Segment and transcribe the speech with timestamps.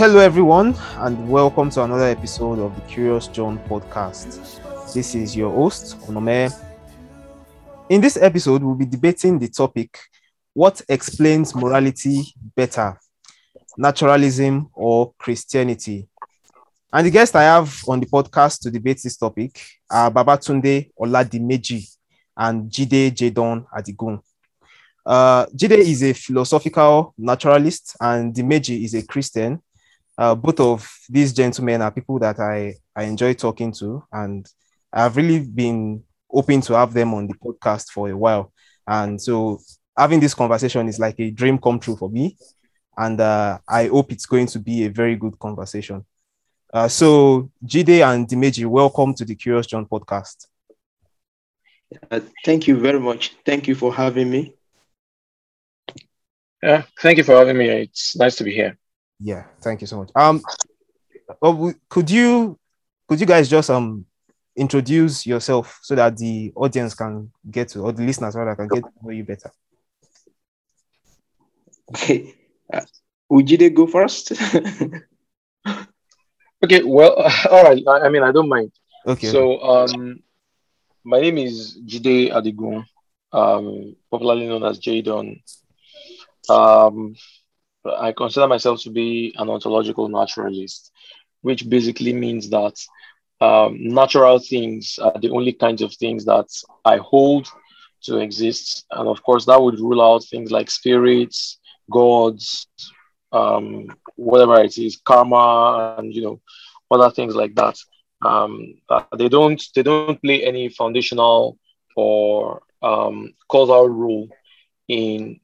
[0.00, 4.40] Hello, everyone, and welcome to another episode of the Curious John podcast.
[4.94, 6.50] This is your host, Onome.
[7.90, 9.98] In this episode, we'll be debating the topic
[10.54, 12.98] What explains morality better,
[13.76, 16.08] naturalism or Christianity?
[16.90, 19.60] And the guest I have on the podcast to debate this topic
[19.90, 21.86] are Babatunde Oladimeji
[22.38, 24.18] and Jide Jadon Adigun.
[25.04, 29.60] Uh, Jide is a philosophical naturalist and Dimeji is a Christian.
[30.20, 34.46] Uh, both of these gentlemen are people that I, I enjoy talking to, and
[34.92, 38.52] I've really been hoping to have them on the podcast for a while.
[38.86, 39.60] And so
[39.96, 42.36] having this conversation is like a dream come true for me.
[42.98, 46.04] And uh, I hope it's going to be a very good conversation.
[46.70, 50.48] Uh, so, Jide and Dimeji, welcome to the Curious John podcast.
[52.10, 53.34] Uh, thank you very much.
[53.46, 54.54] Thank you for having me.
[56.62, 57.70] Yeah, thank you for having me.
[57.70, 58.76] It's nice to be here.
[59.20, 60.10] Yeah, thank you so much.
[60.14, 60.42] Um,
[61.88, 62.58] could you
[63.08, 64.04] could you guys just um
[64.56, 68.82] introduce yourself so that the audience can get to or the listeners rather can get
[68.82, 69.50] to know you better?
[71.94, 72.34] Okay,
[72.72, 72.82] uh,
[73.28, 74.32] would you go first?
[76.62, 77.16] Okay, well,
[77.50, 77.82] all right.
[77.86, 78.72] I, I mean, I don't mind.
[79.06, 79.28] Okay.
[79.28, 80.22] So, um,
[81.04, 82.84] my name is Jide Adigun,
[83.32, 85.42] um, popularly known as Jadon.
[86.48, 87.14] Um,
[87.84, 90.92] I consider myself to be an ontological naturalist,
[91.42, 92.74] which basically means that
[93.40, 96.46] um, natural things are the only kinds of things that
[96.84, 97.48] I hold
[98.02, 98.84] to exist.
[98.90, 101.58] And of course, that would rule out things like spirits,
[101.90, 102.66] gods,
[103.32, 106.40] um, whatever it is, karma, and you know,
[106.90, 107.76] other things like that.
[108.22, 108.74] Um,
[109.16, 111.58] they don't they don't play any foundational
[111.96, 114.28] or um, causal role
[114.88, 115.40] in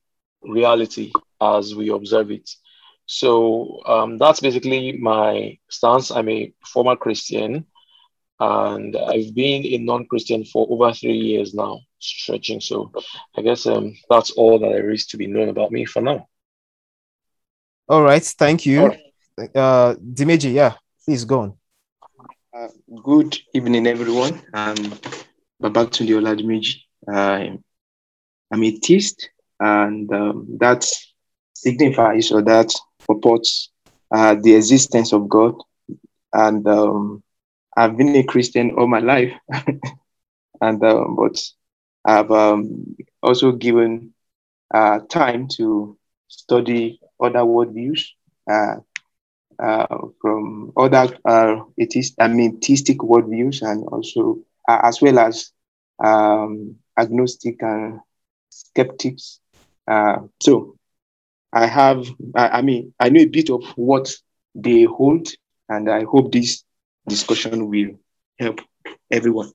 [0.48, 2.48] reality as we observe it.
[3.06, 6.10] So um, that's basically my stance.
[6.10, 7.66] I'm a former Christian,
[8.40, 12.60] and I've been a non-Christian for over three years now, stretching.
[12.60, 12.92] So
[13.36, 16.28] I guess um, that's all that there is to be known about me for now.
[17.88, 18.92] All right, thank you.
[19.54, 20.74] Uh, Dimeji, yeah,
[21.04, 21.58] please go on.
[22.52, 22.68] Uh,
[23.02, 24.42] good evening, everyone.
[24.52, 24.76] I'm
[25.62, 26.78] Babatunde Oladimeji.
[27.06, 27.56] Uh,
[28.50, 29.30] I'm a theist,
[29.60, 30.84] and um, that
[31.54, 32.72] signifies or that
[33.06, 33.70] purports
[34.14, 35.54] uh, the existence of God.
[36.32, 37.22] And um,
[37.76, 39.32] I've been a Christian all my life,
[40.60, 41.40] and um, but
[42.04, 44.14] I've um, also given
[44.72, 45.96] uh, time to
[46.28, 48.04] study other worldviews
[48.50, 48.76] uh,
[49.58, 55.50] uh, from other uh, atheist, I mean, theistic worldviews, and also uh, as well as
[56.02, 58.00] um, agnostic and
[58.50, 59.40] skeptics.
[59.86, 60.76] Uh, so
[61.52, 64.14] I have, I, I mean, I know a bit of what
[64.54, 65.28] they hold,
[65.68, 66.64] and I hope this
[67.08, 67.98] discussion will
[68.38, 68.60] help
[69.10, 69.52] everyone.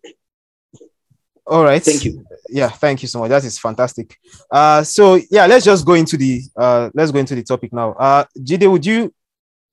[1.46, 1.84] All right.
[1.84, 2.26] Thank you.
[2.50, 3.30] Yeah, thank you so much.
[3.30, 4.18] That is fantastic.
[4.50, 7.92] Uh, so yeah, let's just go into the uh, let's go into the topic now.
[7.94, 9.14] Uh, Jide, would you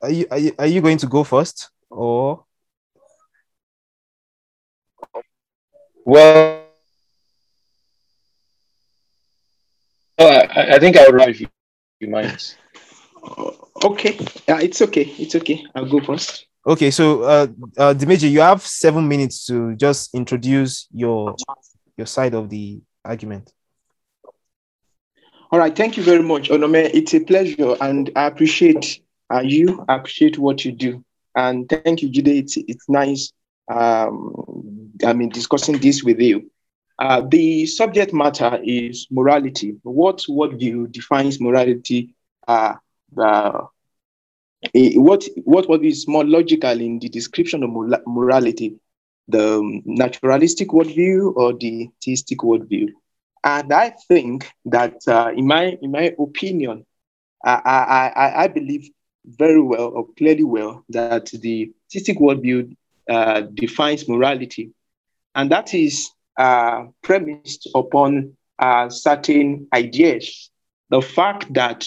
[0.00, 2.44] are you are you, are you going to go first or?
[6.04, 6.57] Well,
[10.18, 11.48] I, I think I would rather if you,
[12.00, 12.54] you mind.
[13.84, 14.18] Okay,
[14.48, 15.04] uh, it's okay.
[15.18, 15.64] It's okay.
[15.74, 16.46] I'll go first.
[16.66, 17.46] Okay, so uh,
[17.76, 21.36] uh, Dimeji, you have seven minutes to just introduce your
[21.96, 23.52] your side of the argument.
[25.50, 25.74] All right.
[25.74, 26.90] Thank you very much, Onome.
[26.92, 29.00] It's a pleasure, and I appreciate
[29.32, 29.84] uh, you.
[29.88, 31.04] I appreciate what you do,
[31.34, 32.38] and thank you, Jide.
[32.38, 33.32] It's it's nice.
[33.70, 36.50] Um, I mean, discussing this with you.
[36.98, 39.76] Uh, the subject matter is morality.
[39.82, 42.14] What you defines morality?
[42.46, 42.74] Uh,
[43.16, 43.66] uh,
[44.74, 47.70] what what what is more logical in the description of
[48.06, 48.74] morality?
[49.28, 52.88] The naturalistic worldview or the theistic worldview?
[53.44, 56.84] And I think that, uh, in my in my opinion,
[57.44, 58.90] I, I, I, I believe
[59.24, 62.74] very well or clearly well that the theistic worldview
[63.08, 64.72] uh, defines morality,
[65.34, 70.50] and that is uh, premised upon uh, certain ideas.
[70.90, 71.86] The fact that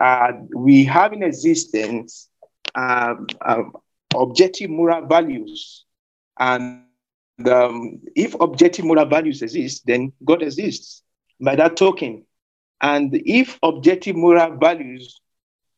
[0.00, 2.28] uh, we have in existence
[2.74, 3.26] um,
[4.14, 5.84] objective moral values,
[6.38, 6.84] and
[7.46, 11.02] um, if objective moral values exist, then God exists
[11.40, 12.24] by that token.
[12.80, 15.20] And if objective moral values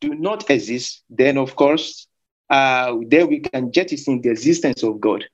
[0.01, 2.07] do not exist, then of course,
[2.49, 5.25] uh, there we can jettison the existence of God.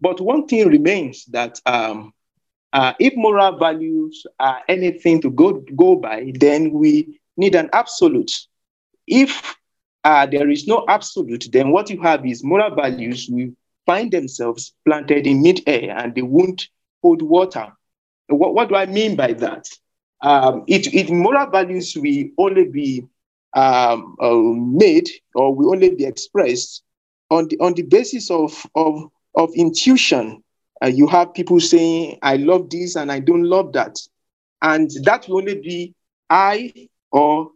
[0.00, 2.12] But one thing remains that um,
[2.72, 8.32] uh, if moral values are anything to go, go by, then we need an absolute.
[9.06, 9.56] If
[10.04, 13.50] uh, there is no absolute, then what you have is moral values will
[13.86, 16.68] find themselves planted in mid-air and they won't
[17.02, 17.72] hold water.
[18.28, 19.68] What, what do I mean by that?
[20.22, 23.04] Um, it, it moral values will only be
[23.54, 26.82] um, uh, made or will only be expressed
[27.30, 30.42] on the on the basis of of of intuition.
[30.82, 33.98] Uh, you have people saying, "I love this and I don't love that,"
[34.62, 35.94] and that will only be
[36.30, 36.72] I
[37.10, 37.50] or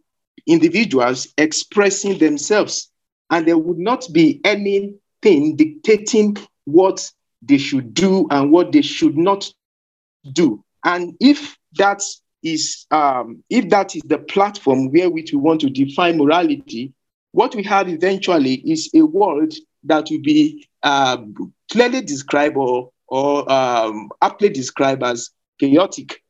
[0.45, 2.89] individuals expressing themselves,
[3.29, 9.17] and there would not be anything dictating what they should do and what they should
[9.17, 9.51] not
[10.33, 10.63] do.
[10.83, 12.01] And if that
[12.43, 16.93] is um, if that is the platform where which we want to define morality,
[17.31, 19.53] what we have eventually is a world
[19.83, 21.17] that will be uh,
[21.71, 25.29] clearly describe or, or um, aptly describe as
[25.59, 26.21] chaotic.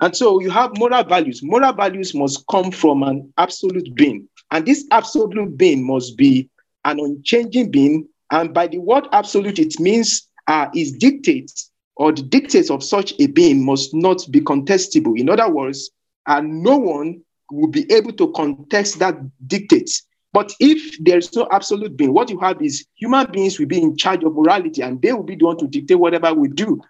[0.00, 1.42] And so you have moral values.
[1.42, 4.28] Moral values must come from an absolute being.
[4.50, 6.48] And this absolute being must be
[6.84, 8.08] an unchanging being.
[8.30, 13.12] And by the word absolute, it means uh, is dictates or the dictates of such
[13.20, 15.18] a being must not be contestable.
[15.20, 15.90] In other words,
[16.26, 17.20] uh, no one
[17.50, 19.16] will be able to contest that
[19.46, 20.06] dictates.
[20.32, 23.96] But if there's no absolute being, what you have is human beings will be in
[23.96, 26.80] charge of morality and they will be the one to dictate whatever we do.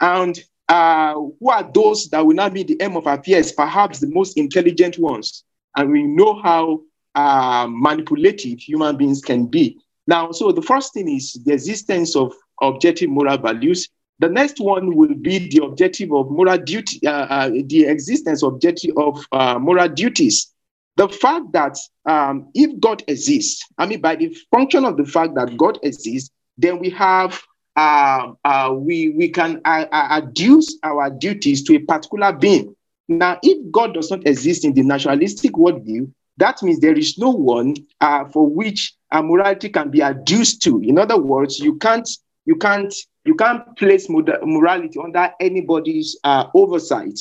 [0.00, 4.08] And uh, who are those that will not be the aim of affairs, perhaps the
[4.08, 5.44] most intelligent ones?
[5.76, 6.82] And we know how
[7.14, 9.78] uh, manipulative human beings can be.
[10.06, 13.88] Now, so the first thing is the existence of objective moral values.
[14.18, 18.92] The next one will be the objective of moral duty, uh, uh, the existence objective
[18.96, 20.51] of uh, moral duties.
[20.96, 25.34] The fact that um, if God exists, I mean, by the function of the fact
[25.36, 27.40] that God exists, then we have
[27.76, 29.86] uh, uh, we we can uh,
[30.20, 32.76] adduce our duties to a particular being.
[33.08, 37.30] Now, if God does not exist in the naturalistic worldview, that means there is no
[37.30, 40.80] one uh, for which morality can be adduced to.
[40.82, 42.08] In other words, you can't
[42.44, 42.94] you can't
[43.24, 47.18] you can't place morality under anybody's uh, oversight.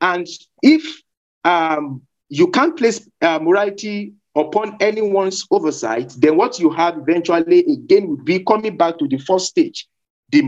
[0.00, 0.26] And
[0.62, 1.02] if
[1.44, 8.08] um, you can't place uh, morality upon anyone's oversight, then what you have eventually again
[8.08, 9.88] would be coming back to the first stage.
[10.30, 10.42] The,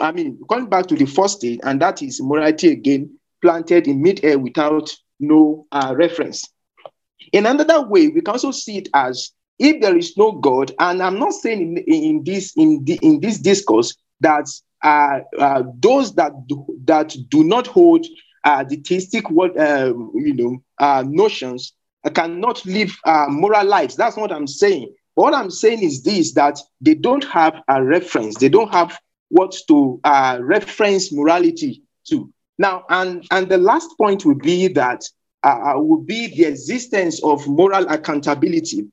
[0.00, 4.00] I mean, coming back to the first stage, and that is morality again planted in
[4.00, 6.48] mid-air without no uh, reference.
[7.32, 11.02] In another way, we can also see it as if there is no God, and
[11.02, 14.46] I'm not saying in, in this in the, in this discourse that
[14.82, 18.06] uh, uh, those that do, that do not hold
[18.44, 21.72] uh, the theistic what um, you know uh, notions
[22.14, 23.96] cannot live uh, moral lives.
[23.96, 24.94] That's what I'm saying.
[25.14, 28.38] What I'm saying is this: that they don't have a reference.
[28.38, 28.98] They don't have
[29.28, 32.30] what to uh, reference morality to.
[32.58, 35.02] Now, and and the last point would be that
[35.44, 38.86] uh, would be the existence of moral accountability.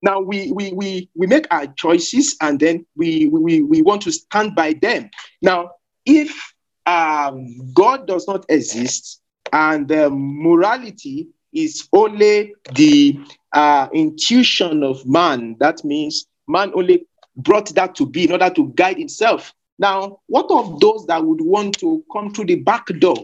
[0.00, 4.12] Now we, we, we, we make our choices and then we, we, we want to
[4.12, 5.10] stand by them.
[5.42, 5.72] Now,
[6.06, 6.54] if
[6.88, 9.20] um, God does not exist
[9.52, 13.18] and uh, morality is only the
[13.52, 18.72] uh, intuition of man, that means man only brought that to be in order to
[18.74, 19.52] guide itself.
[19.78, 23.16] Now, what of those that would want to come through the back door,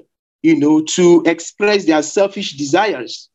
[0.42, 3.30] you know, to express their selfish desires?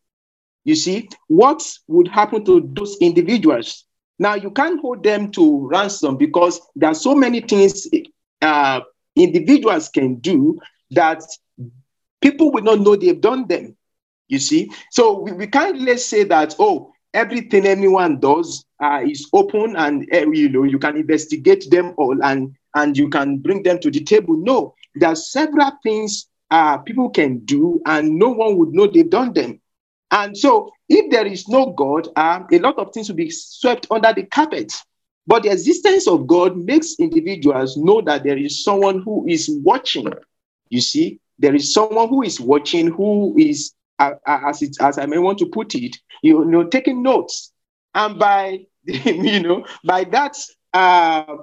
[0.63, 3.86] You see, what would happen to those individuals?
[4.19, 7.88] Now, you can't hold them to ransom because there are so many things
[8.41, 8.81] uh,
[9.15, 10.59] individuals can do
[10.91, 11.23] that
[12.21, 13.75] people will not know they've done them.
[14.27, 19.27] You see, so we, we can't let's say that, oh, everything anyone does uh, is
[19.33, 23.63] open and uh, you know you can investigate them all and and you can bring
[23.63, 24.35] them to the table.
[24.37, 29.09] No, there are several things uh, people can do and no one would know they've
[29.09, 29.59] done them.
[30.11, 33.87] And so, if there is no God, um, a lot of things will be swept
[33.91, 34.73] under the carpet.
[35.29, 40.12] But the existence of God makes individuals know that there is someone who is watching.
[40.69, 45.19] You see, there is someone who is watching, who is, as it, as I may
[45.19, 47.53] want to put it, you know, taking notes.
[47.93, 50.36] And by you know, by that
[50.74, 51.36] uh,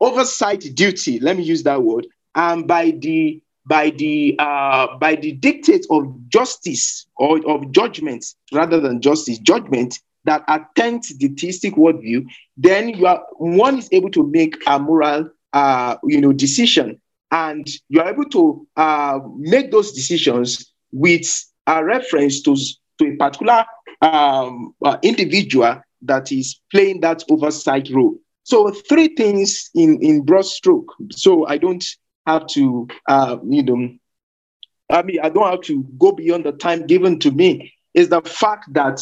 [0.00, 5.32] oversight duty, let me use that word, and by the by the uh, by the
[5.32, 12.24] dictate of justice or of judgment rather than justice judgment that attend the theistic worldview,
[12.56, 17.00] then you are one is able to make a moral uh, you know decision,
[17.30, 21.26] and you are able to uh, make those decisions with
[21.66, 22.56] a reference to
[22.98, 23.64] to a particular
[24.02, 28.16] um, uh, individual that is playing that oversight role.
[28.44, 30.92] So three things in in broad stroke.
[31.10, 31.84] So I don't
[32.26, 33.88] have to, uh, you know,
[34.90, 38.20] I mean, I don't have to go beyond the time given to me, is the
[38.22, 39.00] fact that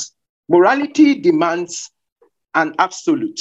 [0.49, 1.91] morality demands
[2.55, 3.41] an absolute.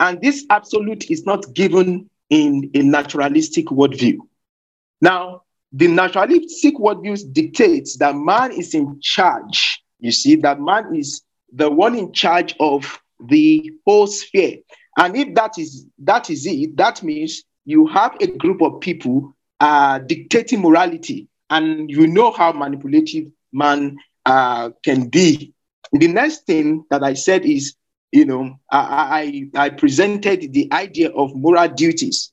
[0.00, 4.18] And this absolute is not given in a naturalistic worldview.
[5.00, 9.82] Now, the naturalistic worldview dictates that man is in charge.
[10.00, 11.22] You see, that man is
[11.52, 14.58] the one in charge of the whole sphere.
[14.98, 19.34] And if that is that is it, that means you have a group of people
[19.60, 25.52] uh, dictating morality, and you know how manipulative man uh, can be.
[25.92, 27.74] The next thing that I said is,
[28.12, 32.32] you know, I, I, I presented the idea of moral duties.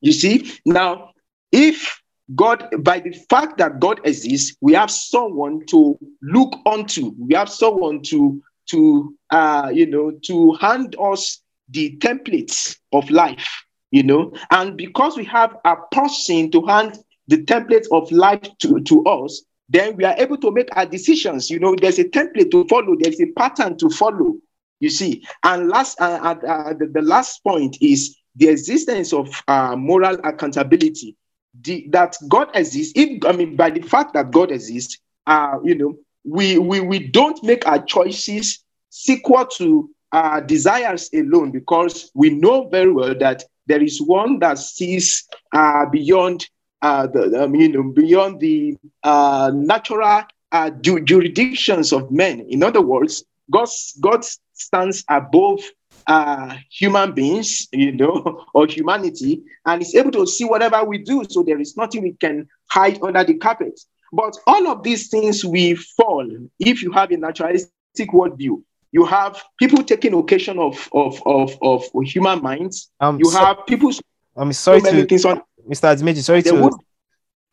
[0.00, 1.10] You see, now
[1.52, 2.00] if
[2.34, 7.14] God, by the fact that God exists, we have someone to look onto.
[7.18, 11.40] We have someone to to uh, you know to hand us
[11.70, 13.48] the templates of life.
[13.90, 18.80] You know, and because we have a person to hand the templates of life to,
[18.80, 21.50] to us, then we are able to make our decisions.
[21.50, 22.96] You know, there's a template to follow.
[22.98, 24.36] There's a pattern to follow.
[24.80, 29.28] You see, and last, uh, uh, uh the, the, last point is the existence of
[29.48, 31.16] uh, moral accountability
[31.62, 35.74] the, that God exists, if I mean by the fact that God exists, uh, you
[35.74, 35.94] know,
[36.24, 42.68] we we we don't make our choices sequel to our desires alone because we know
[42.68, 46.48] very well that there is one that sees uh, beyond
[46.82, 52.40] uh, the um, you know beyond the uh, natural uh, ju- jurisdictions of men.
[52.48, 53.68] In other words, God
[54.00, 55.60] God stands above
[56.06, 61.24] uh, human beings, you know, or humanity, and is able to see whatever we do.
[61.28, 63.78] So there is nothing we can hide under the carpet.
[64.12, 66.26] But all of these things we fall
[66.58, 68.62] if you have a naturalistic worldview.
[68.90, 72.90] You have people taking occasion of of of, of human minds.
[73.00, 73.90] Um, you so, have people.
[74.36, 75.94] I'm sorry so to on, Mr.
[75.94, 76.72] Adimeji, sorry to would,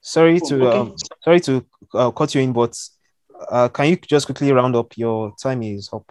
[0.01, 0.77] sorry to oh, okay.
[0.77, 2.77] um, sorry to uh, cut you in, but
[3.51, 4.97] uh, can you just quickly round up?
[4.97, 6.09] Your time is up.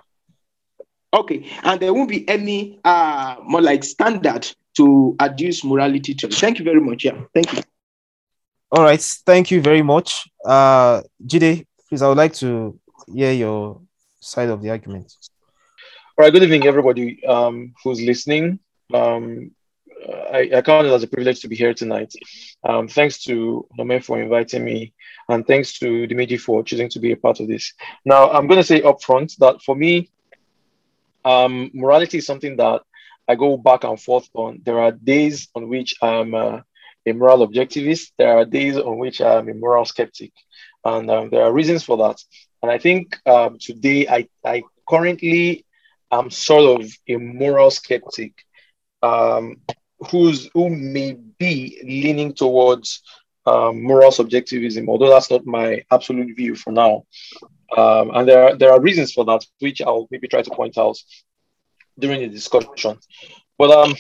[1.13, 6.29] Okay, and there won't be any uh, more like standard to adduce morality to.
[6.29, 7.05] Thank you very much.
[7.05, 7.63] Yeah, thank you.
[8.71, 10.29] All right, thank you very much.
[10.45, 13.81] Uh, Jide, please, I would like to hear your
[14.21, 15.15] side of the argument.
[16.19, 18.59] All right, good evening, everybody um, who's listening.
[18.93, 19.53] Um,
[20.09, 22.13] I, I count it as a privilege to be here tonight.
[22.63, 24.93] Um, thanks to Nome for inviting me,
[25.29, 27.73] and thanks to Dimeji for choosing to be a part of this.
[28.05, 30.11] Now, I'm going to say upfront that for me,
[31.25, 32.83] um, morality is something that
[33.27, 34.61] I go back and forth on.
[34.65, 36.61] There are days on which I'm uh,
[37.07, 38.13] a moral objectivist.
[38.19, 40.33] There are days on which I'm a moral skeptic,
[40.85, 42.19] and um, there are reasons for that.
[42.63, 45.65] And I think um, today I, I currently
[46.11, 48.33] am sort of a moral skeptic
[49.03, 49.57] um,
[50.11, 53.03] who's who may be leaning towards
[53.47, 57.05] um, moral subjectivism, although that's not my absolute view for now.
[57.77, 60.79] Um, and there are, there are reasons for that, which I'll maybe try to point
[60.79, 60.97] out
[61.99, 62.99] during the discussion.
[63.59, 63.95] But um,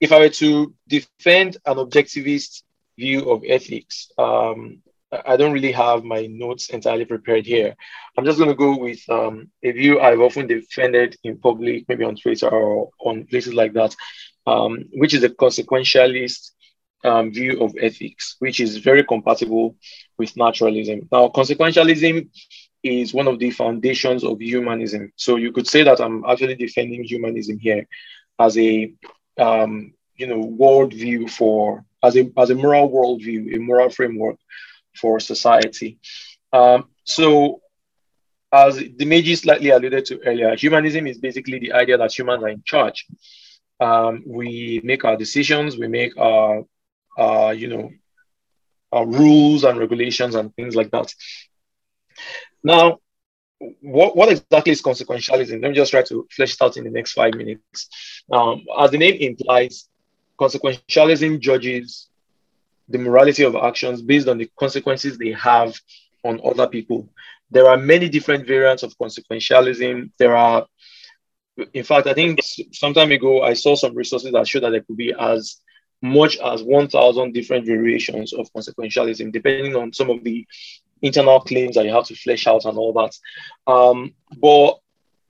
[0.00, 2.62] if I were to defend an objectivist
[2.98, 7.74] view of ethics, um, I don't really have my notes entirely prepared here.
[8.16, 12.04] I'm just going to go with um, a view I've often defended in public, maybe
[12.04, 13.96] on Twitter or on places like that,
[14.48, 16.50] um, which is a consequentialist
[17.04, 19.76] um, view of ethics, which is very compatible
[20.18, 21.08] with naturalism.
[21.12, 22.28] Now, consequentialism
[22.82, 25.12] is one of the foundations of humanism.
[25.16, 27.86] So you could say that I'm actually defending humanism here
[28.38, 28.92] as a
[29.36, 34.36] um, you know worldview for as a as a moral worldview, a moral framework
[35.00, 35.98] for society.
[36.52, 37.60] Um, so
[38.50, 42.48] as the Dimeji slightly alluded to earlier, humanism is basically the idea that humans are
[42.48, 43.06] in charge.
[43.80, 46.64] Um, we make our decisions, we make our,
[47.16, 47.90] uh, you know,
[48.92, 51.12] our rules and regulations and things like that.
[52.64, 52.98] Now,
[53.80, 55.62] what, what exactly is consequentialism?
[55.62, 57.88] Let me just try to flesh it out in the next five minutes.
[58.30, 59.88] Um, as the name implies,
[60.40, 62.08] consequentialism judges
[62.88, 65.74] the morality of actions based on the consequences they have
[66.24, 67.08] on other people.
[67.50, 70.10] There are many different variants of consequentialism.
[70.18, 70.66] There are,
[71.74, 72.40] in fact, I think
[72.72, 75.60] some time ago I saw some resources that showed that there could be as
[76.00, 80.46] much as 1,000 different variations of consequentialism, depending on some of the
[81.02, 83.16] internal claims that you have to flesh out and all that.
[83.72, 84.78] Um, but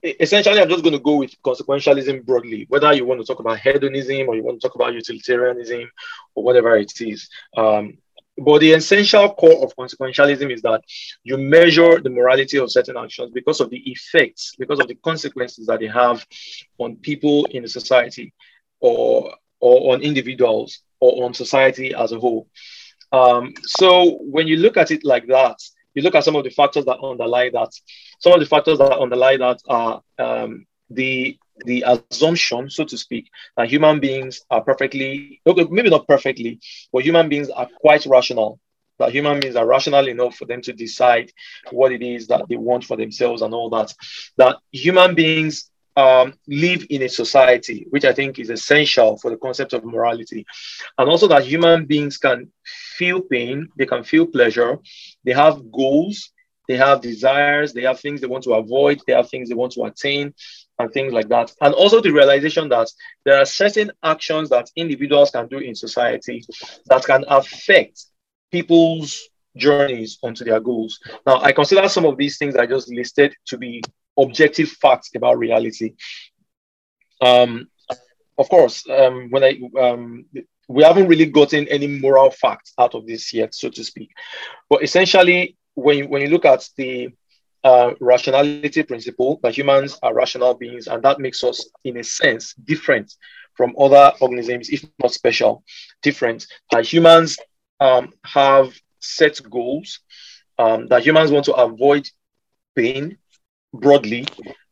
[0.03, 3.59] essentially, I'm just going to go with consequentialism broadly, whether you want to talk about
[3.59, 5.89] hedonism or you want to talk about utilitarianism
[6.35, 7.29] or whatever it is.
[7.57, 7.97] Um,
[8.43, 10.81] but the essential core of consequentialism is that
[11.23, 15.67] you measure the morality of certain actions because of the effects, because of the consequences
[15.67, 16.25] that they have
[16.77, 18.33] on people in the society
[18.79, 22.47] or, or on individuals or on society as a whole.
[23.11, 25.57] Um, so when you look at it like that,
[25.93, 27.71] you look at some of the factors that underlie that.
[28.19, 33.29] Some of the factors that underlie that are um, the the assumption, so to speak,
[33.57, 36.59] that human beings are perfectly, okay, maybe not perfectly,
[36.91, 38.59] but human beings are quite rational.
[38.99, 41.31] That human beings are rational enough for them to decide
[41.71, 43.93] what it is that they want for themselves and all that.
[44.37, 49.37] That human beings um, live in a society, which I think is essential for the
[49.37, 50.45] concept of morality.
[50.97, 52.51] And also that human beings can
[52.97, 54.79] feel pain, they can feel pleasure,
[55.23, 56.31] they have goals,
[56.67, 59.73] they have desires, they have things they want to avoid, they have things they want
[59.73, 60.33] to attain,
[60.79, 61.51] and things like that.
[61.61, 62.89] And also the realization that
[63.25, 66.43] there are certain actions that individuals can do in society
[66.87, 68.05] that can affect
[68.51, 70.99] people's journeys onto their goals.
[71.25, 73.83] Now, I consider some of these things I just listed to be
[74.17, 75.95] objective facts about reality.
[77.21, 77.67] Um,
[78.37, 80.25] of course, um, when I um,
[80.69, 84.11] we haven't really gotten any moral facts out of this yet, so to speak.
[84.69, 87.09] But essentially, when you, when you look at the
[87.63, 92.53] uh, rationality principle, that humans are rational beings, and that makes us, in a sense,
[92.53, 93.13] different
[93.55, 95.63] from other organisms, if not special,
[96.01, 96.47] different.
[96.71, 97.37] That humans
[97.79, 99.99] um, have set goals,
[100.57, 102.09] um, that humans want to avoid
[102.75, 103.17] pain,
[103.73, 104.25] broadly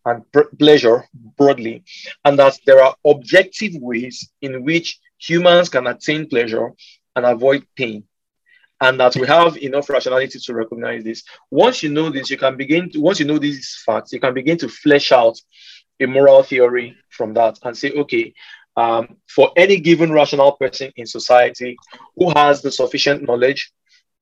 [0.06, 0.24] and
[0.58, 1.06] pleasure
[1.38, 1.84] broadly,
[2.24, 6.72] and that there are objective ways in which humans can attain pleasure
[7.16, 8.04] and avoid pain.
[8.80, 11.24] And that we have enough rationality to recognize this.
[11.50, 14.34] Once you know this, you can begin to, once you know these facts, you can
[14.34, 15.40] begin to flesh out
[16.00, 18.34] a moral theory from that and say, okay,
[18.76, 21.76] um, for any given rational person in society
[22.16, 23.72] who has the sufficient knowledge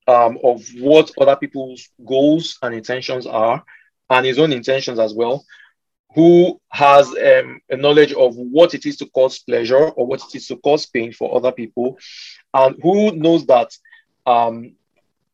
[0.07, 3.63] um, of what other people's goals and intentions are,
[4.09, 5.43] and his own intentions as well,
[6.13, 10.35] who has um, a knowledge of what it is to cause pleasure or what it
[10.35, 11.97] is to cause pain for other people,
[12.53, 13.69] and who knows that
[14.25, 14.73] um,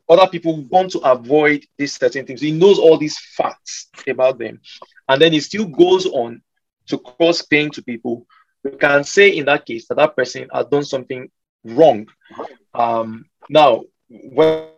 [0.09, 2.41] other people want to avoid these certain things.
[2.41, 4.59] He knows all these facts about them,
[5.07, 6.41] and then he still goes on
[6.87, 8.25] to cause pain to people.
[8.63, 11.29] We can say in that case that that person has done something
[11.63, 12.07] wrong.
[12.73, 14.70] Um, now, when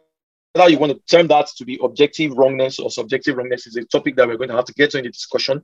[0.54, 3.84] whether you want to term that to be objective wrongness or subjective wrongness is a
[3.86, 5.62] topic that we're going to have to get to in the discussion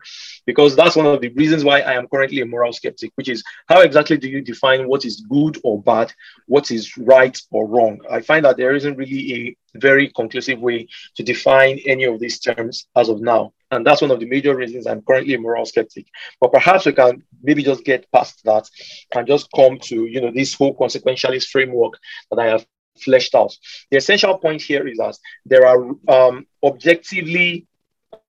[0.48, 3.44] because that's one of the reasons why I am currently a moral skeptic, which is
[3.68, 6.12] how exactly do you define what is good or bad,
[6.48, 8.00] what is right or wrong?
[8.10, 12.40] I find that there isn't really a very conclusive way to define any of these
[12.40, 13.54] terms as of now.
[13.70, 16.08] And that's one of the major reasons I'm currently a moral skeptic.
[16.42, 18.68] But perhaps we can maybe just get past that
[19.14, 21.94] and just come to, you know, this whole consequentialist framework
[22.32, 22.66] that I have
[23.04, 23.56] fleshed out.
[23.92, 27.68] The essential point here is that there are um, objectively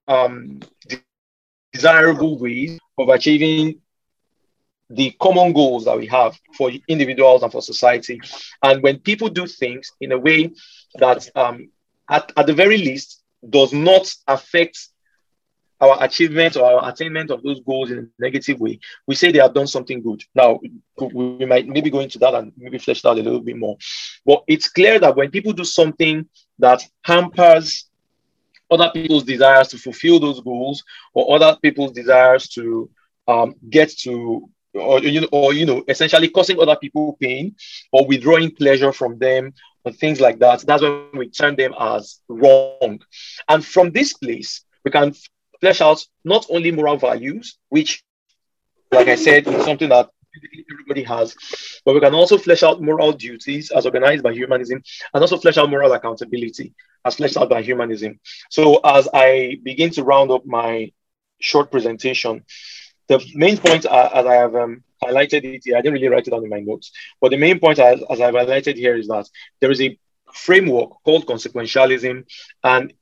[0.09, 0.61] um,
[1.73, 3.81] desirable ways of achieving
[4.91, 8.21] the common goals that we have for individuals and for society.
[8.63, 10.51] And when people do things in a way
[10.97, 11.71] that, um,
[12.09, 14.89] at, at the very least, does not affect
[15.81, 19.39] our achievement or our attainment of those goals in a negative way, we say they
[19.39, 20.23] have done something good.
[20.35, 20.61] Now,
[21.13, 23.77] we might maybe go into that and maybe flesh out a little bit more.
[24.27, 27.87] But it's clear that when people do something that hampers
[28.71, 32.91] other people's desires to fulfill those goals or other people's desires to
[33.27, 37.55] um, get to or you know, or you know, essentially causing other people pain
[37.93, 39.53] or withdrawing pleasure from them
[39.85, 40.61] or things like that.
[40.61, 43.01] That's when we turn them as wrong.
[43.49, 45.13] And from this place, we can
[45.61, 48.03] flesh out not only moral values, which,
[48.93, 50.11] like I said, is something that
[50.73, 51.37] everybody has,
[51.85, 55.59] but we can also flesh out moral duties as organized by humanism and also flesh
[55.59, 58.19] out moral accountability as fleshed out by humanism.
[58.51, 60.93] So, as I begin to round up my
[61.41, 62.45] short presentation,
[63.09, 66.27] the main point, uh, as I have um, highlighted it here, I didn't really write
[66.27, 69.09] it down in my notes, but the main point, as, as I've highlighted here, is
[69.09, 69.29] that
[69.61, 69.99] there is a
[70.33, 72.25] framework called consequentialism,
[72.63, 72.93] and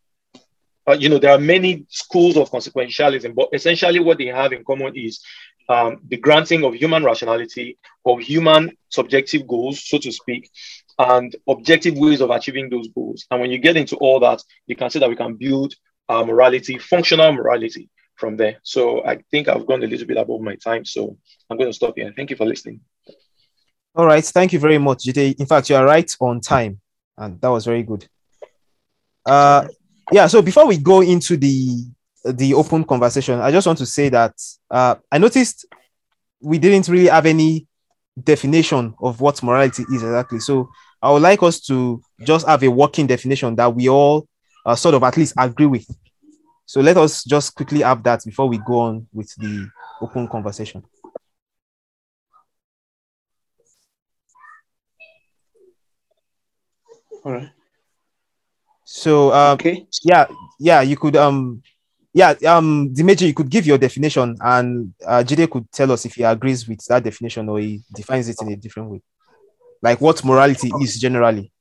[0.89, 4.65] uh, you know, there are many schools of consequentialism, but essentially what they have in
[4.65, 5.21] common is
[5.69, 10.51] um, the granting of human rationality, of human subjective goals, so to speak,
[10.99, 13.27] and objective ways of achieving those goals.
[13.31, 15.75] And when you get into all that, you can see that we can build
[16.09, 18.57] morality, functional morality from there.
[18.63, 20.85] So I think I've gone a little bit above my time.
[20.85, 21.17] So
[21.49, 22.13] I'm going to stop here.
[22.17, 22.81] Thank you for listening.
[23.95, 24.25] All right.
[24.25, 25.39] Thank you very much, Jide.
[25.39, 26.81] In fact, you are right on time.
[27.17, 28.09] And that was very good.
[29.27, 29.69] Uh,
[30.13, 31.85] yeah so before we go into the
[32.25, 34.35] the open conversation i just want to say that
[34.71, 35.67] uh, i noticed
[36.41, 37.67] we didn't really have any
[38.23, 40.41] definition of what morality is exactly.
[40.41, 40.69] So
[41.03, 44.27] i would like us to just have a working definition that we all
[44.67, 45.87] uh, sort of at least agree with.
[46.67, 49.69] So let us just quickly have that before we go on with the
[50.03, 50.83] open conversation.
[57.25, 57.51] All right
[58.91, 59.87] So um, Okay.
[60.03, 60.27] yeah,
[60.59, 61.63] yeah, you could um,
[62.15, 66.15] yeah, um, Dimeji, you could give your definition, and uh, Jide could tell us if
[66.15, 69.03] he agrees with that definition or he defines it in a different way,
[69.83, 71.53] like what morality is generally.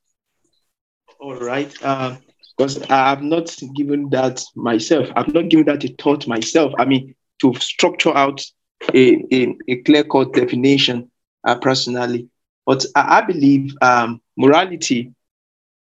[1.19, 1.71] All right.
[1.83, 2.17] Um
[2.57, 5.09] Because I have not given that myself.
[5.15, 6.73] I've not given that a thought myself.
[6.79, 8.41] I mean, to structure out
[8.95, 11.11] a, a, a clear cut definition
[11.43, 12.29] uh, personally.
[12.65, 15.13] But I, I believe um, morality,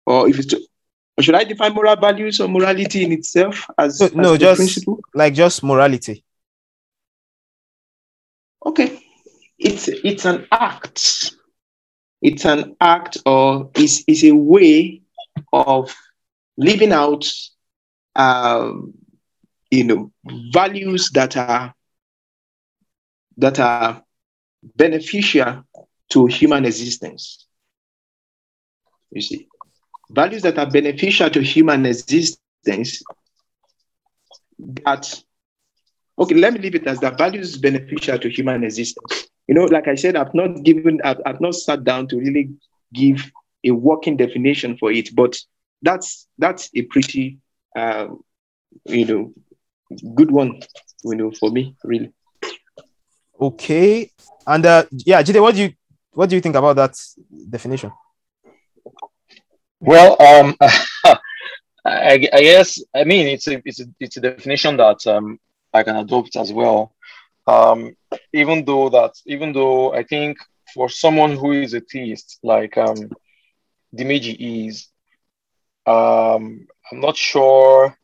[0.05, 0.59] or if it's to,
[1.19, 4.57] or should I define moral values or morality in itself as, No, as no, just
[4.57, 4.99] principle?
[5.13, 6.23] like just morality.
[8.65, 9.03] Okay.
[9.57, 11.35] It's it's an act.
[12.21, 15.01] It's an act or is is a way
[15.51, 15.93] of
[16.55, 17.29] living out
[18.15, 18.93] um,
[19.69, 20.13] you know
[20.53, 21.73] values that are
[23.35, 24.05] that are
[24.77, 25.65] beneficial
[26.11, 27.45] to human existence.
[29.11, 29.48] You see,
[30.09, 33.01] values that are beneficial to human existence
[34.85, 35.23] that
[36.17, 39.29] okay, let me leave it as that values beneficial to human existence.
[39.47, 42.49] You know, like I said, I've not given, I've, I've not sat down to really
[42.93, 43.31] give
[43.63, 45.37] a working definition for it, but
[45.81, 47.39] that's that's a pretty,
[47.75, 48.23] um,
[48.85, 49.33] you know,
[50.13, 50.61] good one,
[51.03, 52.11] you know, for me, really.
[53.39, 54.11] Okay,
[54.45, 55.73] and uh, yeah, Jide, what do you
[56.11, 56.95] what do you think about that
[57.49, 57.91] definition?
[59.79, 60.55] Well, um,
[61.85, 65.39] I, I guess I mean it's a it's a it's a definition that um,
[65.73, 66.93] I can adopt as well.
[67.47, 67.95] Um,
[68.33, 70.37] even though that even though I think
[70.73, 73.09] for someone who is a theist like um,
[73.95, 74.87] Dimeji is,
[75.85, 77.95] um, I'm not sure.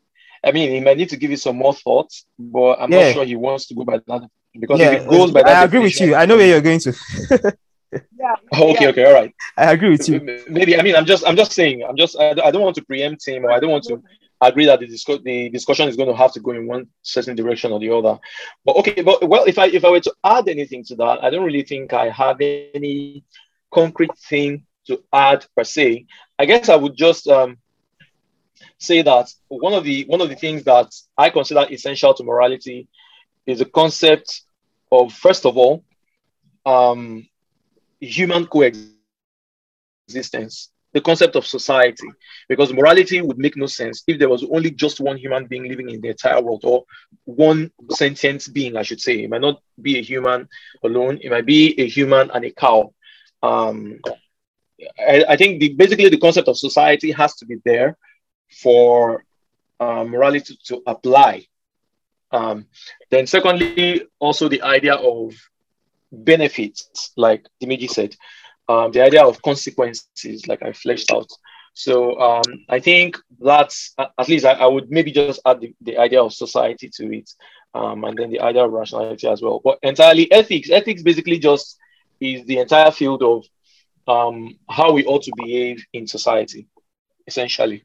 [0.44, 3.00] I mean, he might need to give it some more thought, but I'm Yeah.
[3.02, 5.58] not sure he wants to go by that because yeah, if it goes by that,
[5.58, 6.16] I agree with you.
[6.16, 6.94] I know where you're going to.
[8.54, 9.34] Okay, okay, all right.
[9.58, 10.20] I agree with you.
[10.50, 12.84] maybe i mean i'm just i'm just saying i'm just i, I don't want to
[12.84, 14.02] preempt him or i don't want to
[14.42, 17.36] agree that the, discu- the discussion is going to have to go in one certain
[17.36, 18.20] direction or the other
[18.66, 21.30] but okay but well if i if i were to add anything to that i
[21.30, 23.24] don't really think i have any
[23.72, 26.06] concrete thing to add per se
[26.38, 27.58] i guess i would just um,
[28.78, 32.88] say that one of the one of the things that i consider essential to morality
[33.46, 34.42] is the concept
[34.92, 35.84] of first of all
[36.66, 37.28] um,
[38.00, 42.08] human coexistence, the concept of society,
[42.48, 45.90] because morality would make no sense if there was only just one human being living
[45.90, 46.86] in the entire world, or
[47.26, 49.24] one sentient being, I should say.
[49.24, 50.48] It might not be a human
[50.84, 52.94] alone, it might be a human and a cow.
[53.44, 54.00] Um,
[55.00, 57.98] I, I think the, basically the concept of society has to be there
[58.62, 59.24] for
[59.80, 61.46] uh, morality to, to apply.
[62.32, 62.66] Um,
[63.12, 65.34] then, secondly, also the idea of
[66.12, 68.16] benefits, like Dimeji said,
[68.68, 71.30] um, the idea of consequences, like I fleshed out.
[71.74, 75.98] So um, I think that's at least I, I would maybe just add the, the
[75.98, 77.30] idea of society to it,
[77.74, 79.62] um, and then the idea of rationality as well.
[79.64, 81.78] But entirely ethics, ethics basically just
[82.22, 83.44] is the entire field of
[84.08, 86.68] um, how we ought to behave in society,
[87.28, 87.84] essentially.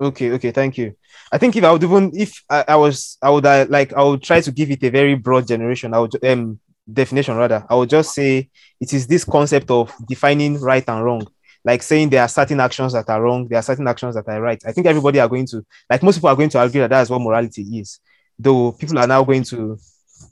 [0.00, 0.96] Okay, okay, thank you.
[1.30, 4.02] I think if I would even if I, I was I would uh, like I
[4.02, 5.94] would try to give it a very broad generation.
[5.94, 6.58] I would um
[6.90, 7.64] definition rather.
[7.68, 8.48] I would just say
[8.80, 11.26] it is this concept of defining right and wrong.
[11.64, 14.40] Like saying there are certain actions that are wrong, there are certain actions that are
[14.40, 14.60] right.
[14.66, 17.02] I think everybody are going to like most people are going to agree that that
[17.02, 18.00] is what morality is.
[18.38, 19.78] Though people are now going to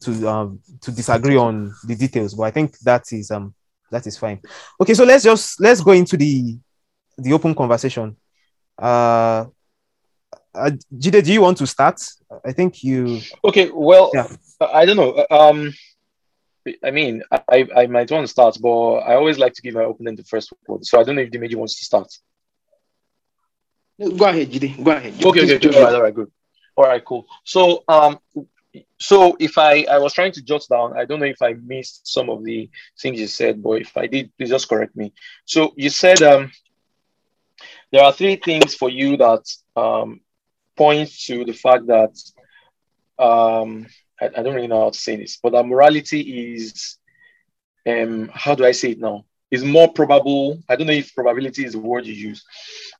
[0.00, 3.54] to um to disagree on the details, but I think that is um
[3.90, 4.40] that is fine.
[4.80, 6.58] Okay, so let's just let's go into the
[7.18, 8.16] the open conversation.
[8.78, 9.46] Uh
[10.54, 12.00] uh, Jide, do you want to start?
[12.44, 13.20] I think you.
[13.44, 14.28] Okay, well, Yeah.
[14.60, 15.24] I don't know.
[15.30, 15.72] Um,
[16.84, 19.84] I mean, I, I might want to start, but I always like to give my
[19.84, 20.84] opening the first word.
[20.84, 22.08] So I don't know if Dimeji wants to start.
[23.98, 24.82] No, Go ahead, Jide.
[24.82, 25.14] Go ahead.
[25.24, 25.76] Okay, okay, okay.
[25.76, 26.30] All right, all right, good.
[26.76, 27.26] All right, cool.
[27.44, 28.18] So, um,
[29.00, 32.06] so if I I was trying to jot down, I don't know if I missed
[32.06, 35.12] some of the things you said, but if I did, please just correct me.
[35.44, 36.52] So you said um,
[37.90, 40.20] there are three things for you that um
[40.76, 42.14] point to the fact that
[43.18, 43.86] um,
[44.20, 46.98] I, I don't really know how to say this, but that morality is
[47.88, 49.24] um, how do I say it now?
[49.50, 50.62] Is more probable.
[50.68, 52.44] I don't know if probability is the word you use,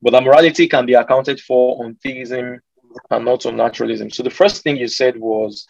[0.00, 2.60] but that morality can be accounted for on theism
[3.10, 4.10] and not on naturalism.
[4.10, 5.66] So the first thing you said was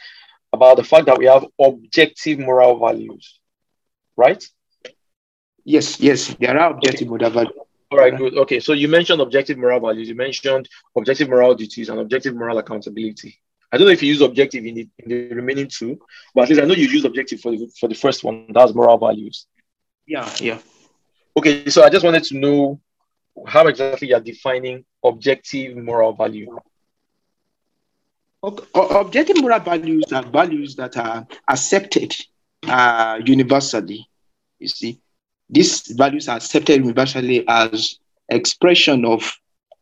[0.53, 3.41] about the fact that we have objective moral values,
[4.17, 4.43] right?
[5.65, 7.53] Yes, yes, there are objective moral values.
[7.91, 8.37] All right, good.
[8.37, 10.09] Okay, so you mentioned objective moral values.
[10.09, 13.41] You mentioned objective moral duties and objective moral accountability.
[13.71, 15.99] I don't know if you use objective in the, in the remaining two,
[16.35, 18.47] but at least I know you use objective for the, for the first one.
[18.51, 19.47] That's moral values.
[20.07, 20.59] Yeah, yeah.
[21.37, 22.81] Okay, so I just wanted to know
[23.47, 26.59] how exactly you're defining objective moral value.
[28.43, 28.65] Okay.
[28.75, 32.15] Objective moral values are values that are accepted
[32.67, 34.09] uh, universally.
[34.59, 35.01] You see,
[35.51, 39.31] these values are accepted universally as expression of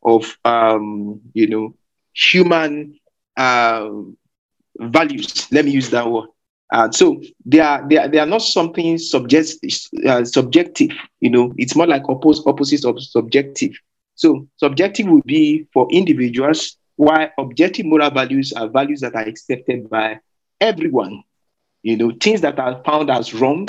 [0.03, 1.75] of um, you know
[2.15, 2.99] human
[3.37, 3.89] uh,
[4.79, 5.49] values.
[5.53, 6.29] Let me use that word.
[6.73, 9.55] Uh, so they are they are they are not something subject,
[10.07, 10.91] uh, subjective.
[11.21, 13.73] You know, it's more like oppose, opposites of subjective.
[14.15, 19.89] So subjective would be for individuals, while objective moral values are values that are accepted
[19.89, 20.19] by
[20.61, 21.23] everyone.
[21.83, 23.69] You know, things that are found as wrong,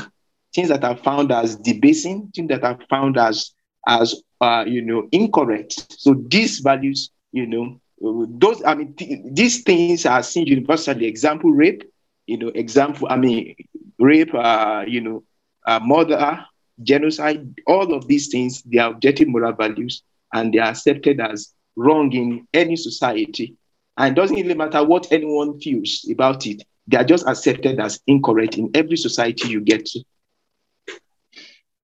[0.53, 3.51] things that are found as debasing, things that are found as
[3.87, 5.85] as uh, you know incorrect.
[5.99, 11.05] So these values, you know, those I mean th- these things are seen universally.
[11.05, 11.83] Example, rape
[12.27, 13.55] you know, example, I mean,
[13.97, 15.23] rape, uh, you know,
[15.65, 16.45] uh, murder,
[16.83, 21.53] genocide, all of these things, they are objective moral values and they are accepted as
[21.75, 23.55] wrong in any society.
[23.97, 27.99] And it doesn't really matter what anyone feels about it, they are just accepted as
[28.07, 30.03] incorrect in every society you get to.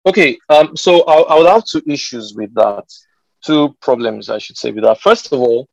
[0.06, 2.86] Okay, um, so I, I would have two issues with that,
[3.46, 5.00] two problems, I should say, with that.
[5.00, 5.70] First of all,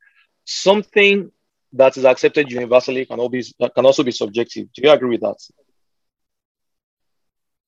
[0.51, 1.31] something
[1.73, 4.67] that is accepted universally can, always, can also be subjective.
[4.73, 5.37] Do you agree with that?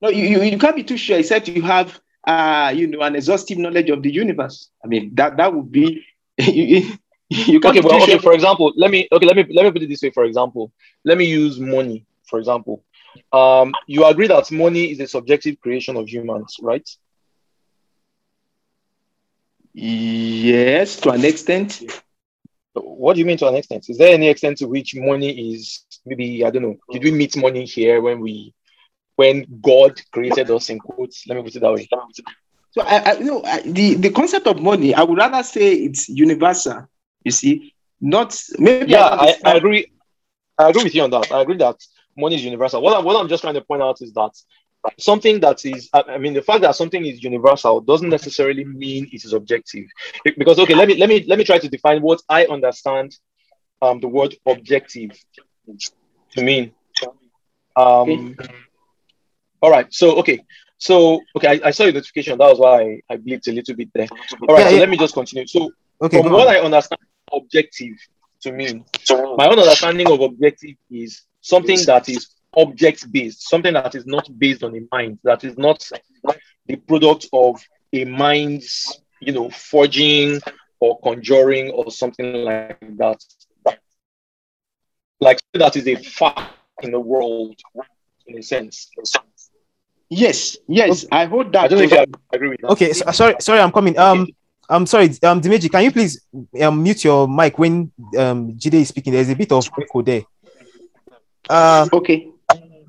[0.01, 3.59] No, you, you, can't be too sure except you have uh, you know an exhaustive
[3.59, 4.69] knowledge of the universe.
[4.85, 6.05] I mean that that would be
[6.39, 8.21] you, you can't okay, well, okay, sure.
[8.21, 10.73] for example, let me okay, let me let me put it this way, for example.
[11.05, 12.83] Let me use money, for example.
[13.33, 16.89] Um, you agree that money is a subjective creation of humans, right?
[19.73, 21.81] Yes, to an extent.
[22.75, 23.89] What do you mean to an extent?
[23.89, 26.77] Is there any extent to which money is maybe I don't know?
[26.91, 28.55] Did we meet money here when we
[29.17, 31.27] when God created us in quotes?
[31.27, 31.89] Let me put it that way.
[32.71, 35.75] So I, I you know I, the the concept of money, I would rather say
[35.75, 36.89] it's universal.
[37.25, 38.91] You see, not maybe.
[38.91, 39.93] Yeah, I, I, agree.
[40.59, 41.31] I agree with you on that.
[41.31, 41.77] I agree that
[42.17, 42.83] money is universal.
[42.83, 44.33] What, I'm what I'm just trying to point out is that
[44.99, 49.25] something that is i mean the fact that something is universal doesn't necessarily mean it
[49.25, 49.87] is objective.
[50.25, 53.17] Because okay let me let me let me try to define what i understand
[53.81, 55.11] um the word objective
[56.33, 56.73] to mean.
[57.77, 58.37] Um
[59.61, 60.45] all right so okay
[60.79, 62.37] so okay I, I saw your notification.
[62.39, 64.09] That was why i, I blipped a little bit there.
[64.49, 64.81] All right yeah, so yeah.
[64.81, 65.47] let me just continue.
[65.47, 66.55] So okay, from what on.
[66.55, 67.01] i understand
[67.33, 67.97] objective
[68.43, 68.85] to mean
[69.37, 74.29] my own understanding of objective is something that is object based, something that is not
[74.39, 75.89] based on a mind, that is not
[76.67, 77.63] the product of
[77.93, 80.41] a mind's, you know, forging
[80.81, 83.23] or conjuring or something like that.
[85.21, 87.55] Like that is a fact in the world,
[88.27, 88.91] in a sense.
[90.11, 91.65] Yes, yes, I hold that.
[91.65, 92.71] I don't know if you agree with that.
[92.73, 93.97] Okay, so, sorry, sorry, I'm coming.
[93.99, 94.27] Um,
[94.69, 96.21] I'm sorry, um, Dimeji, can you please
[96.61, 99.13] um, mute your mic when um Jide is speaking?
[99.13, 100.23] There's a bit of echo there.
[101.49, 102.32] Uh, okay.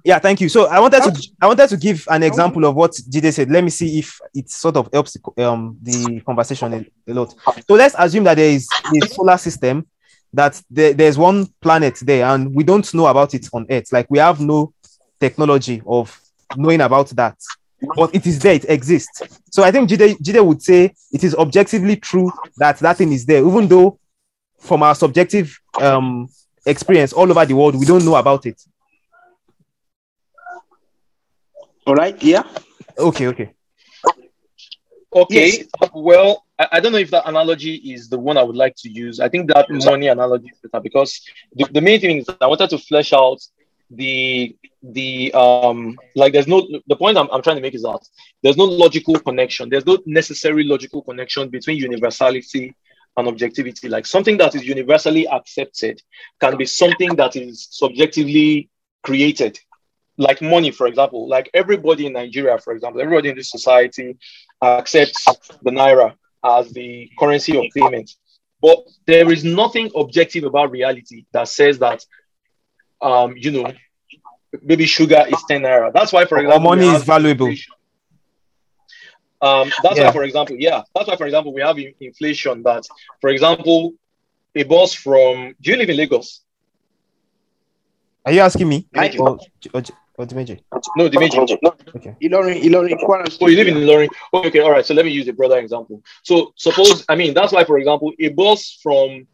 [0.04, 0.50] Yeah, thank you.
[0.50, 3.50] So I wanted to I wanted to give an example of what Jide said.
[3.50, 6.74] Let me see if it sort of helps the, um, the conversation
[7.08, 7.34] a, lot.
[7.68, 8.68] So let's assume that there is
[9.02, 9.88] a solar system
[10.34, 13.94] that there, there's one planet there and we don't know about it on Earth.
[13.94, 14.74] Like we have no
[15.22, 16.20] technology of
[16.58, 17.38] knowing about that,
[17.96, 19.22] but it is there, it exists.
[19.52, 23.26] So I think Jide, Jide would say it is objectively true that that thing is
[23.26, 23.98] there, even though
[24.60, 26.28] from our subjective um,
[26.66, 28.62] experience all over the world, we don't know about it.
[31.86, 32.22] All right.
[32.24, 32.44] Yeah.
[32.98, 33.28] Okay.
[33.28, 33.52] Okay.
[35.16, 35.46] Okay.
[35.46, 35.68] Yes.
[35.94, 38.90] Well, I, I, don't know if that analogy is the one I would like to
[38.90, 39.20] use.
[39.20, 41.22] I think that money analogy is better because
[41.54, 43.40] the, the main thing is I wanted to flesh out
[43.92, 48.00] the the um like there's no the point I'm, I'm trying to make is that
[48.42, 52.74] there's no logical connection there's no necessary logical connection between universality
[53.18, 56.02] and objectivity like something that is universally accepted
[56.40, 58.70] can be something that is subjectively
[59.04, 59.60] created
[60.18, 64.18] like money, for example, like everybody in Nigeria, for example, everybody in this society
[64.62, 65.26] accepts
[65.64, 68.12] the naira as the currency of payment.
[68.62, 72.06] But there is nothing objective about reality that says that,
[73.02, 73.74] um, you know,
[74.62, 75.92] maybe sugar is 10 naira.
[75.92, 77.54] That's why, for example, money is valuable.
[79.42, 80.06] Um, that's yeah.
[80.06, 82.64] why, for example, yeah, that's why, for example, we have inflation.
[82.64, 82.88] That,
[83.20, 83.94] for example,
[84.56, 86.42] a bus from, do you live in Lagos?
[88.26, 88.88] Are you asking me?
[88.96, 89.40] Or,
[89.74, 89.82] or,
[90.18, 90.60] Oh, or Dimeji?
[90.98, 91.38] No, Dimeji.
[91.38, 91.76] Oh, no.
[91.96, 92.16] Okay.
[92.22, 94.10] Ilorin, Ilorin, Kwara Oh, you live in Ilorin.
[94.32, 94.86] Oh, okay, all right.
[94.86, 96.04] So let me use a brother example.
[96.24, 99.28] So suppose, I mean, that's why, for example, a bus from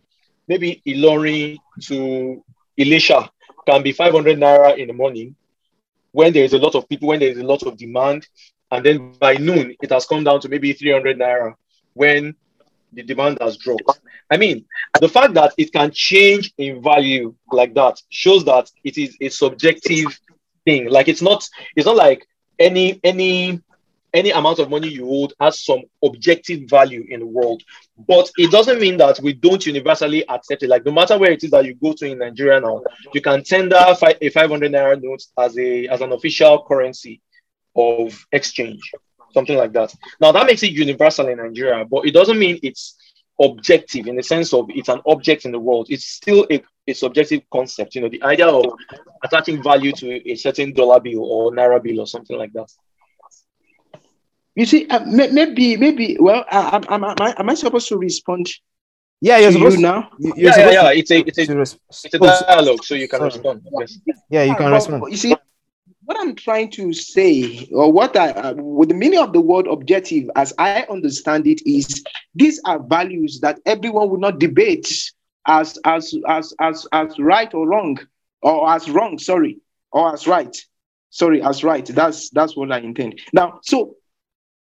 [0.47, 2.43] maybe Ilorin to
[2.79, 3.29] Ilesha
[3.67, 5.35] can be 500 naira in the morning
[6.11, 8.27] when there is a lot of people, when there is a lot of demand,
[8.71, 11.53] and then by noon it has come down to maybe 300 naira.
[11.93, 12.33] when
[12.93, 13.99] the demand has dropped.
[14.31, 14.65] I mean,
[14.99, 19.29] the fact that it can change in value like that shows that it is a
[19.29, 20.07] subjective
[20.69, 20.89] thing.
[20.89, 22.25] Like it's not, it's not like
[22.57, 23.61] any any
[24.13, 27.61] any amount of money you hold has some objective value in the world.
[28.07, 30.69] But it doesn't mean that we don't universally accept it.
[30.69, 32.81] Like no matter where it is that you go to in Nigeria now,
[33.13, 37.21] you can tender a 500 naira note as a as an official currency
[37.75, 38.81] of exchange
[39.31, 39.93] something like that.
[40.19, 42.95] Now that makes it universal in Nigeria, but it doesn't mean it's
[43.39, 45.87] objective in the sense of it's an object in the world.
[45.89, 47.95] It's still a, a subjective concept.
[47.95, 48.65] You know, the idea of
[49.23, 52.69] attaching value to a certain dollar bill or naira bill or something like that.
[54.55, 56.17] You see, uh, maybe, maybe.
[56.19, 58.49] Well, uh, am, am, I, am I supposed to respond?
[59.21, 60.09] Yeah, you're to supposed you now.
[60.19, 60.91] yeah, yeah, yeah.
[60.91, 63.31] It's a, it's a, it's a dialogue, so you can Sorry.
[63.31, 63.67] respond.
[63.79, 63.99] Yes.
[64.29, 65.03] yeah, you can But- respond.
[65.11, 65.35] You see,
[66.09, 69.67] what I'm trying to say, or what I, uh, with the meaning of the word
[69.67, 75.11] objective, as I understand it, is these are values that everyone would not debate
[75.45, 77.99] as as as as as right or wrong,
[78.41, 79.59] or as wrong, sorry,
[79.91, 80.57] or as right,
[81.11, 81.85] sorry, as right.
[81.85, 83.21] That's that's what I intend.
[83.31, 83.93] Now, so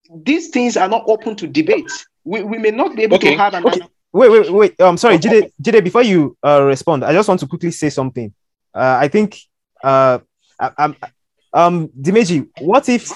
[0.09, 1.91] these things are not open to debate.
[2.23, 3.81] We, we may not be able Okay, to have an okay.
[4.13, 4.75] Wait, wait, wait.
[4.79, 7.91] I'm um, sorry, Jide, Jide, before you uh, respond, I just want to quickly say
[7.91, 8.33] something.
[8.73, 9.37] Uh, I think,
[9.83, 10.19] uh,
[10.57, 10.95] I, I'm,
[11.55, 13.11] um, Dimeji, what if,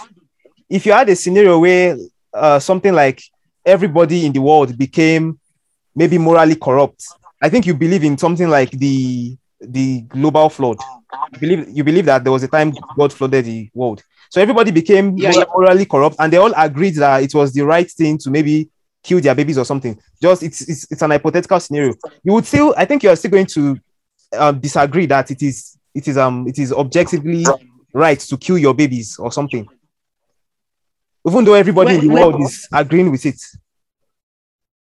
[0.69, 1.97] if you had a scenario where
[2.33, 3.21] uh, something like
[3.65, 5.37] everybody in the world became
[5.93, 7.05] maybe morally corrupt?
[7.41, 10.77] I think you believe in something like the the global flood.
[11.33, 14.71] You believe you believe that there was a time God flooded the world, so everybody
[14.71, 15.43] became Yeah, yeah.
[15.53, 18.69] morally corrupt, and they all agreed that it was the right thing to maybe
[19.03, 19.99] kill their babies or something.
[20.21, 21.93] Just it's it's, it's an hypothetical scenario.
[22.23, 23.77] You would still, I think, you are still going to
[24.37, 27.45] um, disagree that it is it is um it is objectively
[27.93, 29.67] right to kill your babies or something.
[31.27, 33.41] Even though everybody in the Well, world is agreeing with it.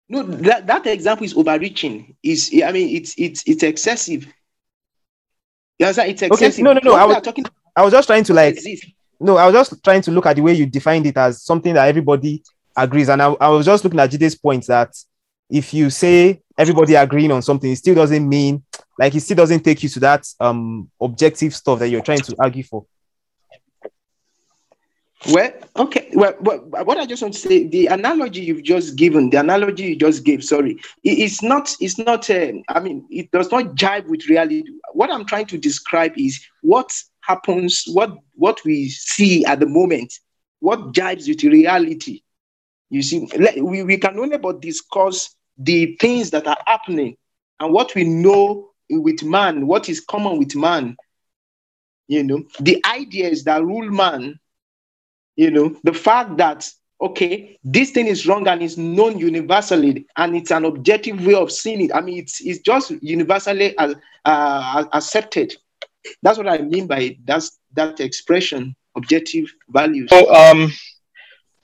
[0.09, 2.17] No, that, that example is overreaching.
[2.23, 4.27] Is I mean, it's it's it's excessive.
[5.79, 6.11] You understand?
[6.11, 6.65] It's excessive.
[6.65, 8.87] no, no, no, I was, talking I was just trying to like exist.
[9.21, 11.75] no, I was just trying to look at the way you defined it as something
[11.75, 12.43] that everybody
[12.77, 13.09] agrees.
[13.09, 14.95] And I, I was just looking at Jide's point that
[15.51, 18.62] if you say everybody agreeing on something, it still doesn't mean
[19.03, 22.37] like it still doesn't take you to that um objective stuff that you're trying to
[22.38, 22.87] argue for.
[25.31, 26.11] Well, okay.
[26.15, 29.97] Well, what I just want to say, the analogy you've just given, the analogy you
[29.97, 30.73] just gave, sorry,
[31.05, 32.29] it- it's not, it's not.
[32.29, 34.65] Uh, I mean, it does not jive with reality.
[34.93, 40.12] What I'm trying to describe is what happens, what what we see at the moment,
[40.61, 42.23] what jives with reality.
[42.91, 43.29] You see,
[43.61, 47.17] we, we can only but discuss the things that are happening
[47.61, 50.97] and what we know with man, what is common with man.
[52.09, 54.38] You know, the ideas that rule man
[55.37, 56.68] you know the fact that
[57.01, 61.51] okay this thing is wrong and it's known universally and it's an objective way of
[61.51, 65.55] seeing it i mean it's, it's just universally uh, accepted
[66.23, 70.71] that's what i mean by that's that expression objective values So um,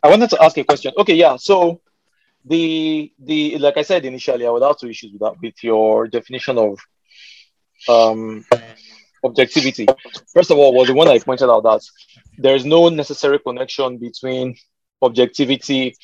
[0.02, 0.92] I wanted to ask a question.
[0.96, 1.36] Okay, yeah.
[1.36, 1.80] So
[2.44, 6.06] the the like I said initially, I would have two issues with that with your
[6.06, 6.78] definition of
[7.88, 8.44] um
[9.24, 9.86] objectivity.
[10.32, 11.82] First of all, was the one I pointed out that
[12.38, 14.56] there is no necessary connection between
[15.02, 15.94] objectivity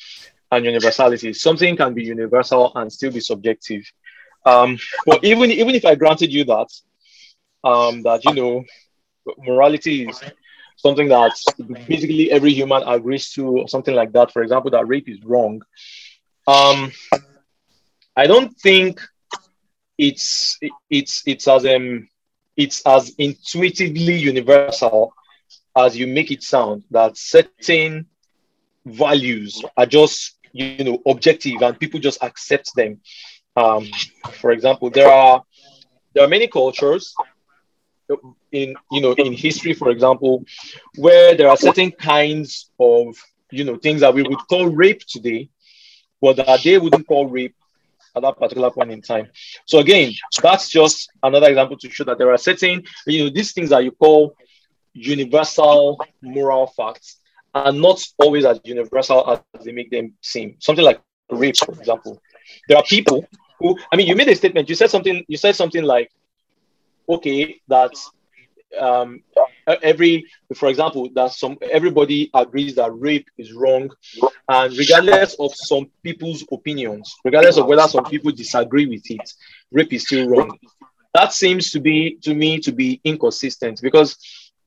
[0.51, 1.33] and universality.
[1.33, 3.83] Something can be universal and still be subjective.
[4.45, 6.67] Um, but even even if I granted you that,
[7.63, 8.63] um, that you know,
[9.39, 10.21] morality is
[10.77, 11.31] something that
[11.87, 14.31] basically every human agrees to, or something like that.
[14.31, 15.61] For example, that rape is wrong.
[16.47, 16.91] Um,
[18.15, 19.01] I don't think
[19.97, 22.07] it's it's it's as um
[22.57, 25.13] it's as intuitively universal
[25.75, 26.83] as you make it sound.
[26.91, 28.07] That certain
[28.85, 33.01] values are just you know objective and people just accept them.
[33.55, 33.87] Um,
[34.33, 35.43] for example, there are
[36.13, 37.13] there are many cultures
[38.51, 40.43] in you know in history, for example,
[40.95, 43.15] where there are certain kinds of
[43.51, 45.49] you know things that we would call rape today,
[46.21, 47.55] but that they wouldn't call rape
[48.15, 49.27] at that particular point in time.
[49.65, 53.53] So again, that's just another example to show that there are certain you know these
[53.53, 54.35] things that you call
[54.93, 57.19] universal moral facts
[57.53, 60.55] are not always as universal as they make them seem.
[60.59, 62.21] Something like rape, for example.
[62.67, 63.25] There are people
[63.59, 66.11] who I mean you made a statement, you said something, you said something like,
[67.07, 67.91] okay, that
[68.79, 69.21] um
[69.81, 73.89] every for example that some everybody agrees that rape is wrong
[74.49, 79.33] and regardless of some people's opinions regardless of whether some people disagree with it
[79.71, 80.57] rape is still wrong
[81.13, 84.17] that seems to be to me to be inconsistent because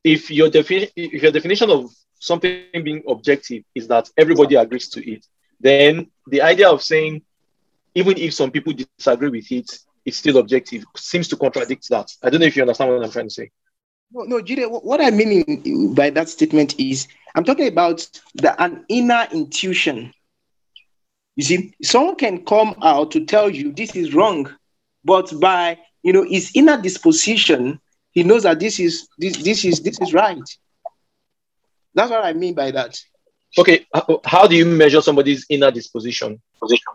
[0.02, 5.09] if your defi- if your definition of something being objective is that everybody agrees to
[5.09, 5.24] it
[5.61, 7.22] then the idea of saying
[7.94, 9.70] even if some people disagree with it,
[10.04, 12.09] it's still objective seems to contradict that.
[12.22, 13.50] I don't know if you understand what I'm trying to say.
[14.11, 18.61] No, no, Jide, what I mean in, by that statement is I'm talking about the
[18.62, 20.12] an inner intuition.
[21.36, 24.50] You see, someone can come out to tell you this is wrong,
[25.04, 27.80] but by you know his inner disposition,
[28.12, 30.38] he knows that this is this this is this is right.
[31.94, 32.98] That's what I mean by that.
[33.59, 33.86] Okay,
[34.24, 36.40] how do you measure somebody's inner disposition?
[36.61, 36.92] Position.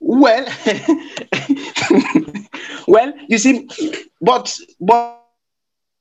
[0.00, 0.46] Well,
[2.86, 3.68] well, you see,
[4.20, 5.27] but but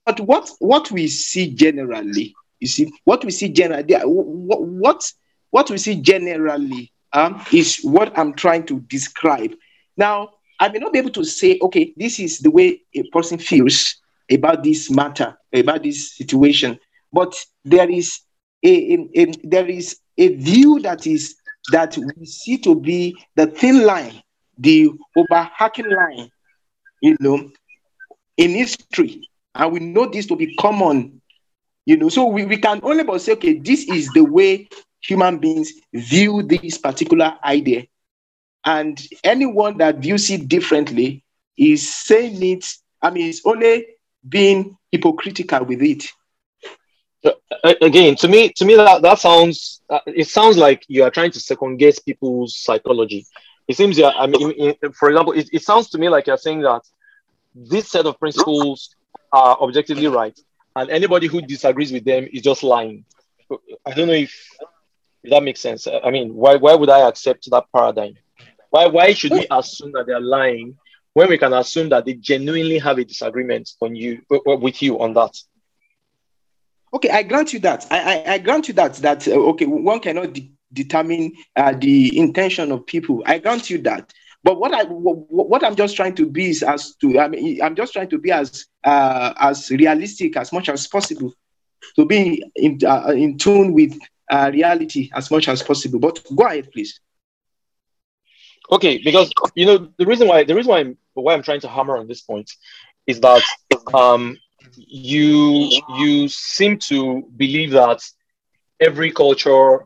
[0.07, 5.03] but what what we see generally, you see, what we see generally, what
[5.49, 9.53] what, we see generally um, is what I'm trying to describe.
[9.97, 10.29] Now,
[10.61, 13.97] I may not be able to say, okay, this is the way a person feels
[14.31, 16.79] about this matter, about this situation,
[17.11, 17.35] but
[17.65, 18.21] there is
[18.63, 21.35] a, a, a there is a view that is
[21.73, 24.23] that we see to be the thin line,
[24.57, 26.31] the overhacking line,
[27.01, 27.51] you know,
[28.37, 29.27] in history.
[29.57, 31.21] And we know this to be common,
[31.85, 32.09] you know.
[32.09, 34.69] So we, we can only but say, okay, this is the way
[35.01, 37.85] human beings view this particular idea.
[38.63, 41.23] And anyone that views it differently
[41.57, 42.65] is saying it,
[43.01, 43.87] I mean, it's only
[44.27, 46.05] being hypocritical with it
[47.81, 51.31] again to me to me that, that sounds uh, it sounds like you are trying
[51.31, 53.25] to second guess people's psychology
[53.67, 56.61] it seems yeah i mean for example it, it sounds to me like you're saying
[56.61, 56.81] that
[57.55, 58.95] this set of principles
[59.32, 60.39] are objectively right
[60.75, 63.03] and anybody who disagrees with them is just lying
[63.86, 64.34] i don't know if,
[65.23, 68.13] if that makes sense i mean why why would i accept that paradigm
[68.69, 70.75] why why should we assume that they're lying
[71.13, 75.13] when we can assume that they genuinely have a disagreement on you with you on
[75.13, 75.36] that
[76.93, 77.86] Okay, I grant you that.
[77.91, 82.17] I, I, I grant you that that uh, okay, one cannot de- determine uh, the
[82.17, 83.23] intention of people.
[83.25, 84.13] I grant you that.
[84.43, 87.61] But what I what, what, I'm just trying to be is as to I mean
[87.61, 91.33] I'm just trying to be as uh, as realistic as much as possible,
[91.95, 93.93] to be in uh, in tune with
[94.31, 95.99] uh, reality as much as possible.
[95.99, 96.99] But go ahead, please.
[98.71, 101.69] Okay, because you know the reason why the reason why I'm why I'm trying to
[101.69, 102.49] hammer on this point
[103.05, 103.43] is that
[103.93, 104.38] um,
[104.75, 105.69] you
[105.99, 108.01] you seem to believe that
[108.79, 109.85] every culture,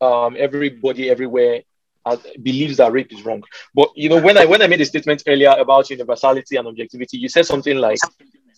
[0.00, 1.62] um, everybody everywhere
[2.08, 3.42] uh, believes that rape is wrong.
[3.74, 7.18] But you know, when I when I made a statement earlier about universality and objectivity,
[7.18, 7.98] you said something like,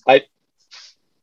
[0.06, 0.22] "I."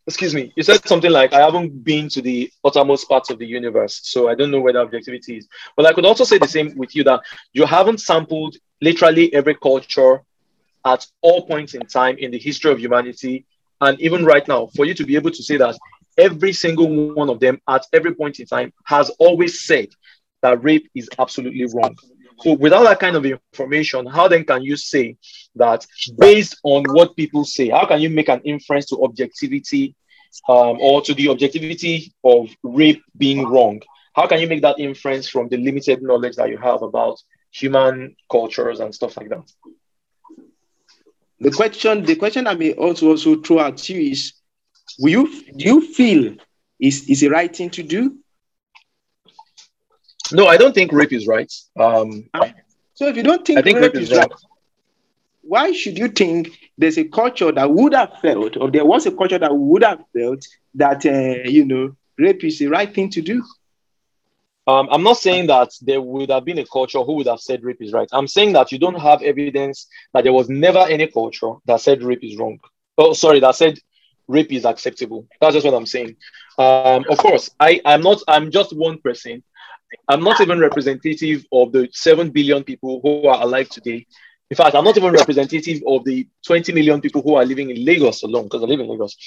[0.06, 0.54] Excuse me.
[0.56, 4.30] You said something like, "I haven't been to the uttermost parts of the universe, so
[4.30, 6.96] I don't know where the objectivity is." But I could also say the same with
[6.96, 7.22] you that
[7.54, 10.22] you haven't sampled literally every culture
[10.86, 13.46] at all points in time in the history of humanity
[13.82, 15.78] and even right now, for you to be able to say that
[16.18, 19.90] every single one of them at every point in time has always said
[20.42, 21.96] that rape is absolutely wrong.
[22.40, 25.18] So without that kind of information, how then can you say
[25.56, 25.86] that
[26.18, 29.96] based on what people say, how can you make an inference to objectivity
[30.48, 33.82] um, or to the objectivity of rape being wrong?
[34.16, 37.22] How can you make that inference from the limited knowledge that you have about
[37.52, 39.52] human cultures and stuff like that?
[41.40, 44.34] The question, the question I may also also throw at you is,
[45.00, 46.36] will you do you feel
[46.80, 48.18] is is the right thing to do?
[50.32, 51.52] No, I don't think rape is right.
[51.80, 52.30] Um,
[52.94, 54.32] so if you don't think, I think rape, rape is, is right,
[55.42, 59.12] why should you think there's a culture that would have felt, or there was a
[59.12, 63.22] culture that would have felt that uh, you know rape is the right thing to
[63.22, 63.44] do?
[64.68, 67.64] Um, I'm not saying that there would have been a culture who would have said
[67.64, 68.10] rape is right.
[68.12, 72.04] I'm saying that you don't have evidence that there was never any culture that said
[72.04, 72.60] rape is wrong.
[72.98, 73.80] Oh, sorry, that said
[74.28, 75.26] rape is acceptable.
[75.40, 76.18] That's just what I'm saying.
[76.58, 79.42] Um, of course, I, I'm not, I'm just one person.
[80.08, 84.06] I'm not even representative of the 7 billion people who are alive today
[84.50, 87.84] in fact, I'm not even representative of the 20 million people who are living in
[87.84, 89.18] Lagos alone, because I live in Lagos.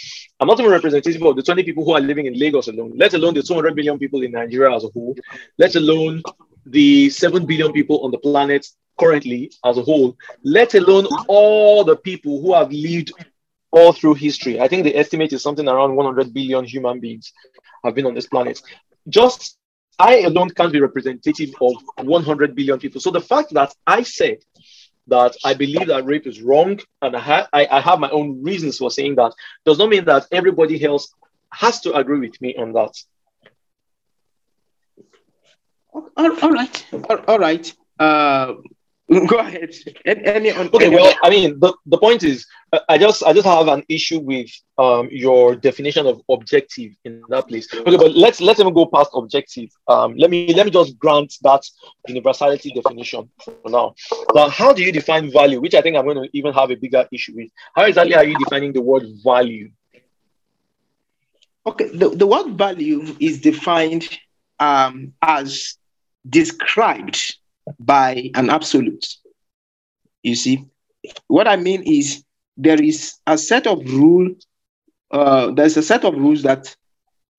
[0.41, 3.13] I'm not even representative of the 20 people who are living in Lagos alone, let
[3.13, 5.15] alone the 200 million people in Nigeria as a whole,
[5.59, 6.23] let alone
[6.65, 8.67] the 7 billion people on the planet
[8.99, 13.13] currently as a whole, let alone all the people who have lived
[13.73, 14.59] all through history.
[14.59, 17.31] I think the estimate is something around 100 billion human beings
[17.85, 18.63] have been on this planet.
[19.09, 19.59] Just
[20.01, 23.03] I alone can't be representative of 100 billion people.
[23.03, 24.39] So the fact that I said
[25.09, 28.43] that I believe that rape is wrong, and I, ha- I, I, have my own
[28.43, 29.35] reasons for saying that,
[29.67, 31.13] does not mean that everybody else
[31.53, 32.95] has to agree with me on that.
[35.93, 37.75] all, all right, all, all right.
[37.99, 38.55] Uh,
[39.27, 39.75] Go ahead.
[40.07, 40.87] Any, okay.
[40.87, 42.47] Any well, I mean, the, the point is,
[42.89, 47.49] I just I just have an issue with um your definition of objective in that
[47.49, 47.67] place.
[47.75, 49.71] Okay, but let's let's even go past objective.
[49.89, 51.65] Um, let me let me just grant that
[52.07, 53.97] universality definition for now.
[54.33, 55.61] Now, how do you define value?
[55.61, 57.51] Which I think I'm going to even have a bigger issue with.
[57.75, 59.73] How exactly are you defining the word value?
[61.67, 64.09] Okay, the, the word value is defined
[64.61, 65.77] um, as
[66.29, 67.35] described
[67.79, 69.07] by an absolute.
[70.23, 70.65] You see,
[71.29, 72.25] what I mean is
[72.57, 74.31] there is a set of rule.
[75.11, 76.75] Uh, there's a set of rules that,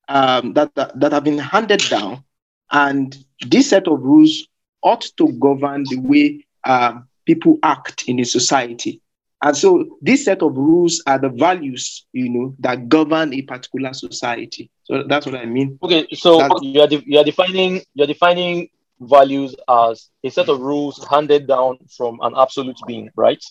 [0.07, 2.23] um, that, that that have been handed down,
[2.71, 3.15] and
[3.47, 4.47] this set of rules
[4.81, 8.99] ought to govern the way uh, people act in a society.
[9.43, 13.93] And so this set of rules are the values, you know, that govern a particular
[13.93, 14.69] society.
[14.83, 15.79] So that's what I mean.
[15.81, 18.69] Okay, so you are de- you are defining you're defining
[19.01, 23.43] values as a set of rules handed down from an absolute being, right?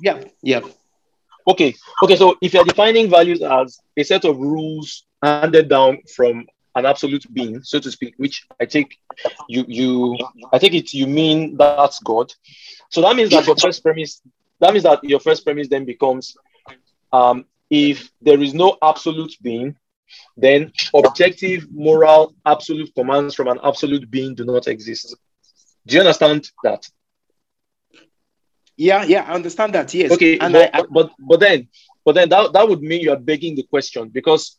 [0.00, 0.60] Yeah, yeah.
[1.48, 2.16] Okay, okay.
[2.16, 7.24] So if you're defining values as a set of rules handed down from an absolute
[7.32, 8.96] being, so to speak, which I take
[9.48, 10.16] you you
[10.52, 12.32] I think it you mean that's God.
[12.90, 14.22] So that means that your first premise
[14.60, 16.36] that means that your first premise then becomes
[17.12, 19.76] um, if there is no absolute being,
[20.36, 25.16] then objective, moral, absolute commands from an absolute being do not exist.
[25.86, 26.88] Do you understand that?
[28.76, 29.92] Yeah, yeah, I understand that.
[29.94, 30.12] Yes.
[30.12, 30.82] Okay, and but, I, I...
[30.90, 31.68] but but then
[32.04, 34.58] but then that, that would mean you are begging the question because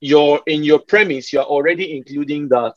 [0.00, 2.74] you're in your premise, you're already including that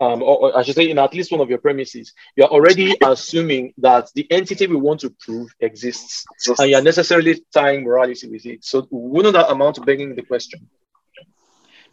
[0.00, 2.96] um, or, or, I should say, in at least one of your premises, you're already
[3.02, 6.24] assuming that the entity we want to prove exists,
[6.58, 8.64] and you're necessarily tying morality with it.
[8.64, 10.68] So, wouldn't that amount to begging the question?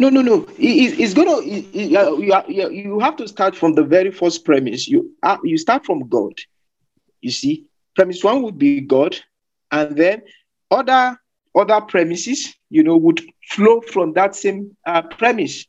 [0.02, 0.47] No, no, no.
[0.58, 1.38] It, it's gonna.
[1.43, 1.76] It,
[2.49, 4.88] you, have to start from the very first premise.
[4.88, 6.34] You uh, you start from God.
[7.22, 9.16] You see, premise one would be God,
[9.70, 10.24] and then
[10.72, 11.20] other
[11.54, 15.68] other premises, you know, would flow from that same uh, premise.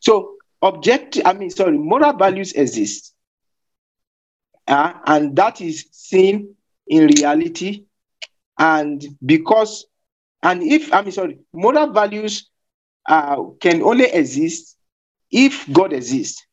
[0.00, 3.14] So objective, I mean, sorry, moral values exist.
[4.66, 6.56] Uh, and that is seen
[6.88, 7.84] in reality.
[8.58, 9.86] And because,
[10.42, 12.50] and if, I mean, sorry, moral values
[13.08, 14.76] uh, can only exist
[15.30, 16.44] if God exists.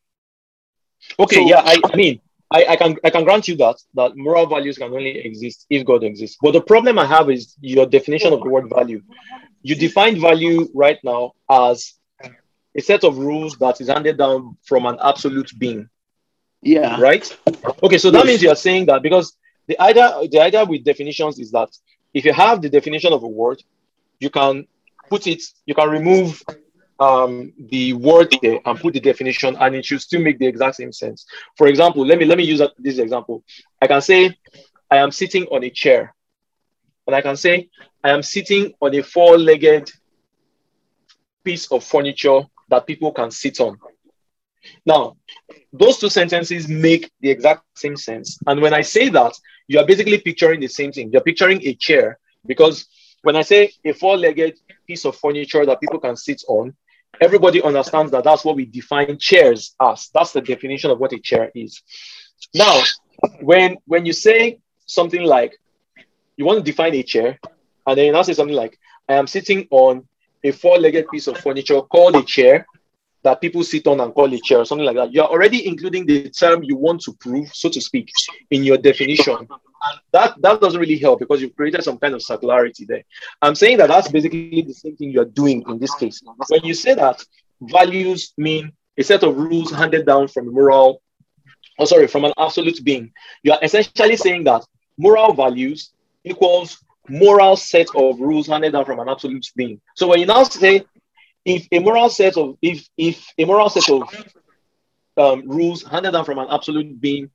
[1.20, 4.16] Okay, so, yeah, I, I mean, I, I, can I can grant you that that
[4.16, 6.38] moral values can only exist if God exists.
[6.42, 9.02] But the problem I have is your definition of the word value.
[9.62, 11.94] You define value right now as
[12.76, 15.90] a set of rules that is handed down from an absolute being.
[16.62, 17.00] Yeah.
[17.00, 17.26] Right?
[17.82, 18.28] Okay, so that yes.
[18.28, 19.36] means you're saying that because
[19.68, 21.70] the idea the idea with definitions is that
[22.14, 23.64] if you have the definition of a word,
[24.20, 24.68] you can
[25.14, 26.42] put it, you can remove
[27.00, 30.76] um, the word there and put the definition, and it should still make the exact
[30.82, 31.20] same sense.
[31.58, 33.44] For example, let me let me use this example.
[33.84, 34.20] I can say,
[34.90, 36.02] I am sitting on a chair,
[37.06, 37.56] and I can say,
[38.04, 39.86] I am sitting on a four-legged
[41.46, 42.42] piece of furniture
[42.72, 43.74] that people can sit on.
[44.94, 45.02] Now,
[45.82, 48.40] those two sentences make the exact same sense.
[48.48, 49.34] And when I say that,
[49.68, 51.12] you are basically picturing the same thing.
[51.12, 52.18] You're picturing a chair
[52.52, 52.76] because
[53.24, 56.76] when I say a four legged piece of furniture that people can sit on,
[57.20, 60.10] everybody understands that that's what we define chairs as.
[60.14, 61.82] That's the definition of what a chair is.
[62.54, 62.82] Now,
[63.40, 65.58] when, when you say something like,
[66.36, 67.40] you want to define a chair,
[67.88, 70.06] and then you now say something like, I am sitting on
[70.44, 72.68] a four-legged piece of furniture called a chair
[73.24, 75.14] that people sit on and call a chair or something like that.
[75.14, 78.12] You're already including the term you want to prove, so to speak,
[78.52, 79.38] in your definition.
[79.38, 83.04] And that, that doesn't really help because you've created some kind of circularity there.
[83.42, 86.22] I'm saying that that's basically the same thing you're doing in this case.
[86.50, 87.24] When you say that
[87.62, 91.02] values mean a set of rules handed down from a moral,
[91.80, 93.12] oh sorry, from an absolute being,
[93.42, 94.66] you are essentially saying that
[94.98, 95.92] moral values
[96.24, 99.82] equals moral set of rules handed down from an absolute being.
[99.96, 100.86] So when you now say
[101.46, 104.04] if a moral set of if if a moral set of
[105.18, 107.30] um, rules handed down from an absolute being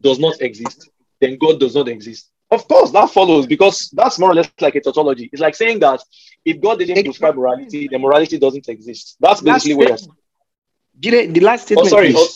[0.00, 0.88] does not exist,
[1.20, 2.30] then God does not exist.
[2.50, 5.30] Of course, that follows because that's more or less like a tautology.
[5.32, 6.02] It's like saying that
[6.44, 9.16] if God didn't prescribe morality, then morality doesn't exist.
[9.20, 11.32] That's basically what you're saying.
[11.32, 11.86] The last statement.
[11.86, 12.14] Oh, sorry.
[12.16, 12.28] Oh,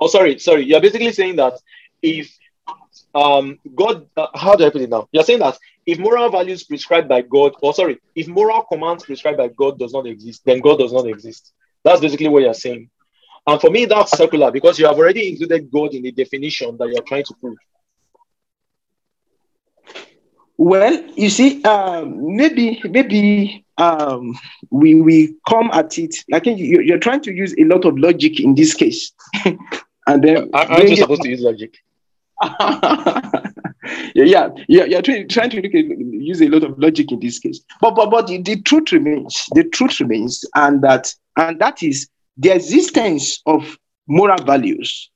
[0.00, 0.38] oh, sorry.
[0.38, 0.64] Sorry.
[0.64, 1.54] You're basically saying that
[2.02, 2.36] if
[3.14, 5.08] um, God, uh, how do I put it now?
[5.12, 9.38] You're saying that if moral values prescribed by God, or sorry, if moral commands prescribed
[9.38, 11.52] by God does not exist, then God does not exist.
[11.82, 12.90] That's basically what you're saying.
[13.46, 16.88] And for me, that's circular because you have already included God in the definition that
[16.88, 17.58] you're trying to prove.
[20.56, 24.38] Well, you see, um, maybe maybe um,
[24.70, 26.14] we we come at it.
[26.32, 29.12] I think you, you're trying to use a lot of logic in this case,
[29.44, 31.76] and then aren't you supposed to use logic?
[34.14, 37.38] yeah, yeah, you're trying, trying to look at, use a lot of logic in this
[37.38, 37.60] case.
[37.80, 42.08] But but but the, the truth remains, the truth remains, and that and that is
[42.36, 45.10] the existence of moral values,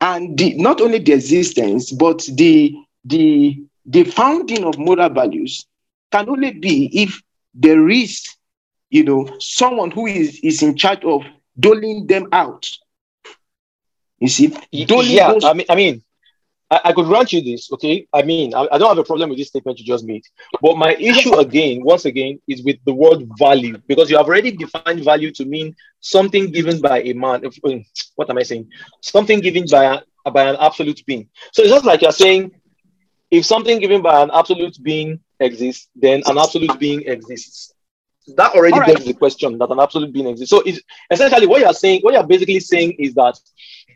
[0.00, 2.74] and the, not only the existence, but the
[3.04, 5.66] the the founding of moral values
[6.12, 7.20] can only be if
[7.54, 8.24] there is,
[8.90, 11.22] you know, someone who is, is in charge of
[11.58, 12.68] doling them out.
[14.18, 14.48] You see,
[14.86, 16.02] doling yeah, those- I mean, I mean,
[16.70, 18.06] I, I, could grant you this, okay?
[18.12, 20.22] I mean, I, I, don't have a problem with this statement you just made.
[20.62, 24.52] But my issue again, once again, is with the word value, because you have already
[24.52, 27.44] defined value to mean something given by a man.
[27.64, 28.70] Um, what am I saying?
[29.02, 31.28] Something given by, a, by an absolute being.
[31.52, 32.52] So it's just like you're saying,
[33.30, 37.74] if something given by an absolute being exists, then an absolute being exists.
[38.36, 38.94] That already right.
[38.94, 40.50] begs the question that an absolute being exists.
[40.50, 43.38] So it's essentially what you're saying, what you're basically saying is that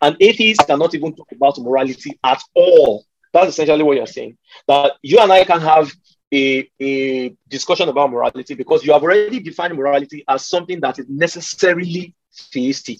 [0.02, 3.04] an atheist cannot even talk about morality at all.
[3.32, 4.36] That's essentially what you're saying.
[4.68, 5.92] That you and I can have
[6.32, 11.06] a, a discussion about morality because you have already defined morality as something that is
[11.08, 12.14] necessarily
[12.52, 12.98] theistic.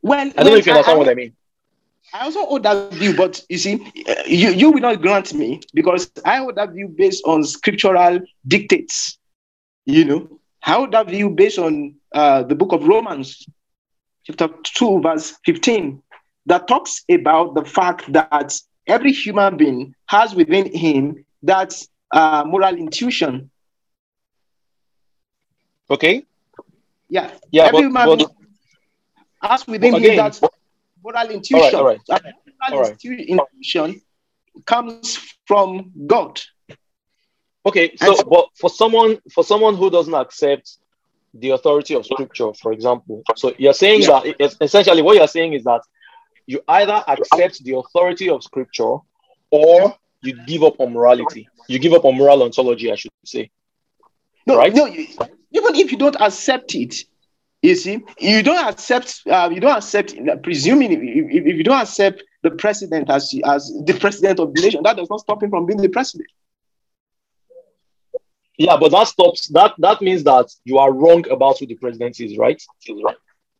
[0.00, 1.32] Well, I don't know if you understand I, what I mean.
[2.14, 3.90] I also hold that view, but you see,
[4.26, 9.18] you, you will not grant me because I hold that view based on scriptural dictates.
[9.86, 13.46] You know, I hold that view based on uh, the book of Romans,
[14.24, 16.02] chapter 2, verse 15,
[16.46, 21.74] that talks about the fact that every human being has within him that
[22.10, 23.50] uh, moral intuition.
[25.90, 26.24] Okay.
[27.08, 27.30] Yeah.
[27.50, 27.64] Yeah.
[27.64, 30.40] Every but, human but, has within again, him that
[31.02, 31.74] moral intuition.
[31.74, 32.20] All right, all
[32.70, 33.04] right.
[33.04, 33.04] Right.
[33.04, 34.00] intuition
[34.66, 36.40] comes from God.
[37.64, 40.78] Okay, so and, but for someone for someone who doesn't accept
[41.34, 44.20] the authority of scripture, for example, so you're saying yeah.
[44.38, 45.80] that essentially what you're saying is that
[46.46, 48.96] you either accept the authority of scripture
[49.50, 51.48] or you give up on morality.
[51.68, 53.50] You give up on moral ontology, I should say.
[54.46, 54.74] No, right?
[54.74, 55.06] No, you,
[55.52, 57.04] even if you don't accept it,
[57.62, 59.22] you see, you don't accept.
[59.24, 60.14] Uh, you don't accept.
[60.42, 64.60] Presuming if, if, if, you don't accept the president as as the president of the
[64.60, 66.28] nation, that does not stop him from being the president.
[68.58, 69.46] Yeah, but that stops.
[69.48, 72.60] That that means that you are wrong about who the president is, right?
[73.04, 73.16] right.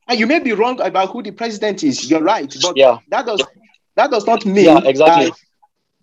[0.09, 2.11] And you may be wrong about who the president is.
[2.11, 2.99] You're right, but yeah.
[3.09, 3.41] that does
[3.95, 5.31] that does not mean yeah exactly.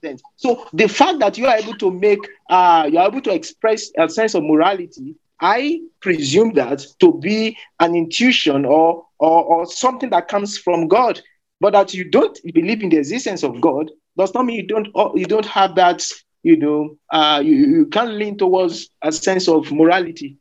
[0.05, 3.33] Uh, so the fact that you are able to make, uh, you are able to
[3.33, 9.65] express a sense of morality I presume that to be an intuition or, or, or
[9.65, 11.21] something that comes from God,
[11.59, 14.87] but that you don't believe in the existence of God does not mean you don't
[15.15, 16.05] you don't have that
[16.43, 20.37] you know uh, you, you can't lean towards a sense of morality.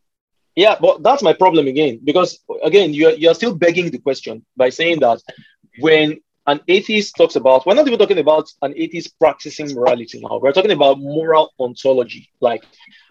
[0.56, 4.70] Yeah, but that's my problem again because again you're you're still begging the question by
[4.70, 5.22] saying that
[5.78, 6.18] when
[6.48, 10.38] an atheist talks about, we're not even talking about an atheist practicing morality now.
[10.38, 12.64] We're talking about moral ontology, like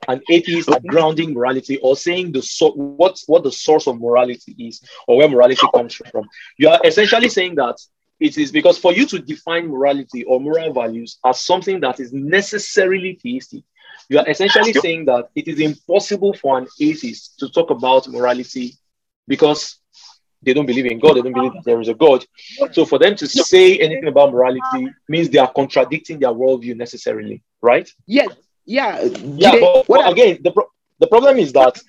[0.07, 4.81] an atheist grounding morality or saying the so, what, what the source of morality is
[5.07, 6.27] or where morality comes from.
[6.57, 7.77] You are essentially saying that
[8.19, 12.11] it is because for you to define morality or moral values as something that is
[12.11, 13.63] necessarily theistic,
[14.09, 18.73] you are essentially saying that it is impossible for an atheist to talk about morality
[19.27, 19.77] because
[20.43, 22.25] they don't believe in God, they don't believe that there is a God.
[22.71, 27.41] So for them to say anything about morality means they are contradicting their worldview necessarily,
[27.61, 27.89] right?
[28.05, 28.29] Yes.
[28.65, 29.03] Yeah.
[29.03, 30.69] Yeah, but, but again, the, pro-
[30.99, 31.81] the problem is that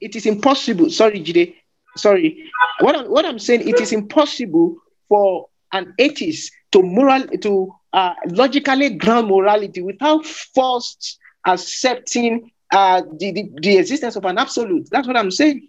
[0.00, 0.90] it is impossible.
[0.90, 1.54] Sorry, Jide.
[1.96, 2.50] Sorry.
[2.80, 4.76] What I'm, what I'm saying, it is impossible
[5.08, 13.32] for an atheist to moral to uh, logically ground morality without first accepting uh, the,
[13.32, 14.88] the, the existence of an absolute.
[14.90, 15.68] That's what I'm saying.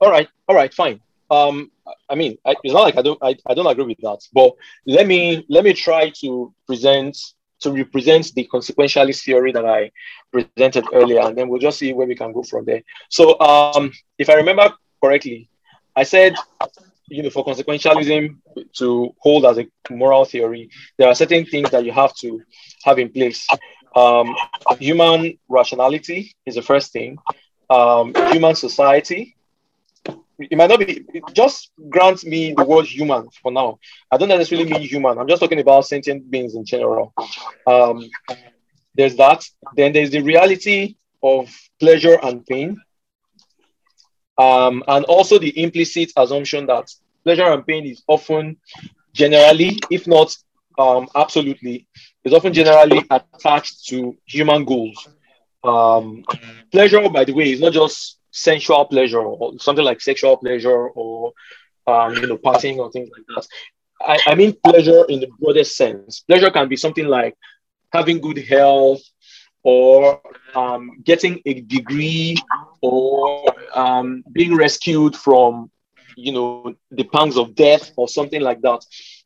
[0.00, 1.00] All right, all right, fine
[1.30, 1.70] um
[2.08, 4.52] i mean I, it's not like i don't I, I don't agree with that but
[4.86, 7.16] let me let me try to present
[7.60, 9.90] to represent the consequentialist theory that i
[10.32, 12.82] presented earlier and then we'll just see where we can go from there.
[13.08, 14.72] So um if i remember
[15.02, 15.48] correctly
[15.94, 16.34] i said
[17.08, 18.36] you know for consequentialism
[18.74, 20.68] to hold as a moral theory
[20.98, 22.40] there are certain things that you have to
[22.84, 23.46] have in place.
[23.94, 24.34] Um,
[24.78, 27.16] human rationality is the first thing.
[27.70, 29.35] Um, human society
[30.38, 33.78] it might not be just grant me the word human for now.
[34.10, 35.18] I don't necessarily mean human.
[35.18, 37.14] I'm just talking about sentient beings in general.
[37.66, 38.08] Um,
[38.94, 39.44] there's that.
[39.74, 41.48] Then there's the reality of
[41.80, 42.80] pleasure and pain.
[44.38, 46.90] Um, and also the implicit assumption that
[47.24, 48.58] pleasure and pain is often
[49.14, 50.36] generally, if not
[50.78, 51.86] um, absolutely,
[52.24, 55.08] is often generally attached to human goals.
[55.64, 56.24] Um,
[56.70, 61.32] pleasure, by the way, is not just sensual pleasure or something like sexual pleasure or
[61.86, 63.46] um, you know partying or things like that.
[64.00, 66.20] I, I mean pleasure in the broadest sense.
[66.20, 67.34] Pleasure can be something like
[67.92, 69.02] having good health,
[69.62, 70.20] or
[70.54, 72.36] um, getting a degree,
[72.82, 75.70] or um, being rescued from,
[76.16, 78.84] you know, the pangs of death, or something like that.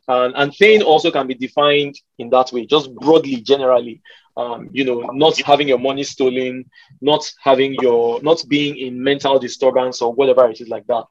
[0.08, 4.02] And, and pain also can be defined in that way, just broadly, generally.
[4.36, 6.64] Um, you know, not having your money stolen,
[7.00, 11.04] not having your, not being in mental disturbance or whatever it is like that.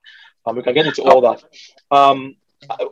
[0.45, 1.43] Um, we can get into all that.
[1.91, 2.35] Um,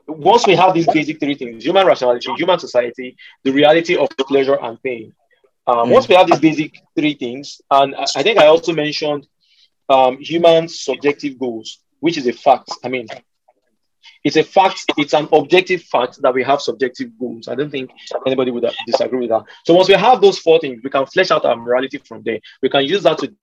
[0.08, 4.58] once we have these basic three things human rationality, human society, the reality of pleasure
[4.62, 5.14] and pain.
[5.66, 5.92] Um, mm.
[5.92, 9.28] Once we have these basic three things, and I think I also mentioned
[9.90, 12.72] um, human subjective goals, which is a fact.
[12.84, 13.08] I mean,
[14.24, 17.48] it's a fact, it's an objective fact that we have subjective goals.
[17.48, 17.92] I don't think
[18.26, 19.44] anybody would disagree with that.
[19.66, 22.40] So once we have those four things, we can flesh out our morality from there.
[22.62, 23.34] We can use that to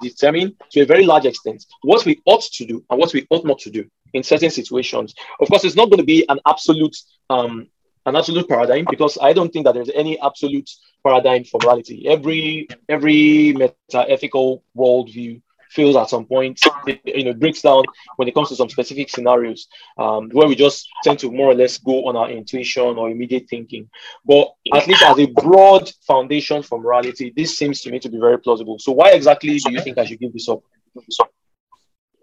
[0.00, 3.44] determine to a very large extent what we ought to do and what we ought
[3.44, 5.14] not to do in certain situations.
[5.40, 6.96] Of course, it's not going to be an absolute
[7.28, 7.68] um,
[8.06, 10.70] an absolute paradigm because I don't think that there's any absolute
[11.04, 12.08] paradigm for morality.
[12.08, 17.84] Every every meta ethical worldview feels at some point, it, you know, breaks down
[18.16, 19.68] when it comes to some specific scenarios
[19.98, 23.48] um, where we just tend to more or less go on our intuition or immediate
[23.48, 23.88] thinking.
[24.24, 28.18] But at least as a broad foundation for morality, this seems to me to be
[28.18, 28.78] very plausible.
[28.78, 30.62] So why exactly do you think I should give this up?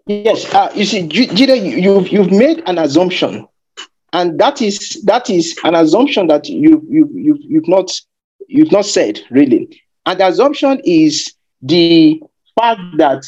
[0.06, 3.46] Yes, uh, you see, Jide, you've you've made an assumption,
[4.14, 7.90] and that is that is an assumption that you you you you've not
[8.46, 12.22] you've not said really, and the assumption is the
[12.58, 13.24] fact that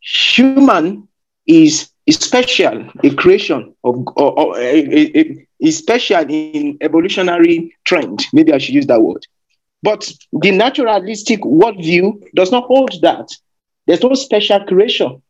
[0.00, 1.08] human
[1.46, 8.24] is, special, a creation of, or, or a, a, a, special in evolutionary trend.
[8.32, 9.26] Maybe I should use that word.
[9.82, 13.30] But the naturalistic worldview does not hold that.
[13.86, 15.22] There's no special creation.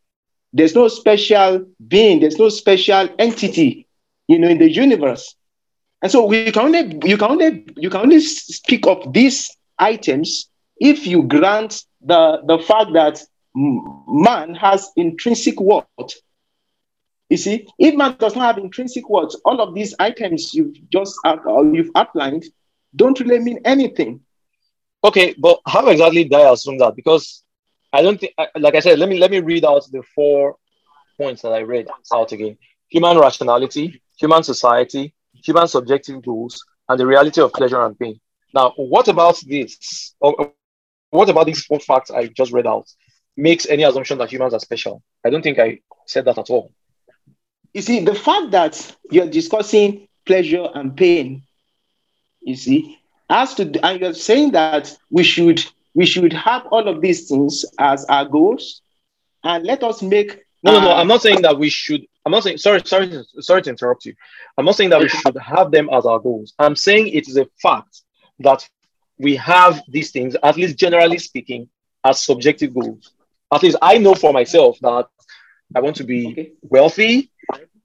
[0.53, 2.21] There's no special being.
[2.21, 3.87] There's no special entity,
[4.29, 5.35] you know, in the universe.
[6.03, 10.49] And so we can only you can only you can only speak of these items
[10.77, 13.23] if you grant the the fact that
[13.55, 15.87] man has intrinsic worth.
[17.31, 21.19] You see, if man does not have intrinsic worth, all of these items you've just
[21.25, 22.45] you've outlined
[22.95, 24.21] don't really mean anything.
[25.03, 26.97] Okay, but how exactly do I assume that?
[26.97, 27.43] Because
[27.93, 30.57] I don't think, like I said, let me let me read out the four
[31.17, 37.07] points that I read out again: human rationality, human society, human subjective goals, and the
[37.07, 38.21] reality of pleasure and pain.
[38.53, 40.15] Now, what about this?
[40.19, 42.89] What about these four facts I just read out?
[43.37, 45.03] Makes any assumption that humans are special.
[45.25, 46.73] I don't think I said that at all.
[47.73, 51.43] You see, the fact that you're discussing pleasure and pain,
[52.41, 55.65] you see, as to and you're saying that we should
[55.95, 58.83] we should have all of these things as our goals,
[59.43, 60.45] and let us make.
[60.63, 60.93] No, no, no.
[60.93, 62.07] I'm not saying that we should.
[62.25, 62.59] I'm not saying.
[62.59, 64.15] Sorry, sorry, sorry to interrupt you.
[64.57, 66.55] I'm not saying that we should have them as our goals.
[66.59, 68.03] I'm saying it is a fact
[68.41, 68.69] that
[69.19, 71.69] we have these things, at least generally speaking,
[72.05, 73.14] as subjective goals
[73.55, 75.07] at least I know for myself that
[75.75, 76.53] I want to be okay.
[76.63, 77.31] wealthy.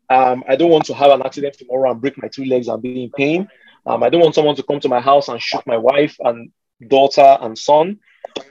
[0.09, 2.81] Um, I don't want to have an accident tomorrow and break my two legs and
[2.81, 3.47] be in pain.
[3.85, 6.51] Um, I don't want someone to come to my house and shoot my wife and
[6.87, 7.99] daughter and son.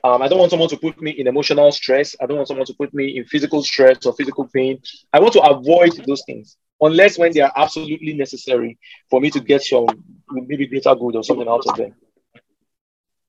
[0.04, 2.14] Um, I don't want someone to put me in emotional stress.
[2.20, 4.80] I don't want someone to put me in physical stress or physical pain.
[5.12, 8.78] I want to avoid those things unless when they are absolutely necessary
[9.10, 9.86] for me to get some
[10.30, 11.94] maybe greater good or something out of them.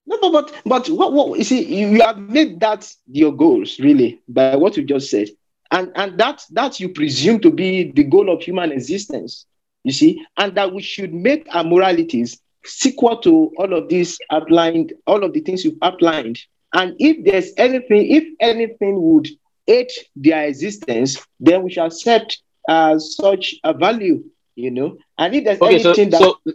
[0.10, 4.20] No, but but, but what, what you see, you, have made that your goals really
[4.28, 5.30] by what you just said,
[5.70, 9.46] and and that that you presume to be the goal of human existence.
[9.84, 14.94] You see, and that we should make our moralities sequel to all of these outlined,
[15.06, 16.40] all of the things you've outlined.
[16.74, 19.28] And if there's anything, if anything would
[19.68, 24.24] aid their existence, then we shall accept uh, such a value,
[24.56, 24.98] you know.
[25.20, 26.54] And if there's okay, anything so, that, so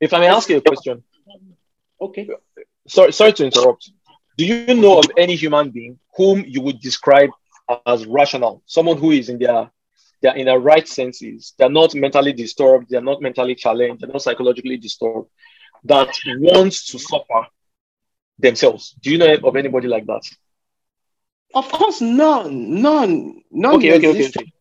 [0.00, 1.02] if I may ask you a question,
[2.00, 2.28] okay,
[2.86, 3.90] sorry, sorry to interrupt.
[4.36, 7.30] Do you know of any human being whom you would describe
[7.86, 8.62] as rational?
[8.66, 9.70] Someone who is in their
[10.22, 11.52] they're in their right senses.
[11.58, 12.86] They're not mentally disturbed.
[12.88, 14.00] They're not mentally challenged.
[14.00, 15.28] They're not psychologically disturbed.
[15.84, 16.08] That
[16.38, 17.46] wants to suffer
[18.38, 18.94] themselves.
[19.02, 20.22] Do you know of anybody like that?
[21.54, 23.74] Of course, none, none, none.
[23.76, 24.52] Okay, okay, okay, okay.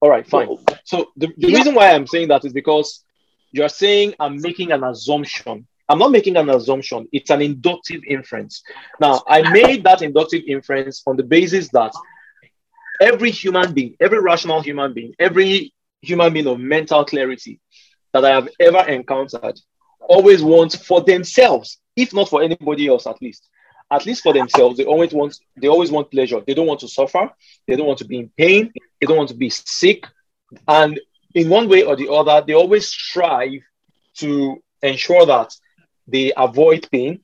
[0.00, 0.56] All right, fine.
[0.84, 1.56] So the, the yeah.
[1.56, 3.04] reason why I'm saying that is because
[3.50, 8.62] you're saying I'm making an assumption I'm not making an assumption, it's an inductive inference.
[9.00, 11.92] Now, I made that inductive inference on the basis that
[13.00, 17.60] every human being, every rational human being, every human being of mental clarity
[18.12, 19.60] that I have ever encountered
[20.00, 23.48] always wants for themselves, if not for anybody else at least,
[23.90, 26.40] at least for themselves, they always want they always want pleasure.
[26.46, 27.30] They don't want to suffer,
[27.66, 30.06] they don't want to be in pain, they don't want to be sick.
[30.66, 30.98] And
[31.34, 33.60] in one way or the other, they always strive
[34.18, 35.54] to ensure that
[36.12, 37.20] they avoid pain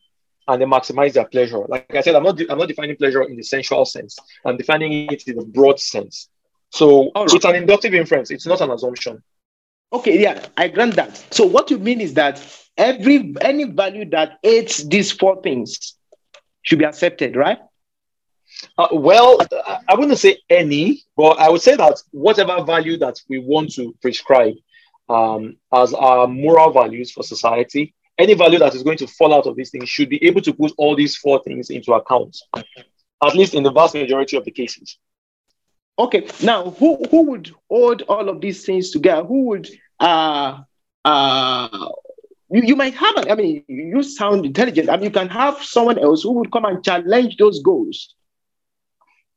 [0.49, 1.59] and they maximize their pleasure.
[1.69, 4.19] Like I said, I'm not I'm not defining pleasure in the sensual sense.
[4.45, 6.29] I'm defining it in the broad sense.
[6.71, 7.33] So right.
[7.33, 8.31] it's an inductive inference.
[8.31, 9.23] It's not an assumption.
[9.93, 11.17] Okay, yeah, I grant that.
[11.33, 12.43] So what you mean is that
[12.77, 15.95] every any value that aids these four things
[16.63, 17.59] should be accepted, right?
[18.77, 19.39] Uh, well,
[19.89, 23.95] I wouldn't say any, but I would say that whatever value that we want to
[24.03, 24.55] prescribe
[25.09, 29.47] um, as our moral values for society, any value that is going to fall out
[29.47, 33.35] of these things should be able to put all these four things into account, at
[33.35, 34.99] least in the vast majority of the cases.
[35.99, 39.25] Okay, now who who would hold all of these things together?
[39.25, 40.61] Who would uh
[41.05, 41.89] uh
[42.51, 44.91] you, you might have I mean you sound intelligent.
[44.91, 48.15] I mean you can have someone else who would come and challenge those goals.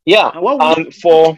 [0.05, 1.37] Yeah, and, and for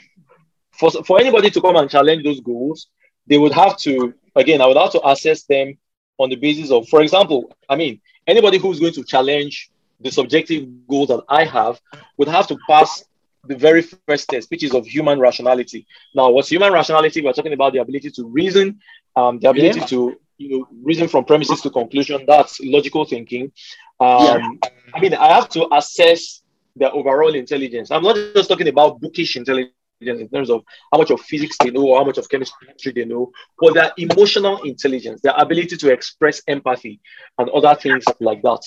[0.78, 2.88] for for anybody to come and challenge those goals,
[3.28, 5.78] they would have to again, I would have to assess them
[6.18, 10.88] on the basis of, for example, I mean, anybody who's going to challenge the subjective
[10.88, 11.80] goals that I have
[12.18, 13.06] would have to pass
[13.46, 15.86] the very first test, which is of human rationality.
[16.16, 17.22] Now, what's human rationality?
[17.22, 18.80] We're talking about the ability to reason,
[19.16, 19.86] um, the ability yeah.
[19.88, 22.26] to you know reason from premises to conclusion.
[22.28, 23.52] That's logical thinking.
[24.00, 24.70] Um, yeah.
[24.94, 26.42] I mean, I have to assess
[26.76, 27.92] their overall intelligence.
[27.92, 29.74] I'm not just talking about bookish intelligence
[30.08, 33.06] in terms of how much of physics they know or how much of chemistry they
[33.06, 37.00] know, but their emotional intelligence, their ability to express empathy
[37.38, 38.62] and other things like that.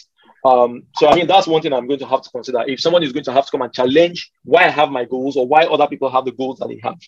[0.45, 2.63] Um, so, I mean, that's one thing I'm going to have to consider.
[2.67, 5.37] If someone is going to have to come and challenge why I have my goals
[5.37, 6.99] or why other people have the goals that they have.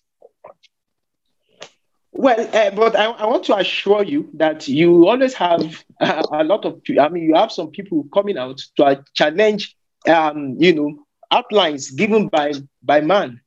[2.11, 6.43] Well, uh, but I, I, want to assure you that you always have a, a
[6.43, 9.77] lot of, I mean, you have some people coming out to challenge,
[10.09, 12.53] um, you know, outlines given by
[12.83, 13.41] by man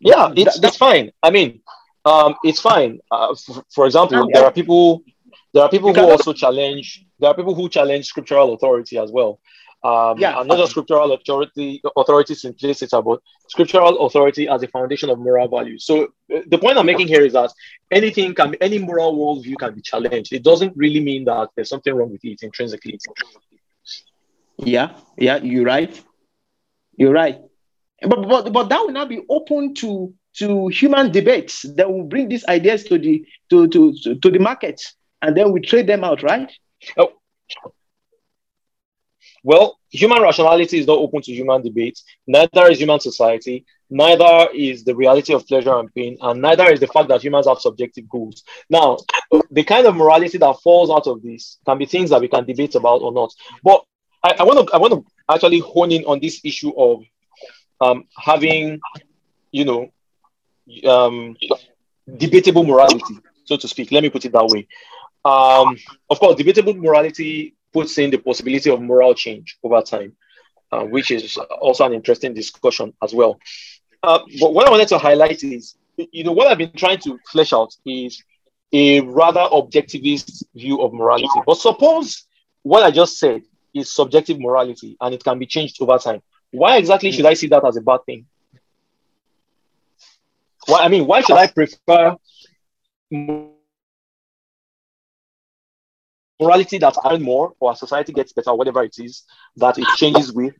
[0.00, 1.12] yeah, it's, it's fine.
[1.22, 1.60] I mean,
[2.04, 3.00] um, it's fine.
[3.10, 5.02] Uh, for, for, example, there are people
[5.52, 9.40] there are people who also challenge there are people who challenge scriptural authority as well.
[9.82, 10.38] Um, yeah.
[10.38, 15.48] and not just scriptural authority authority simpliciter, but scriptural authority as a foundation of moral
[15.48, 15.86] values.
[15.86, 17.50] So uh, the point I'm making here is that
[17.90, 20.34] anything can be any moral worldview can be challenged.
[20.34, 22.98] It doesn't really mean that there's something wrong with it intrinsically.
[24.58, 25.98] Yeah, yeah, you're right.
[26.96, 27.40] You're right.
[28.02, 32.28] But, but, but that will not be open to, to human debates that will bring
[32.28, 34.80] these ideas to the, to, to, to, to the market
[35.22, 36.50] and then we trade them out, right?
[36.96, 37.12] Oh.
[39.42, 42.04] Well, human rationality is not open to human debates.
[42.26, 43.64] Neither is human society.
[43.88, 47.48] Neither is the reality of pleasure and pain, and neither is the fact that humans
[47.48, 48.44] have subjective goals.
[48.68, 48.98] Now,
[49.50, 52.44] the kind of morality that falls out of this can be things that we can
[52.44, 53.32] debate about or not.
[53.64, 53.82] But
[54.22, 57.02] I want to I want to actually hone in on this issue of
[57.80, 58.80] um, having,
[59.52, 59.90] you know,
[60.88, 61.36] um,
[62.16, 63.90] debatable morality, so to speak.
[63.92, 64.66] Let me put it that way.
[65.24, 65.76] Um,
[66.08, 70.16] of course, debatable morality puts in the possibility of moral change over time,
[70.72, 73.38] uh, which is also an interesting discussion as well.
[74.02, 77.18] Uh, but what I wanted to highlight is, you know, what I've been trying to
[77.30, 78.22] flesh out is
[78.72, 81.40] a rather objectivist view of morality.
[81.44, 82.26] But suppose
[82.62, 83.42] what I just said
[83.74, 86.22] is subjective morality and it can be changed over time.
[86.52, 88.26] Why exactly should I see that as a bad thing?
[90.66, 92.16] Why, I mean, why should I prefer
[93.12, 94.32] morality that I more
[95.70, 97.12] or society gets better, whatever
[97.72, 98.16] it is that it
[98.66, 100.50] changes with relative to?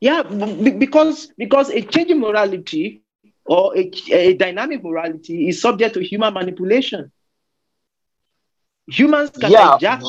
[0.00, 3.05] Yeah, because because a changing morality
[3.46, 7.12] or a, a dynamic morality is subject to human manipulation.
[8.88, 9.76] Humans can yeah.
[9.78, 10.02] hijack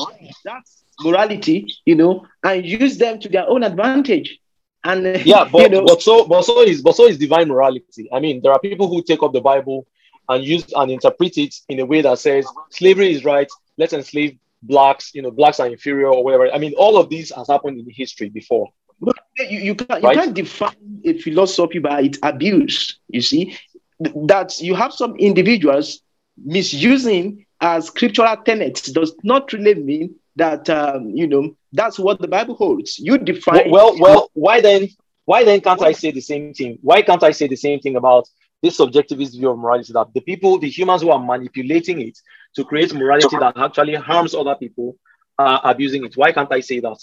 [0.44, 0.62] that
[1.00, 4.38] morality, you know, and use them to their own advantage.
[4.84, 8.08] And yeah, but, you know, but so but so is but so is divine morality.
[8.12, 9.86] I mean, there are people who take up the Bible
[10.28, 14.38] and use and interpret it in a way that says slavery is right, let's enslave
[14.62, 16.52] blacks, you know, blacks are inferior or whatever.
[16.52, 18.68] I mean, all of these has happened in history before.
[19.00, 22.98] You, you, can't, you can't define a philosophy by its abuse.
[23.08, 23.56] You see,
[24.00, 26.00] that you have some individuals
[26.44, 32.28] misusing as scriptural tenets does not really mean that um, you know that's what the
[32.28, 32.98] Bible holds.
[32.98, 33.70] You define.
[33.70, 34.88] Well, well, well, why then?
[35.24, 36.78] Why then can't I say the same thing?
[36.80, 38.26] Why can't I say the same thing about
[38.62, 42.18] this subjectivist view of morality that the people, the humans who are manipulating it
[42.54, 44.96] to create morality that actually harms other people
[45.38, 46.16] are abusing it?
[46.16, 46.98] Why can't I say that?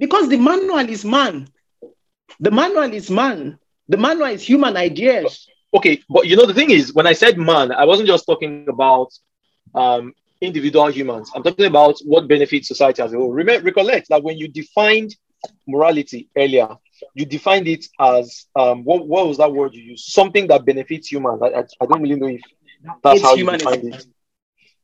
[0.00, 1.48] Because the manual is man.
[2.40, 3.58] The manual is man.
[3.88, 5.46] The manual is human ideas.
[5.74, 8.66] Okay, but you know the thing is, when I said man, I wasn't just talking
[8.68, 9.10] about
[9.74, 11.30] um, individual humans.
[11.34, 13.30] I'm talking about what benefits society as a whole.
[13.30, 15.14] Remember, recollect that when you defined
[15.68, 16.68] morality earlier,
[17.14, 20.06] you defined it as um, what, what was that word you used?
[20.06, 21.42] Something that benefits humans.
[21.42, 22.40] I, I, I don't really know if
[23.02, 24.06] that's It's how you defined it.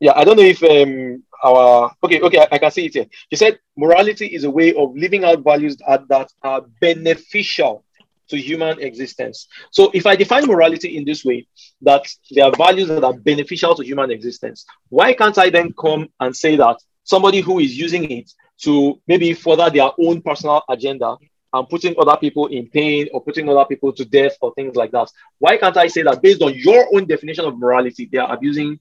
[0.01, 3.07] Yeah, I don't know if um our okay okay I, I can see it here.
[3.31, 7.85] You said morality is a way of living out values that, that are beneficial
[8.29, 9.47] to human existence.
[9.71, 11.47] So if I define morality in this way,
[11.83, 16.09] that there are values that are beneficial to human existence, why can't I then come
[16.21, 18.33] and say that somebody who is using it
[18.63, 21.17] to maybe further their own personal agenda
[21.53, 24.91] and putting other people in pain or putting other people to death or things like
[24.91, 28.33] that, why can't I say that based on your own definition of morality, they are
[28.33, 28.81] abusing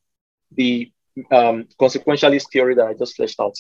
[0.52, 0.92] the
[1.32, 3.56] um, consequentialist theory that I just fleshed out?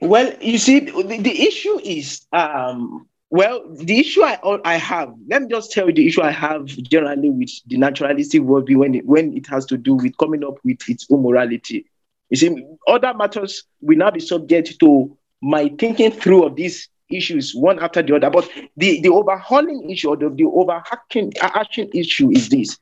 [0.00, 5.12] Well, you see, the, the issue is, um, well, the issue I I have.
[5.28, 8.94] Let me just tell you the issue I have generally with the naturalistic worldview when
[8.94, 11.86] it, when it has to do with coming up with its own morality.
[12.30, 17.54] You see, other matters will now be subject to my thinking through of these issues
[17.54, 18.30] one after the other.
[18.30, 22.78] But the, the overhauling issue or the, the overarching action issue is this: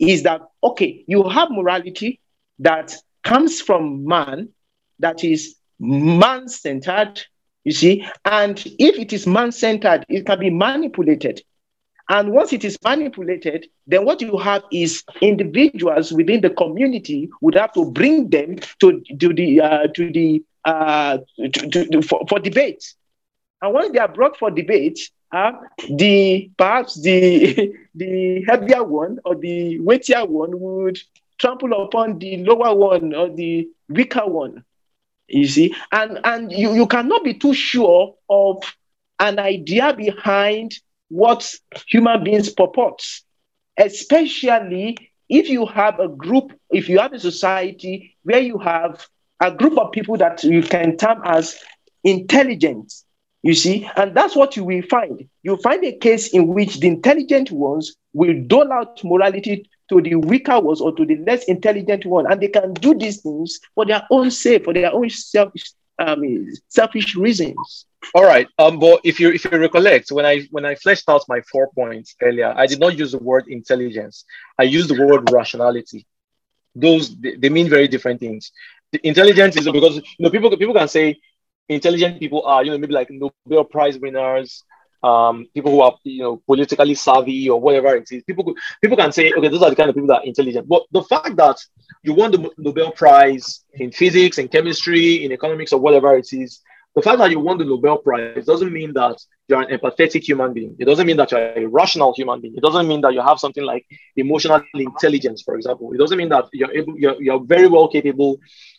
[0.00, 1.04] is that okay?
[1.06, 2.20] You have morality
[2.58, 4.48] that comes from man,
[4.98, 7.22] that is man centered,
[7.64, 8.06] you see.
[8.24, 11.42] And if it is man centered, it can be manipulated.
[12.08, 17.54] And once it is manipulated, then what you have is individuals within the community would
[17.54, 21.18] have to bring them to, to the uh, to the uh,
[21.52, 22.94] to, to, for, for debate.
[23.62, 24.98] And once they are brought for debate,
[25.32, 25.52] uh,
[25.88, 30.98] the perhaps the the heavier one or the weightier one would
[31.38, 34.64] trample upon the lower one or the weaker one.
[35.28, 38.62] You see, and and you, you cannot be too sure of
[39.20, 40.72] an idea behind
[41.08, 41.54] what
[41.86, 43.24] human beings purports,
[43.78, 44.96] especially
[45.28, 49.06] if you have a group, if you have a society where you have
[49.40, 51.58] a group of people that you can term as
[52.02, 52.92] intelligent,
[53.42, 55.28] you see, and that's what you will find.
[55.42, 60.14] You'll find a case in which the intelligent ones will dole out morality to the
[60.14, 63.86] weaker ones or to the less intelligent one, and they can do these things for
[63.86, 66.22] their own sake, for their own selfish, um,
[66.68, 67.86] selfish reasons.
[68.14, 68.46] All right.
[68.58, 71.70] Um, but if you if you recollect, when I when I fleshed out my four
[71.74, 74.24] points earlier, I did not use the word intelligence.
[74.58, 76.06] I used the word rationality.
[76.74, 78.52] Those they, they mean very different things.
[78.92, 81.18] The intelligence is because you know people people can say
[81.70, 84.64] intelligent people are you know maybe like Nobel Prize winners,
[85.02, 88.22] um, people who are you know politically savvy or whatever it is.
[88.24, 90.68] People people can say okay, those are the kind of people that are intelligent.
[90.68, 91.58] But the fact that
[92.02, 96.60] you won the Nobel Prize in physics, in chemistry, in economics, or whatever it is,
[96.94, 99.16] the fact that you won the Nobel Prize doesn't mean that
[99.50, 100.76] you're an empathetic human being.
[100.78, 102.56] It doesn't mean that you're a rational human being.
[102.56, 103.84] It doesn't mean that you have something like
[104.16, 105.92] emotional intelligence, for example.
[105.92, 108.38] It doesn't mean that you're able, you're, you're very well capable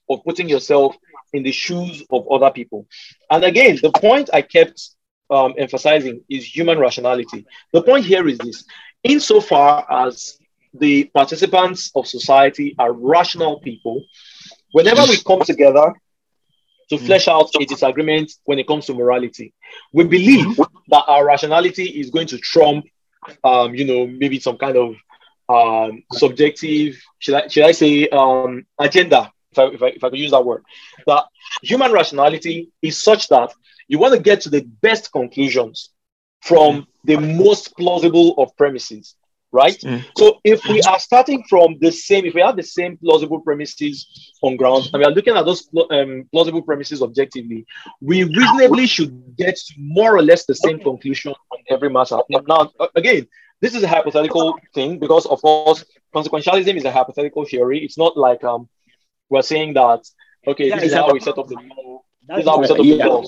[0.10, 0.96] of putting yourself
[1.34, 2.88] in the shoes of other people.
[3.30, 4.90] And again, the point I kept
[5.30, 7.46] um, emphasizing is human rationality.
[7.72, 8.66] The point here is this:
[9.04, 10.38] insofar as
[10.74, 14.04] the participants of society are rational people,
[14.72, 15.94] whenever we come together
[16.92, 19.54] to flesh out a disagreement when it comes to morality.
[19.94, 22.86] We believe that our rationality is going to trump,
[23.46, 24.96] um, you know, maybe some kind of
[25.48, 30.10] um, subjective, should I, should I say, um, agenda, if I, if, I, if I
[30.10, 30.64] could use that word.
[31.08, 31.26] That
[31.62, 33.54] human rationality is such that
[33.88, 35.92] you want to get to the best conclusions
[36.42, 39.16] from the most plausible of premises
[39.52, 39.78] right?
[39.80, 40.04] Mm.
[40.18, 44.34] So if we are starting from the same, if we have the same plausible premises
[44.42, 47.66] on ground, and we are looking at those um, plausible premises objectively,
[48.00, 52.18] we reasonably should get to more or less the same conclusion on every matter.
[52.30, 53.28] Now, again,
[53.60, 55.86] this is a hypothetical thing because, of course,
[56.16, 57.84] consequentialism is a hypothetical theory.
[57.84, 58.68] It's not like um,
[59.30, 60.02] we're saying that
[60.48, 62.02] okay, Yeah, this is it's how we set up the law.
[62.28, 63.22] This is how we set up the yeah.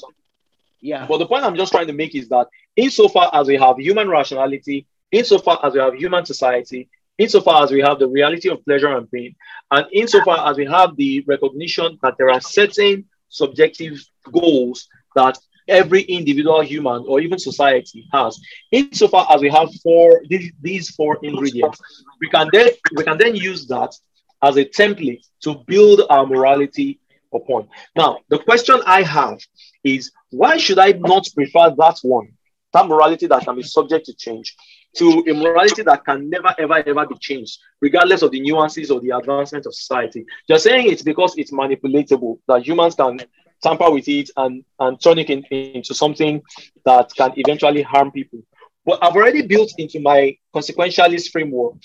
[0.81, 1.05] Yeah.
[1.07, 4.09] But the point I'm just trying to make is that insofar as we have human
[4.09, 8.97] rationality, insofar as we have human society, insofar as we have the reality of pleasure
[8.97, 9.35] and pain,
[9.71, 15.37] and insofar as we have the recognition that there are certain subjective goals that
[15.67, 18.39] every individual human or even society has,
[18.71, 20.21] insofar as we have four
[20.61, 21.79] these, four ingredients,
[22.19, 23.93] we can then we can then use that
[24.41, 26.99] as a template to build our morality
[27.33, 27.67] upon.
[27.95, 29.39] Now, the question I have
[29.83, 32.33] is why should I not prefer that one,
[32.73, 34.55] that morality that can be subject to change,
[34.95, 39.01] to a morality that can never, ever, ever be changed, regardless of the nuances of
[39.01, 40.25] the advancement of society?
[40.47, 43.19] You're saying it's because it's manipulatable, that humans can
[43.61, 46.41] tamper with it and, and turn it in- into something
[46.85, 48.39] that can eventually harm people.
[48.85, 51.75] But I've already built into my consequentialist framework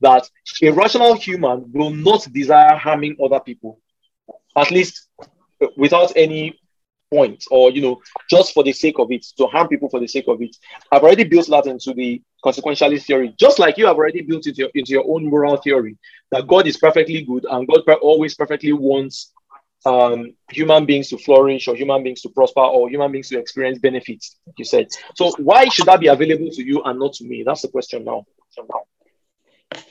[0.00, 0.28] that
[0.62, 3.80] a rational human will not desire harming other people,
[4.56, 5.08] at least
[5.76, 6.58] without any
[7.10, 10.06] point or you know just for the sake of it to harm people for the
[10.06, 10.54] sake of it
[10.92, 14.58] i've already built that into the consequentialist theory just like you have already built into
[14.58, 15.96] your, into your own moral theory
[16.30, 19.32] that god is perfectly good and god always perfectly wants
[19.86, 23.78] um, human beings to flourish or human beings to prosper or human beings to experience
[23.78, 24.88] benefits, you said.
[25.14, 27.42] So why should that be available to you and not to me?
[27.44, 28.26] That's the question now.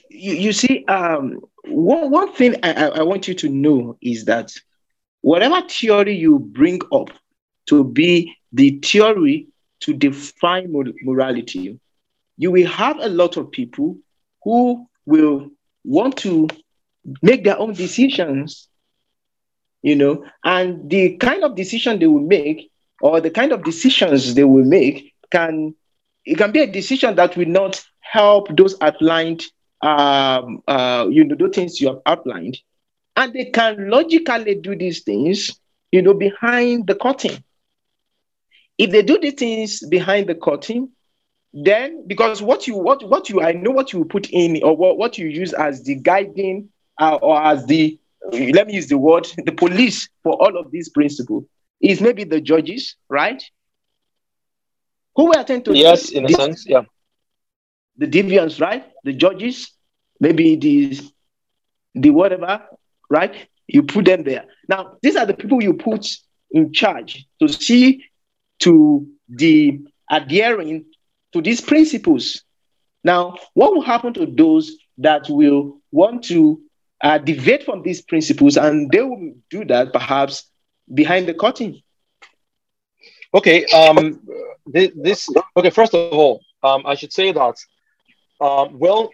[0.10, 4.52] You, you see, um, one, one thing I, I want you to know is that
[5.22, 7.10] whatever theory you bring up
[7.68, 9.48] to be the theory
[9.82, 11.80] to define morality,
[12.38, 13.98] you will have a lot of people
[14.44, 15.50] who will
[15.84, 16.48] want to
[17.22, 18.68] make their own decisions
[19.88, 22.70] you know, and the kind of decision they will make
[23.02, 25.74] or the kind of decisions they will make can
[26.26, 29.44] it can be a decision that will not help those outlined
[29.82, 32.58] um, uh, you know, those things you have outlined.
[33.18, 35.60] And they can logically do these things,
[35.92, 37.44] you know, behind the curtain.
[38.78, 40.92] If they do the things behind the curtain,
[41.54, 44.98] then because what you what what you I know what you put in or what,
[44.98, 46.70] what you use as the guiding
[47.02, 47.98] uh, or as the
[48.32, 51.46] let me use the word, the police for all of these principles
[51.82, 53.42] is maybe the judges, right?
[55.16, 56.84] Who will attend to Yes, in a sense, yeah.
[57.98, 58.86] The deviants, right?
[59.04, 59.72] The judges,
[60.20, 61.00] maybe the
[61.96, 62.62] the whatever,
[63.10, 63.48] right?
[63.68, 64.46] You put them there.
[64.68, 66.08] Now, these are the people you put
[66.52, 68.06] in charge to see
[68.60, 69.80] to the
[70.10, 70.86] adhering
[71.34, 72.44] to these principles.
[73.04, 76.62] Now, what will happen to those that will want to
[77.02, 80.50] uh, deviate from these principles, and they will do that perhaps
[80.92, 81.82] behind the curtain.
[83.34, 83.66] Okay.
[83.66, 84.22] Um,
[84.66, 85.30] this.
[85.56, 85.70] Okay.
[85.70, 87.56] First of all, um, I should say that.
[88.40, 89.10] Um, well,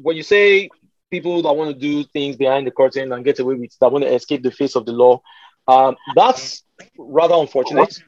[0.00, 0.68] when you say
[1.10, 4.04] people that want to do things behind the curtain and get away with that want
[4.04, 5.20] to escape the face of the law,
[5.68, 6.62] um, that's
[6.98, 8.00] rather unfortunate.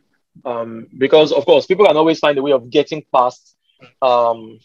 [0.44, 3.57] Um, because of course people can always find a way of getting past
[4.03, 4.59] um,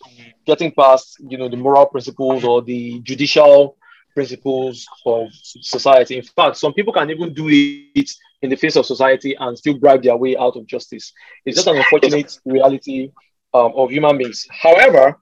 [0.46, 3.78] getting past you know the moral principles or the judicial
[4.14, 6.18] principles of society.
[6.18, 8.10] In fact, some people can even do it
[8.42, 11.12] in the face of society and still bribe their way out of justice.
[11.46, 13.12] It's just an unfortunate reality
[13.54, 14.46] um, of human beings.
[14.52, 15.18] However,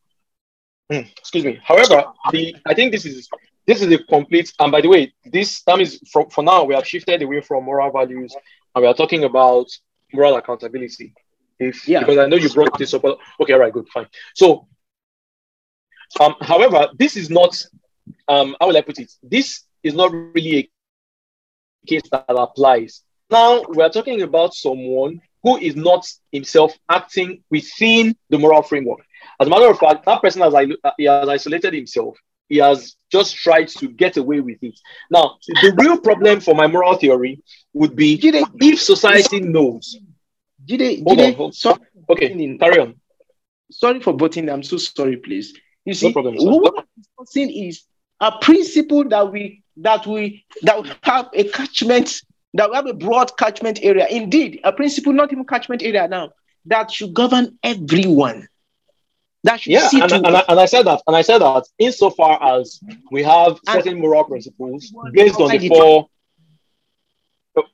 [0.92, 1.60] excuse me.
[1.64, 3.30] However, the I think this is
[3.68, 4.54] this is a complete.
[4.60, 7.66] And by the way, this time is for, for now we have shifted away from
[7.66, 8.36] moral values
[8.76, 9.68] and we are talking about
[10.14, 11.14] moral accountability.
[11.60, 12.00] If yeah.
[12.00, 13.06] because I know you brought this up.
[13.06, 14.08] Okay, all right, good, fine.
[14.34, 14.68] So,
[16.20, 17.56] um, however, this is not
[18.28, 19.12] um, how will I put it?
[19.24, 20.70] This is not really a
[21.88, 23.04] case that applies.
[23.30, 29.00] Now we are talking about someone who is not himself acting within the moral framework.
[29.40, 30.54] As a matter of fact, that person has,
[30.98, 32.18] he has isolated himself.
[32.50, 34.78] He has just tried to get away with it.
[35.10, 37.42] Now, the real problem for my moral theory
[37.74, 39.98] would be if society knows.
[40.66, 41.56] Jide, hold on, hold.
[41.56, 42.96] Sorry, okay, carry on.
[43.72, 44.50] Sorry for butting.
[44.50, 45.58] I'm so sorry, please.
[45.86, 47.84] You see, no problem, what I'm discussing is
[48.20, 52.22] a principle that we that we that we have a catchment
[52.54, 54.08] that we have a broad catchment area.
[54.08, 56.32] Indeed, a principle, not even catchment area now,
[56.66, 58.48] that should govern everyone.
[59.44, 62.60] That should yeah, and, and, I, and I said that, and I said that insofar
[62.60, 62.80] as
[63.12, 66.08] we have certain moral principles based on the four.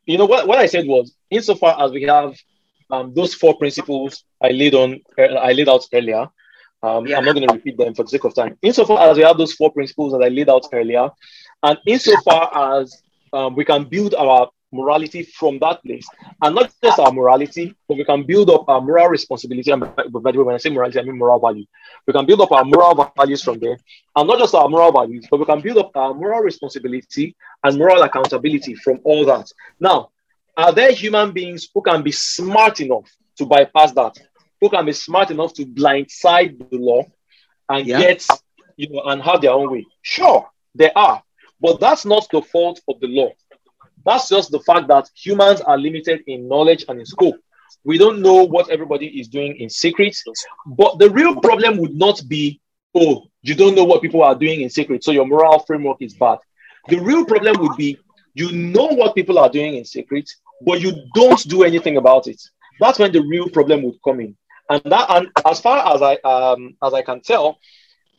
[0.06, 0.48] You know what?
[0.48, 2.38] What I said was, insofar as we have
[2.90, 6.30] um, those four principles I laid on, I laid out earlier,
[6.84, 7.18] um, yeah.
[7.18, 8.58] I'm not going to repeat them for the sake of time.
[8.62, 11.10] Insofar as we have those four principles that I laid out earlier,
[11.64, 13.02] and insofar as
[13.34, 16.08] um, we can build our morality from that place,
[16.42, 19.72] and not just our morality, but we can build up our moral responsibility.
[19.72, 21.66] And by, the way, when I say morality, I mean moral value.
[22.06, 23.78] We can build up our moral values from there,
[24.16, 27.78] and not just our moral values, but we can build up our moral responsibility and
[27.78, 29.52] moral accountability from all that.
[29.80, 30.10] Now,
[30.56, 34.18] are there human beings who can be smart enough to bypass that?
[34.60, 37.04] who can be smart enough to blindside the law
[37.70, 38.00] and yeah.
[38.00, 38.26] get,
[38.76, 39.86] you know, and have their own way.
[40.02, 41.22] Sure, there are,
[41.60, 43.32] but that's not the fault of the law.
[44.08, 47.36] That's just the fact that humans are limited in knowledge and in scope.
[47.84, 50.16] We don't know what everybody is doing in secret.
[50.66, 52.62] But the real problem would not be,
[52.96, 56.14] oh, you don't know what people are doing in secret, so your moral framework is
[56.14, 56.40] bad.
[56.88, 58.00] The real problem would be,
[58.34, 60.30] you know what people are doing in secret,
[60.66, 62.42] but you don't do anything about it.
[62.80, 64.38] That's when the real problem would come in
[64.70, 67.60] and that and as far as I um as I can tell,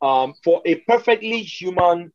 [0.03, 2.13] um, for a perfectly human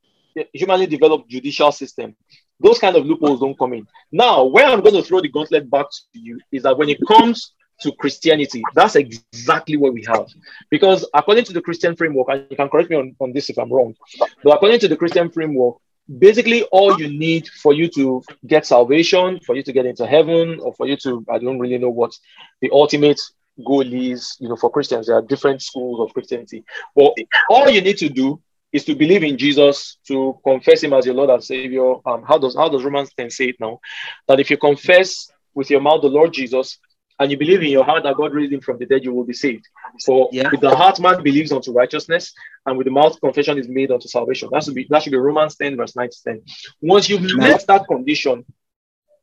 [0.54, 2.16] humanly developed judicial system,
[2.64, 3.88] those kind of loopholes don't come in.
[4.12, 6.98] Now, where I'm going to throw the gauntlet back to you is that when it
[7.08, 10.28] comes to Christianity, that's exactly what we have.
[10.70, 13.58] Because according to the Christian framework, and you can correct me on, on this if
[13.60, 13.96] I'm wrong,
[14.44, 15.76] but according to the Christian framework,
[16.20, 20.60] basically all you need for you to get salvation, for you to get into heaven,
[20.62, 22.14] or for you to, I don't really know what
[22.62, 23.22] the ultimate
[23.66, 25.08] goal is, you know, for Christians.
[25.08, 26.64] There are different schools of Christianity.
[26.96, 27.14] But
[27.50, 28.42] all you need to do
[28.74, 31.94] is to believe in Jesus, to confess him as your Lord and Savior.
[32.08, 33.80] Um, how does how does Romans 10 say it now?
[34.28, 36.80] That if you confess with your mouth the Lord Jesus
[37.20, 39.26] and you believe in your heart that God raised him from the dead, you will
[39.26, 39.68] be saved.
[40.04, 40.50] For yeah.
[40.50, 42.34] with the heart man believes unto righteousness,
[42.66, 44.50] and with the mouth confession is made unto salvation.
[44.52, 46.42] That should be that should be Romans 10, verse 9 to 10.
[46.82, 48.44] Once you've met that condition,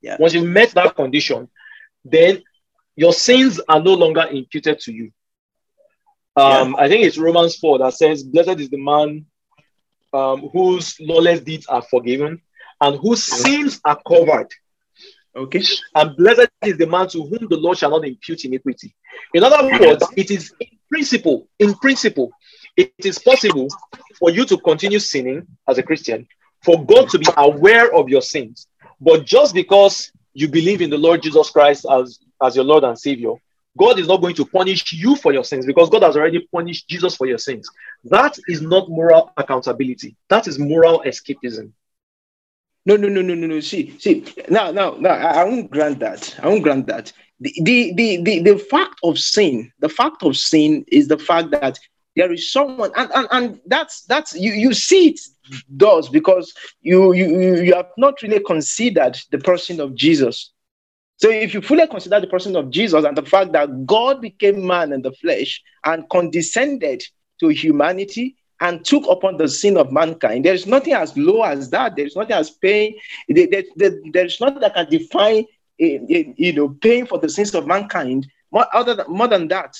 [0.01, 0.17] yeah.
[0.21, 1.49] once you've met that condition,
[2.05, 2.41] then
[2.95, 5.11] your sins are no longer imputed to you.
[6.37, 6.77] Um.
[6.79, 9.27] I think it's Romans 4 that says, Blessed is the man
[10.12, 12.41] um, whose lawless deeds are forgiven
[12.81, 14.49] and whose sins are covered.
[15.37, 15.62] Okay.
[15.95, 18.95] And blessed is the man to whom the Lord shall not impute iniquity.
[19.35, 22.31] In other words, it is in principle, in principle,
[22.77, 23.69] it is possible
[24.19, 26.27] for you to continue sinning as a Christian,
[26.65, 28.66] for God to be aware of your sins.
[29.01, 32.99] But just because you believe in the Lord Jesus Christ as, as your Lord and
[32.99, 33.35] Savior,
[33.79, 36.89] God is not going to punish you for your sins because God has already punished
[36.89, 37.69] Jesus for your sins.
[38.05, 40.17] That is not moral accountability.
[40.29, 41.73] That is moral escapism.
[42.87, 43.61] No, no, no, no, no, no.
[43.61, 46.35] See, see, now, now, now, I, won't grant that.
[46.43, 47.13] I won't grant that.
[47.39, 51.51] The, the, the, the, the fact of sin, the fact of sin is the fact
[51.53, 51.79] that
[52.17, 55.21] there is someone, and, and, and that's that's you, you see it
[55.77, 60.53] does because you, you you have not really considered the person of Jesus.
[61.21, 64.67] So if you fully consider the person of Jesus and the fact that God became
[64.67, 67.03] man in the flesh and condescended
[67.41, 71.69] to humanity and took upon the sin of mankind, there is nothing as low as
[71.71, 71.95] that.
[71.95, 72.95] There is nothing as pain.
[73.29, 75.45] There, is nothing that can define,
[75.79, 79.49] eh, eh, you know, pain for the sins of mankind more, other than, more than
[79.49, 79.77] that.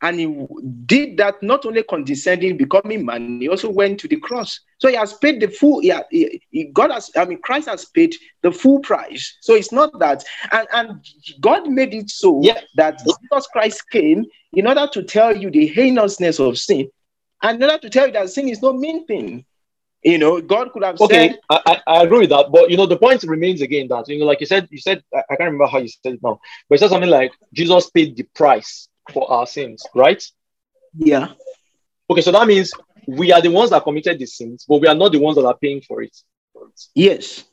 [0.00, 0.46] And he
[0.86, 4.60] did that not only condescending, becoming man, he also went to the cross.
[4.84, 8.14] So he has paid the full, he, he, God has, I mean, Christ has paid
[8.42, 9.38] the full price.
[9.40, 11.06] So it's not that, and, and
[11.40, 12.60] God made it so yeah.
[12.76, 16.90] that Jesus Christ came in order to tell you the heinousness of sin,
[17.42, 19.46] and in order to tell you that sin is no mean thing.
[20.02, 21.38] You know, God could have okay, said.
[21.48, 24.26] I, I agree with that, but you know, the point remains again that you know,
[24.26, 26.38] like you said, you said I, I can't remember how you said it now,
[26.68, 30.22] but it said something like Jesus paid the price for our sins, right?
[30.94, 31.28] Yeah.
[32.10, 32.70] Okay, so that means
[33.06, 35.46] we are the ones that committed the sins, but we are not the ones that
[35.46, 36.16] are paying for it.
[36.94, 37.44] Yes.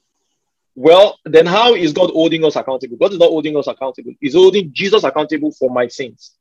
[0.75, 2.97] Well, then how is God holding us accountable?
[2.97, 4.13] God is not holding us accountable.
[4.19, 6.31] He's holding Jesus accountable for my sins.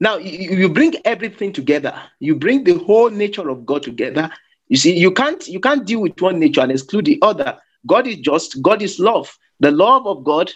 [0.00, 1.94] Now you, bring everything together.
[2.20, 4.30] You bring the whole nature of God together.
[4.68, 7.58] You see, you can't you can't deal with one nature and exclude the other.
[7.86, 8.60] God is just.
[8.60, 9.34] God is love.
[9.60, 10.52] The love of God,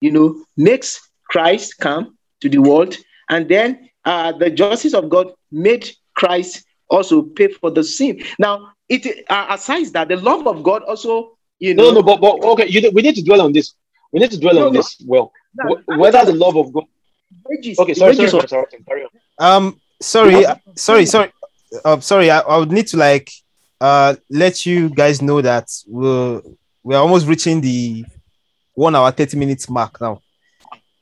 [0.00, 2.96] you know, makes Christ come to the world
[3.28, 8.22] and then uh, the justice of God made Christ also pay for the sin.
[8.38, 11.90] Now, it uh, aside that, the love of God also, you know.
[11.90, 13.74] No, no, but, but okay, you, we need to dwell on this.
[14.12, 14.78] We need to dwell no, on no.
[14.78, 15.32] this well.
[15.54, 16.84] No, whether the love of God.
[17.46, 19.10] Wages, okay, sorry, sorry, sorry, sorry, carry on.
[19.38, 20.44] Um, sorry,
[20.76, 21.32] sorry, sorry.
[21.84, 23.30] Uh, sorry, I, I would need to like
[23.80, 26.40] uh let you guys know that we're
[26.84, 28.04] we're almost reaching the
[28.74, 30.22] one hour 30 minutes mark now.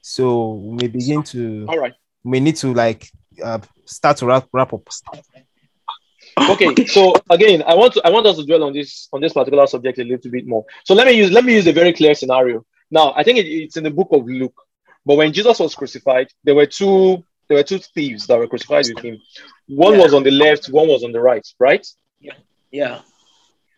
[0.00, 1.92] So we may begin to all right
[2.24, 3.10] we need to like
[3.42, 4.88] uh, start to wrap, wrap up.
[6.38, 9.32] Okay, so again, I want to I want us to dwell on this on this
[9.32, 10.64] particular subject a little bit more.
[10.84, 12.64] So let me use let me use a very clear scenario.
[12.90, 14.60] Now, I think it, it's in the book of Luke.
[15.04, 18.86] But when Jesus was crucified, there were two there were two thieves that were crucified
[18.94, 19.20] with him.
[19.68, 20.02] One yeah.
[20.02, 21.86] was on the left, one was on the right, right?
[22.20, 22.34] Yeah.
[22.70, 23.00] Yeah.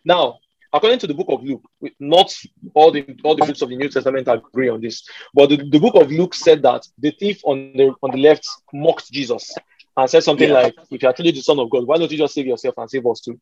[0.03, 0.39] Now,
[0.71, 1.63] according to the book of Luke,
[1.99, 2.33] not
[2.73, 5.79] all the all the books of the New Testament agree on this, but the, the
[5.79, 9.53] book of Luke said that the thief on the on the left mocked Jesus
[9.97, 10.55] and said something yeah.
[10.55, 12.75] like, "If you are truly the Son of God, why don't you just save yourself
[12.77, 13.39] and save us too?"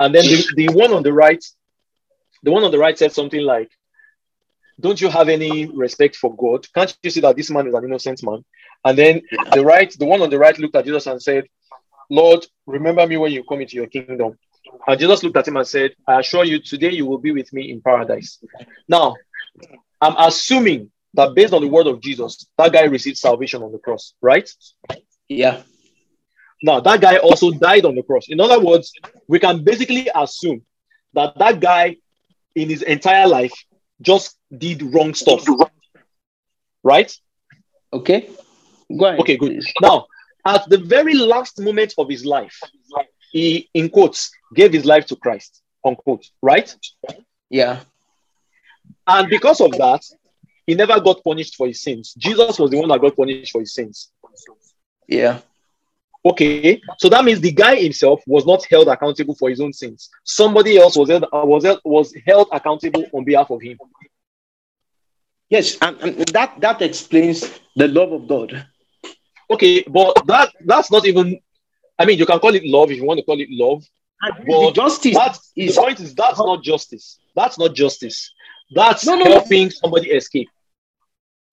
[0.00, 1.44] And then the, the one on the right,
[2.42, 3.70] the one on the right said something like,
[4.80, 6.66] "Don't you have any respect for God?
[6.72, 8.44] Can't you see that this man is an innocent man?"
[8.84, 9.22] And then
[9.52, 11.44] the right, the one on the right looked at Jesus and said,
[12.10, 14.38] "Lord, remember me when you come into your kingdom."
[14.86, 17.52] And Jesus looked at him and said, I assure you, today you will be with
[17.52, 18.38] me in paradise.
[18.88, 19.16] Now,
[20.00, 23.78] I'm assuming that based on the word of Jesus, that guy received salvation on the
[23.78, 24.48] cross, right?
[25.28, 25.62] Yeah.
[26.62, 28.28] Now, that guy also died on the cross.
[28.28, 28.92] In other words,
[29.28, 30.62] we can basically assume
[31.14, 31.96] that that guy
[32.54, 33.52] in his entire life
[34.00, 35.44] just did wrong stuff.
[36.82, 37.14] Right?
[37.92, 38.28] Okay.
[38.96, 39.20] Go ahead.
[39.20, 39.62] Okay, good.
[39.80, 40.06] Now,
[40.44, 42.58] at the very last moment of his life,
[43.30, 46.74] he, in quotes, gave his life to Christ, unquote, right?
[47.50, 47.80] Yeah.
[49.06, 50.02] And because of that,
[50.66, 52.14] he never got punished for his sins.
[52.16, 54.10] Jesus was the one that got punished for his sins.
[55.06, 55.40] Yeah.
[56.28, 60.10] Okay, so that means the guy himself was not held accountable for his own sins.
[60.24, 63.78] Somebody else was held, was held, was held accountable on behalf of him.
[65.48, 68.66] Yes, and, and that that explains the love of God.
[69.50, 71.40] Okay, but that that's not even.
[71.98, 73.82] I mean, you can call it love if you want to call it love.
[74.46, 75.14] But justice.
[75.14, 77.18] That's, is, the point is that's not justice.
[77.34, 78.34] That's not justice.
[78.70, 80.48] That's No, no, helping somebody escape.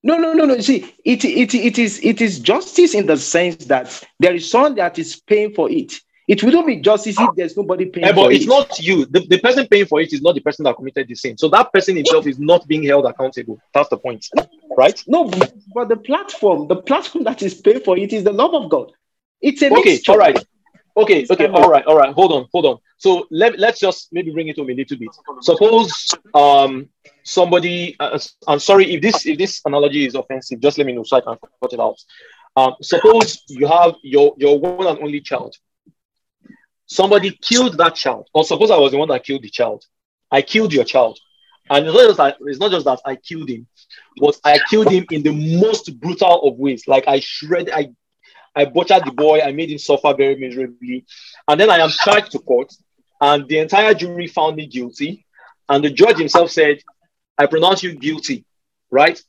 [0.06, 0.60] No, no, no, no.
[0.60, 4.76] See, it, it, it is it is justice in the sense that there is someone
[4.76, 5.94] that is paying for it.
[6.28, 8.36] It will not be justice if there's nobody paying eh, for but it.
[8.36, 9.06] it's not you.
[9.06, 11.38] The, the person paying for it is not the person that committed the sin.
[11.38, 13.60] So that person himself is not being held accountable.
[13.74, 14.28] That's the point,
[14.78, 15.04] right?
[15.08, 15.32] No,
[15.74, 18.92] but the platform, the platform that is paying for it is the love of God.
[19.42, 20.14] It's a Okay, mixture.
[20.14, 20.46] all right.
[20.98, 22.14] Okay, okay, all right, all right.
[22.14, 22.78] Hold on, hold on.
[22.98, 25.10] So let, let's just maybe bring it home a little bit.
[25.42, 26.90] Suppose um
[27.24, 28.18] somebody uh,
[28.48, 31.22] I'm sorry if this if this analogy is offensive, just let me know so I
[31.22, 31.98] can cut it out.
[32.56, 35.56] Um, suppose you have your your one and only child.
[36.88, 39.84] Somebody killed that child, or suppose I was the one that killed the child.
[40.32, 41.20] I killed your child.
[41.70, 43.66] And it's not just that I killed him,
[44.18, 46.88] but I killed him in the most brutal of ways.
[46.88, 47.90] Like I shred, I
[48.56, 51.06] I butchered the boy, I made him suffer very miserably.
[51.48, 52.72] And then I am charged to court,
[53.26, 55.26] and the entire jury found me guilty.
[55.68, 56.78] And the judge himself said,
[57.38, 58.46] I pronounce you guilty,
[58.92, 59.20] right?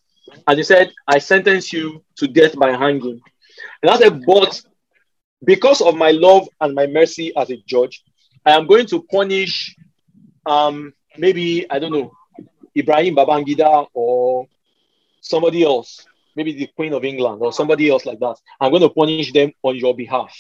[0.47, 3.21] And he said, I sentence you to death by hanging.
[3.83, 4.61] And I said, but
[5.45, 8.03] because of my love and my mercy as a judge,
[8.45, 9.75] I am going to punish
[10.55, 12.13] um maybe I don't know
[12.77, 14.47] Ibrahim Babangida or
[15.21, 16.07] somebody else,
[16.37, 18.37] maybe the Queen of England or somebody else like that.
[18.61, 20.33] I'm going to punish them on your behalf.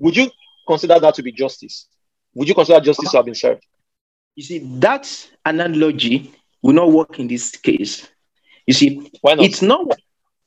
[0.00, 0.30] Would you
[0.66, 1.88] consider that to be justice?
[2.36, 3.64] Would you consider justice to have been served?
[4.34, 5.10] You see, that
[5.46, 6.30] analogy
[6.62, 8.06] will not work in this case.
[8.66, 9.46] You see, Why not?
[9.46, 9.86] it's not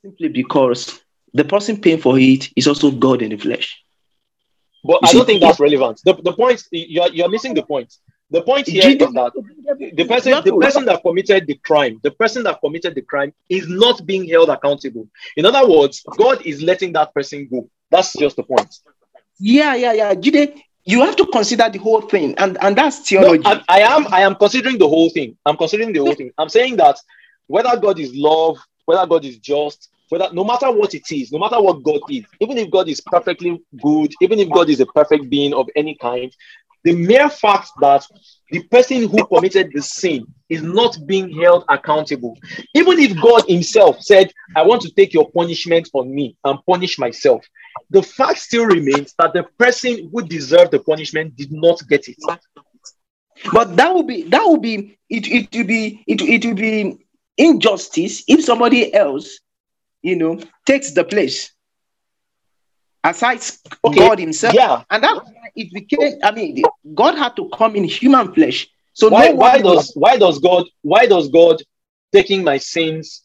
[0.00, 1.00] simply because
[1.34, 3.82] the person paying for it is also God in the flesh.
[4.84, 6.00] But You I don't think that's relevant.
[6.04, 7.92] The, the point you're, you're missing the point.
[8.30, 9.32] The point here is that
[9.96, 13.68] the person the person that committed the crime the person that committed the crime is
[13.68, 18.36] not being held accountable in other words god is letting that person go that's just
[18.36, 18.72] the point
[19.40, 20.14] Yeah, yeah, yeah.
[20.14, 23.42] Jide, you have to consider the whole thing, and, and that's no, theology.
[23.44, 26.48] I'm, I am i am considering the whole thing i'm considering the whole thing i'm
[26.48, 26.96] saying that
[27.46, 31.38] whether god is love whether god is just whether no matter what it is no
[31.38, 34.86] matter what god is even if god is perfectly good even if god is a
[34.86, 36.34] perfect being of any kind
[36.84, 38.06] the mere fact that
[38.50, 42.36] the person who committed the sin is not being held accountable.
[42.74, 46.98] Even if God Himself said, I want to take your punishment on me and punish
[46.98, 47.44] myself,
[47.90, 52.16] the fact still remains that the person who deserved the punishment did not get it.
[53.52, 55.26] But that would be that would be it.
[55.26, 56.20] It will be it.
[56.20, 56.98] It will be
[57.36, 59.40] injustice if somebody else,
[60.02, 61.50] you know, takes the place.
[63.02, 63.40] Aside
[63.84, 64.84] Okay, God Himself, Yeah.
[64.90, 65.22] and that
[65.56, 66.18] it became.
[66.22, 66.62] I mean,
[66.94, 68.68] God had to come in human flesh.
[68.92, 71.62] So Why, no why does why does God why does God
[72.12, 73.22] taking my sins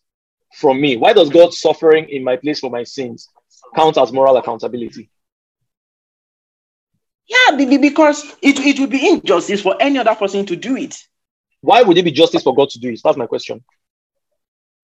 [0.53, 0.95] from me?
[0.95, 3.27] Why does God suffering in my place for my sins
[3.75, 5.09] count as moral accountability?
[7.27, 10.77] Yeah, be- be- because it, it would be injustice for any other person to do
[10.77, 10.97] it.
[11.61, 13.01] Why would it be justice for God to do it?
[13.03, 13.63] That's my question.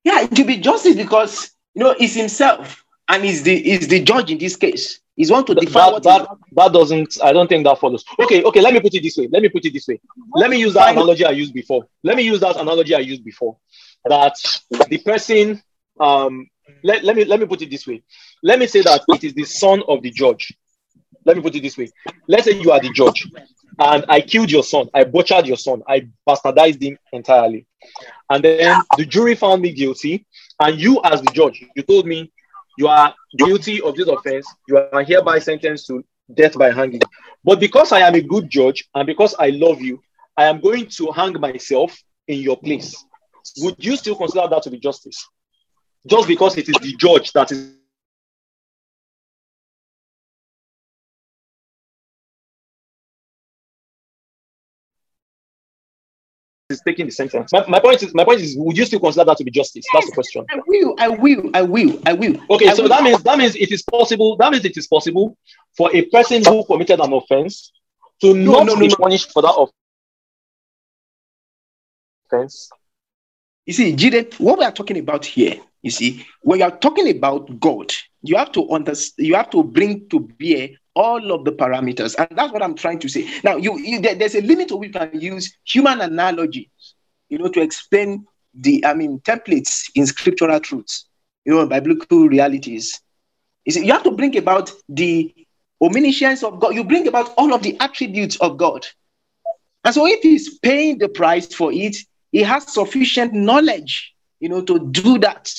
[0.03, 4.01] Yeah, it would be justice because you know it's himself and he's the is the
[4.01, 4.99] judge in this case.
[5.15, 8.43] He's one to define that, what that, that doesn't i don't think that follows okay
[8.43, 9.99] okay let me put it this way let me put it this way
[10.35, 13.23] let me use that analogy i used before let me use that analogy i used
[13.23, 13.57] before
[14.05, 14.33] that
[14.89, 15.61] the person
[15.99, 16.47] um
[16.83, 18.01] let, let me let me put it this way.
[18.43, 20.55] Let me say that it is the son of the judge.
[21.25, 21.89] Let me put it this way.
[22.27, 23.27] Let's say you are the judge
[23.79, 24.89] and i killed your son.
[24.93, 25.81] I butchered your son.
[25.87, 27.65] I bastardized him entirely.
[28.29, 30.25] And then the jury found me guilty
[30.59, 32.31] and you as the judge you told me
[32.77, 34.47] you are guilty of this offense.
[34.67, 36.03] You are hereby sentenced to
[36.33, 37.01] death by hanging.
[37.43, 40.01] But because i am a good judge and because i love you
[40.37, 42.95] i am going to hang myself in your place.
[43.57, 45.27] Would you still consider that to be justice
[46.07, 47.75] just because it is the judge that is
[56.71, 57.51] is taking the sentence.
[57.51, 59.85] My, my point is, my point is, would you still consider that to be justice?
[59.93, 60.45] That's the question.
[60.49, 62.35] I will, I will, I will, I will.
[62.49, 62.89] Okay, I so will.
[62.89, 64.37] that means that means it is possible.
[64.37, 65.37] That means it is possible
[65.77, 67.71] for a person who committed an offense
[68.21, 69.67] to No, not no, no, be punished for that
[72.31, 72.69] offense.
[73.65, 77.09] You see, Jide, what we are talking about here, you see, when you are talking
[77.09, 77.93] about God,
[78.23, 82.27] you have to understand, you have to bring to bear all of the parameters, and
[82.37, 83.27] that's what I'm trying to say.
[83.43, 86.69] Now, you, you there- there's a limit to which you can use human analogies,
[87.29, 91.05] you know, to explain the I mean templates in scriptural truths,
[91.45, 92.99] you know, biblical realities.
[93.65, 95.33] You, see, you have to bring about the
[95.81, 96.75] omniscience of God.
[96.75, 98.85] You bring about all of the attributes of God.
[99.85, 101.95] And so if he's paying the price for it,
[102.31, 105.53] he has sufficient knowledge, you know, to do that.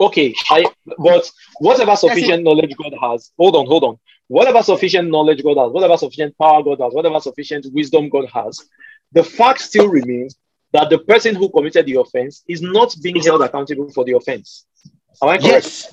[0.00, 0.64] Okay, I
[0.98, 3.98] but whatever sufficient knowledge God has, hold on, hold on.
[4.28, 8.62] Whatever sufficient knowledge God has, whatever sufficient power God has, whatever sufficient wisdom God has,
[9.12, 10.36] the fact still remains
[10.72, 14.66] that the person who committed the offense is not being held accountable for the offense.
[15.22, 15.64] Am I correct?
[15.64, 15.90] Yes.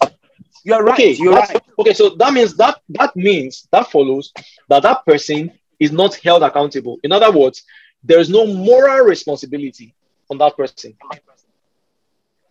[0.65, 0.93] You're right.
[0.93, 1.61] Okay, you're right.
[1.79, 4.33] Okay, so that means that that means that follows
[4.67, 6.99] that that person is not held accountable.
[7.03, 7.63] In other words,
[8.05, 9.93] there is no moral responsibility
[10.29, 10.95] on that person.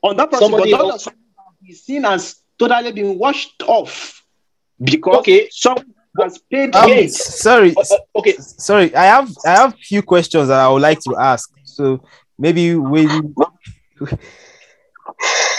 [0.03, 1.09] On that person, Somebody but else,
[1.67, 4.23] is seen as totally been washed off
[4.83, 5.49] because okay.
[5.51, 6.75] someone has paid.
[6.75, 8.37] Um, sorry, uh, uh, okay.
[8.37, 11.51] Sorry, I have I have few questions that I would like to ask.
[11.65, 12.05] So
[12.39, 13.07] maybe we.
[13.07, 13.23] I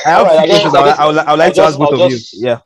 [0.09, 0.75] have right, questions.
[0.75, 2.47] I, I, would, I would like just, to ask both I'll of just, you.
[2.47, 2.59] Yeah.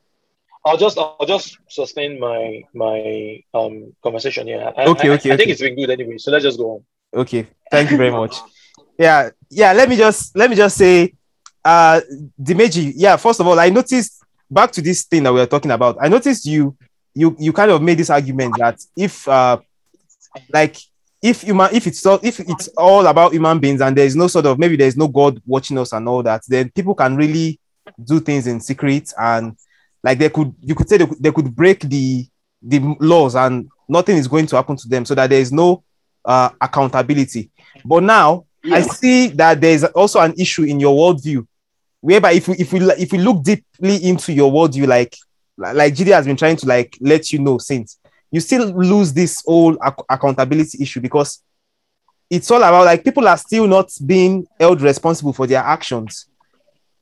[0.65, 4.73] I'll just I'll just sustain my my um conversation here.
[4.75, 5.31] I, okay, okay.
[5.31, 6.17] I, I think it's been good anyway.
[6.17, 6.83] So let's just go on.
[7.13, 7.47] Okay.
[7.71, 8.35] Thank you very much.
[8.97, 9.73] yeah, yeah.
[9.73, 11.13] Let me just let me just say,
[11.63, 12.01] uh,
[12.41, 12.93] Dimeji.
[12.95, 13.17] Yeah.
[13.17, 15.97] First of all, I noticed back to this thing that we are talking about.
[16.01, 16.75] I noticed you
[17.13, 19.59] you you kind of made this argument that if uh
[20.53, 20.77] like
[21.21, 24.45] if human if it's all if it's all about human beings and there's no sort
[24.45, 27.59] of maybe there's no god watching us and all that then people can really
[28.03, 29.55] do things in secret and
[30.03, 32.25] like they could you could say they, they could break the
[32.61, 35.83] the laws and nothing is going to happen to them so that there is no
[36.29, 37.49] uh, accountability
[37.83, 38.75] but now yeah.
[38.75, 41.45] i see that there's also an issue in your worldview
[42.01, 45.15] whereby if we if we if we look deeply into your worldview like
[45.57, 47.99] like Jide has been trying to like let you know since
[48.31, 51.41] you still lose this whole ac- accountability issue because
[52.29, 56.29] it's all about like people are still not being held responsible for their actions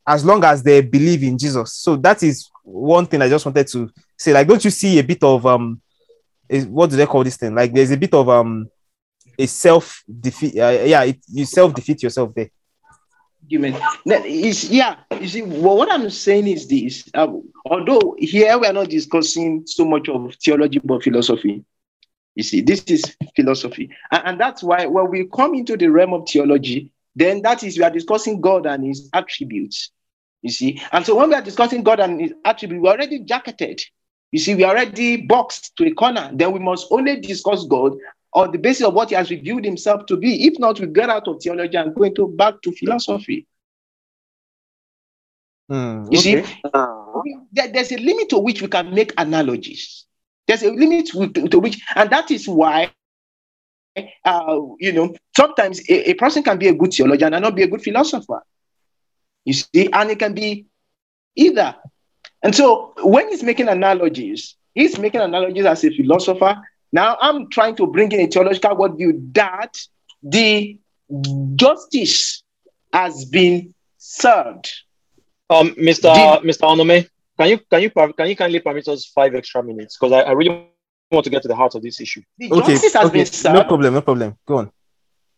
[0.07, 1.73] as long as they believe in Jesus.
[1.73, 4.31] So that is one thing I just wanted to say.
[4.31, 5.81] Like, don't you see a bit of um,
[6.47, 7.53] is, what do they call this thing?
[7.53, 8.69] Like, there's a bit of um,
[9.37, 10.57] a self defeat.
[10.57, 12.49] Uh, yeah, it, you self defeat yourself there
[13.47, 14.25] you argument.
[14.69, 17.09] yeah, you see, well, what I'm saying is this.
[17.13, 21.63] Um, although here we are not discussing so much of theology but philosophy.
[22.35, 23.89] You see, this is philosophy.
[24.11, 27.77] And, and that's why when we come into the realm of theology, then that is
[27.77, 29.91] we are discussing God and his attributes.
[30.41, 33.81] You see, and so when we are discussing God and his attributes, we're already jacketed.
[34.31, 36.29] You see, we are already boxed to a corner.
[36.33, 37.93] Then we must only discuss God
[38.37, 40.45] on the basis of what he has revealed himself to be.
[40.45, 43.47] If not, we get out of theology and go into back to philosophy.
[45.71, 46.45] Mm, you okay.
[46.45, 50.05] see, there, there's a limit to which we can make analogies.
[50.45, 52.91] There's a limit to, to which, and that is why,
[54.23, 57.63] uh, you know, sometimes a, a, person can be a good theologian and not be
[57.63, 58.43] a good philosopher.
[59.45, 60.67] You see, and it can be
[61.35, 61.75] either.
[62.43, 66.61] And so when he's making analogies, he's making analogies as a philosopher
[66.91, 69.77] now I'm trying to bring in a theological worldview that
[70.23, 70.79] the
[71.55, 72.43] justice
[72.93, 74.71] has been served.
[75.49, 76.13] Um, Mr.
[76.13, 76.61] The, Mr.
[76.61, 77.07] Onome,
[77.39, 80.31] can you can you can you kindly permit us five extra minutes because I, I
[80.31, 80.67] really
[81.11, 82.21] want to get to the heart of this issue.
[82.37, 83.19] The okay, justice has okay.
[83.19, 83.55] been served.
[83.55, 84.37] No problem, no problem.
[84.45, 84.71] Go on.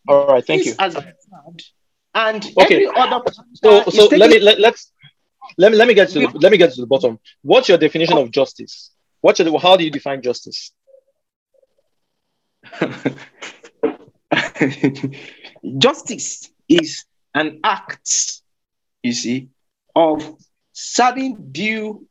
[0.08, 0.74] All right, thank you.
[0.78, 1.70] Has been served,
[2.14, 2.86] and okay.
[2.86, 3.22] every other
[3.54, 4.92] so so let me let, let's
[5.58, 7.18] let me let me get to the, let me get to the bottom.
[7.42, 8.90] What's your definition of justice?
[9.20, 10.72] What's your, how do you define justice?
[15.78, 18.42] Justice is an act,
[19.02, 19.48] you see,
[19.94, 20.36] of
[20.72, 22.06] serving due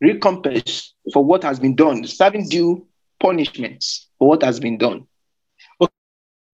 [0.00, 2.86] recompense for what has been done, serving due
[3.18, 5.06] punishments for what has been done.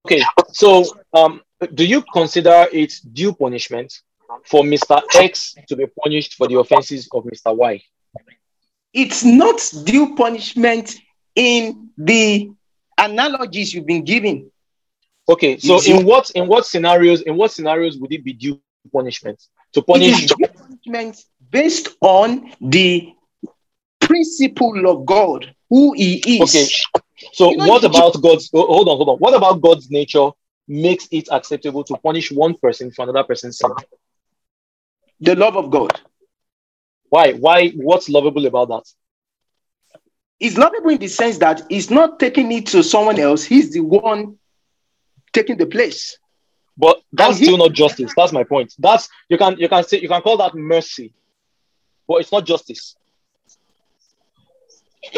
[0.04, 0.22] Okay,
[0.52, 1.42] so um,
[1.74, 3.92] do you consider it due punishment
[4.44, 5.02] for Mr.
[5.14, 7.56] X to be punished for the offenses of Mr.
[7.56, 7.82] Y?
[8.92, 10.96] It's not due punishment
[11.34, 12.50] in the
[12.98, 14.50] analogies you've been giving.
[15.28, 18.60] Okay, so in what in what scenarios in what scenarios would it be due
[18.92, 19.42] punishment
[19.72, 23.12] to punish punishment based on the
[24.00, 26.54] principle of God, who He is.
[26.54, 26.66] Okay,
[27.32, 28.50] so you know, what about God's?
[28.54, 29.16] Oh, hold on, hold on.
[29.18, 30.30] What about God's nature
[30.68, 33.72] makes it acceptable to punish one person for another person's sin?
[35.20, 36.00] The love of God.
[37.08, 37.32] Why?
[37.32, 37.70] Why?
[37.70, 38.84] What's lovable about that?
[40.38, 43.80] He's lovable in the sense that he's not taking it to someone else, he's the
[43.80, 44.36] one
[45.32, 46.18] taking the place.
[46.78, 48.12] But that's still not justice.
[48.16, 48.74] That's my point.
[48.78, 51.14] That's you can you can say you can call that mercy,
[52.06, 52.96] but it's not justice.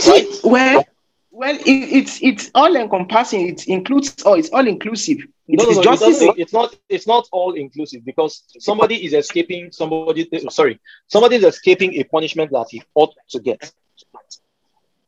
[0.07, 0.27] Right?
[0.45, 0.85] Well,
[1.31, 3.49] Well, it, it's it's all encompassing.
[3.49, 4.35] It includes all.
[4.35, 5.19] It's all inclusive.
[5.47, 6.21] no, no, no, justice.
[6.23, 6.77] It it's not.
[6.89, 9.71] It's not all inclusive because somebody is escaping.
[9.73, 13.73] Somebody, sorry, somebody is escaping a punishment that he ought to get.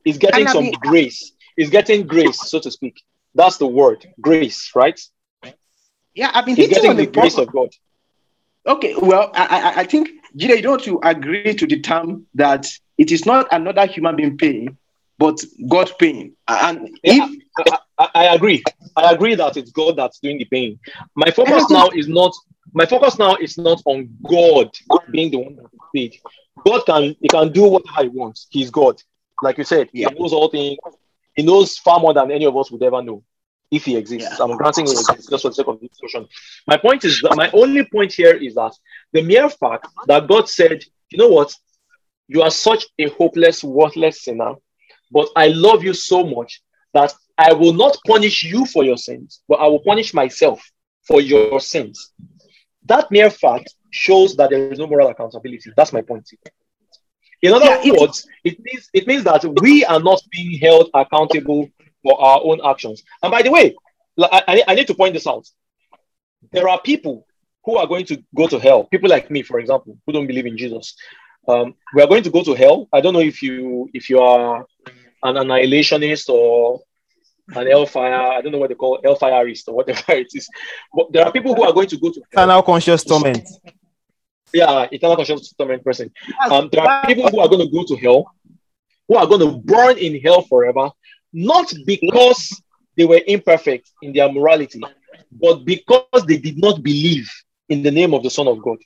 [0.04, 1.32] He's getting some mean, grace.
[1.56, 3.02] He's getting grace, so to speak.
[3.34, 4.98] That's the word, grace, right?
[6.14, 7.70] Yeah, I've been He's getting the, the grace of God.
[8.66, 12.66] Okay, well, I, I, I think Jide, you don't to agree to the term that
[12.98, 14.76] it is not another human being paying,
[15.18, 16.34] but God paying.
[16.48, 17.28] And yeah,
[17.58, 18.62] if I, I, agree,
[18.96, 20.78] I agree that it's God that's doing the paying.
[21.14, 22.34] My focus now is not
[22.72, 24.70] my focus now is not on God
[25.10, 26.16] being the one that paid.
[26.64, 28.46] God can he can do whatever he wants.
[28.50, 29.02] He's God,
[29.42, 29.88] like you said.
[29.92, 30.08] Yeah.
[30.10, 30.78] He knows all things.
[31.34, 33.22] He knows far more than any of us would ever know
[33.70, 34.36] if he exists.
[34.38, 34.44] Yeah.
[34.44, 36.28] I'm granting he exists just for the sake of discussion.
[36.66, 38.72] My point is that my only point here is that
[39.12, 41.54] the mere fact that God said, you know what,
[42.28, 44.54] you are such a hopeless, worthless sinner
[45.10, 46.62] but I love you so much
[46.94, 50.62] that I will not punish you for your sins, but I will punish myself
[51.06, 52.12] for your sins.
[52.86, 55.72] That mere fact shows that there is no moral accountability.
[55.76, 56.28] That's my point.
[57.42, 61.70] In other yeah, words, it means it means that we are not being held accountable
[62.02, 63.02] for our own actions.
[63.22, 63.74] And by the way,
[64.20, 65.48] I, I need to point this out.
[66.52, 67.26] There are people
[67.64, 68.84] who are going to go to hell.
[68.84, 70.94] People like me, for example, who don't believe in Jesus.
[71.48, 72.88] Um, we are going to go to hell.
[72.92, 74.66] I don't know if you if you are
[75.22, 76.80] an annihilationist or
[77.54, 80.48] an hellfire, I don't know what they call hellfireist or whatever it is.
[80.94, 83.48] But there are people who are going to go to eternal conscious torment.
[84.52, 86.10] Yeah, eternal conscious torment person.
[86.50, 88.34] Um, there are people who are going to go to hell,
[89.08, 90.90] who are going to burn in hell forever,
[91.32, 92.62] not because
[92.96, 94.82] they were imperfect in their morality,
[95.32, 97.30] but because they did not believe
[97.68, 98.78] in the name of the Son of God.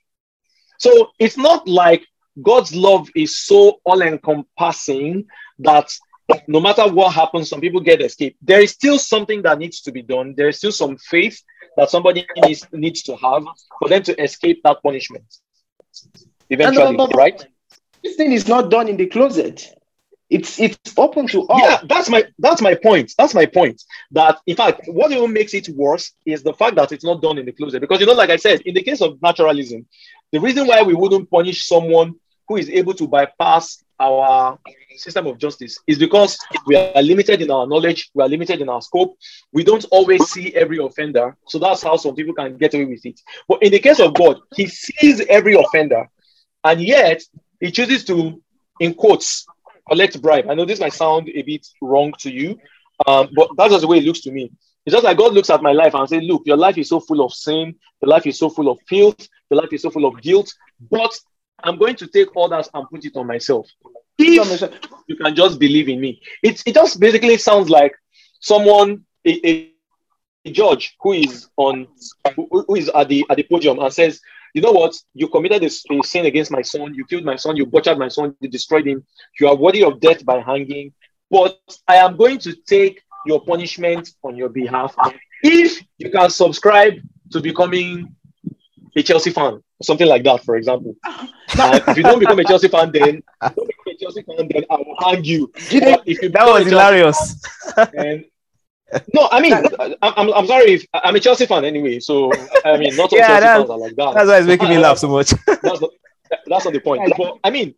[0.78, 2.04] So it's not like
[2.42, 5.26] God's love is so all encompassing
[5.60, 5.90] that
[6.46, 8.36] no matter what happens, some people get escaped.
[8.42, 10.34] There is still something that needs to be done.
[10.36, 11.40] There is still some faith
[11.76, 13.44] that somebody needs, needs to have
[13.78, 15.24] for them to escape that punishment.
[16.50, 17.44] Eventually, no, no, no, right?
[18.02, 19.66] This thing is not done in the closet.
[20.30, 21.60] It's it's open to all.
[21.60, 23.12] Yeah, that's my that's my point.
[23.16, 23.82] That's my point.
[24.10, 27.38] That in fact, what even makes it worse is the fact that it's not done
[27.38, 27.80] in the closet.
[27.80, 29.86] Because you know, like I said, in the case of naturalism,
[30.32, 32.14] the reason why we wouldn't punish someone
[32.48, 34.58] who is able to bypass our
[34.96, 38.68] system of justice is because we are limited in our knowledge, we are limited in
[38.68, 39.16] our scope.
[39.52, 41.36] We don't always see every offender.
[41.48, 43.20] So that's how some people can get away with it.
[43.48, 46.08] But in the case of God, He sees every offender,
[46.62, 47.22] and yet
[47.60, 48.40] He chooses to,
[48.80, 49.46] in quotes,
[49.88, 50.48] collect bribe.
[50.48, 52.58] I know this might sound a bit wrong to you,
[53.06, 54.50] um, but that's just the way it looks to me.
[54.86, 57.00] It's just like God looks at my life and says, Look, your life is so
[57.00, 60.04] full of sin, your life is so full of filth, your life is so full
[60.04, 60.52] of guilt,
[60.90, 61.18] but
[61.62, 63.68] I'm going to take all that and put it on myself.
[64.18, 64.70] If
[65.06, 66.20] you can just believe in me.
[66.42, 67.94] It, it just basically sounds like
[68.40, 69.70] someone, a, a,
[70.52, 71.86] judge who is on
[72.36, 74.20] who, who is at the at the podium and says,
[74.52, 77.56] you know what, you committed a, a sin against my son, you killed my son,
[77.56, 79.02] you butchered my son, you destroyed him,
[79.40, 80.92] you are worthy of death by hanging,
[81.30, 81.58] but
[81.88, 84.94] I am going to take your punishment on your behalf.
[85.42, 86.94] If you can subscribe
[87.32, 88.14] to becoming
[88.96, 90.96] a Chelsea fan something like that, for example.
[91.56, 94.64] Uh, if you don't become a Chelsea fan, then don't become a Chelsea fan, then
[94.68, 95.52] I will hang you.
[95.54, 97.40] if you that was hilarious.
[97.96, 98.24] And,
[99.14, 99.52] no, I mean,
[100.02, 102.00] I'm, I'm sorry if I'm a Chelsea fan anyway.
[102.00, 102.32] So
[102.64, 104.14] I mean, not all yeah, Chelsea fans are like that.
[104.14, 105.32] That's why it's making me laugh so much.
[105.46, 105.90] that's, not,
[106.46, 107.12] that's not the point.
[107.16, 107.76] But I mean,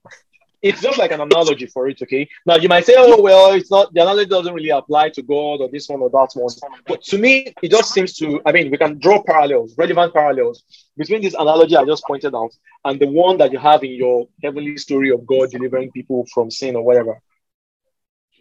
[0.69, 2.29] it's just like an analogy for it, okay?
[2.45, 5.61] Now you might say, oh well, it's not the analogy doesn't really apply to God
[5.61, 6.53] or this one or that one.
[6.87, 10.65] But to me, it just seems to, I mean, we can draw parallels, relevant parallels
[10.97, 12.53] between this analogy I just pointed out
[12.85, 16.51] and the one that you have in your heavenly story of God delivering people from
[16.51, 17.21] sin or whatever.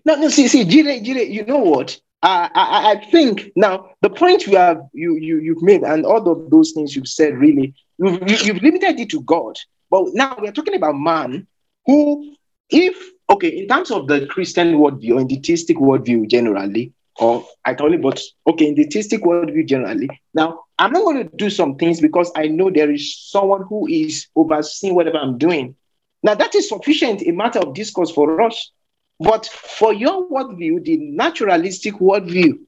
[0.05, 1.99] No, no, see, see, Jide, Jide, you know what?
[2.21, 6.27] I, I, I think now the point you have you you you've made and all
[6.27, 9.55] of those things you've said really you've, you've limited it to God.
[9.91, 11.45] But now we're talking about man
[11.85, 12.35] who,
[12.69, 12.95] if,
[13.29, 17.73] okay, in terms of the Christian worldview or in the theistic worldview generally, or I
[17.73, 21.49] can only, but okay, in the theistic worldview generally, now I'm not going to do
[21.49, 25.75] some things because I know there is someone who is overseeing whatever I'm doing.
[26.23, 28.71] Now, that is sufficient a matter of discourse for us.
[29.19, 32.59] But for your worldview, the naturalistic worldview,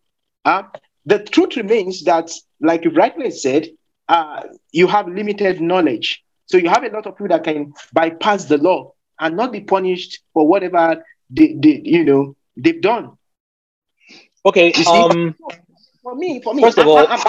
[0.46, 0.64] uh,
[1.06, 2.32] the truth remains that,
[2.62, 3.68] like you rightly said,
[4.08, 6.24] uh, you have limited knowledge.
[6.46, 9.62] So you have a lot of people that can bypass the law and not be
[9.62, 13.18] punished for whatever they, they you know they've done.
[14.46, 14.72] Okay.
[14.88, 15.36] Um,
[16.02, 17.22] for me, for me, first of all, I,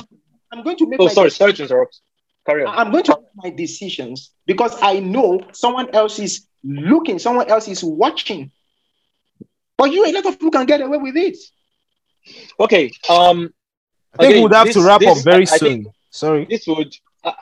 [0.52, 1.00] am going to make.
[1.00, 2.00] Oh, sorry, sorry to interrupt.
[2.46, 2.78] Carry on.
[2.78, 7.68] I'm going to make my decisions because I know someone else is looking, someone else
[7.68, 8.50] is watching.
[9.76, 11.36] But you, a lot of people can get away with it.
[12.58, 12.90] Okay.
[13.08, 13.52] Um,
[14.14, 15.68] I think again, we'd have this- to wrap this- up very I- I soon.
[15.84, 16.46] think- Sorry.
[16.48, 17.34] this would I,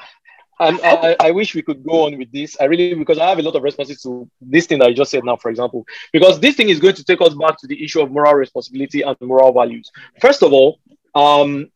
[0.58, 2.56] I, I, I wish we could go on with this.
[2.60, 5.10] I really because I have a lot of responses to this thing that I just
[5.10, 7.82] said now, for example, because this thing is going to take us back to the
[7.84, 9.90] issue of moral responsibility and moral values.
[10.20, 10.78] First of all,
[11.14, 11.68] um,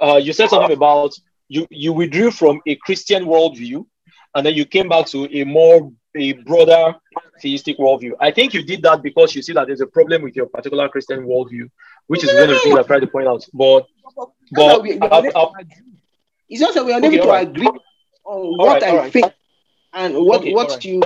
[0.00, 1.12] uh, you said something about
[1.48, 3.84] you you withdrew from a Christian worldview,
[4.34, 6.94] and then you came back to a more a broader
[7.40, 8.12] theistic worldview.
[8.20, 10.88] I think you did that because you see that there's a problem with your particular
[10.88, 11.68] Christian worldview,
[12.06, 13.44] which is one of the things I tried to point out.
[13.52, 13.86] But
[14.52, 15.64] but we- we I- I-
[16.48, 17.48] it's just that we are unable Okay, to alright.
[17.48, 17.68] agree
[18.26, 19.12] Oh, on what Alright, I alright.
[19.12, 19.32] think
[19.92, 20.84] and what Okay, what alright.
[20.84, 21.02] you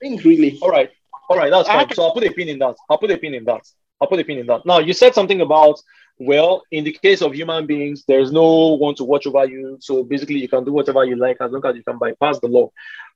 [0.00, 0.58] think really.
[0.62, 0.90] All right.
[1.28, 1.50] All right.
[1.50, 1.86] That's fine.
[1.86, 2.76] have- So I'll put a pin in that.
[2.88, 3.62] I'll put a pin in that.
[4.00, 4.66] I'll put a pin in that.
[4.66, 5.80] Now, you said something about,
[6.18, 9.78] well, in the case of human beings, there's no one to watch over you.
[9.80, 12.48] So basically, you can do whatever you like as long as you can bypass the
[12.48, 12.70] law.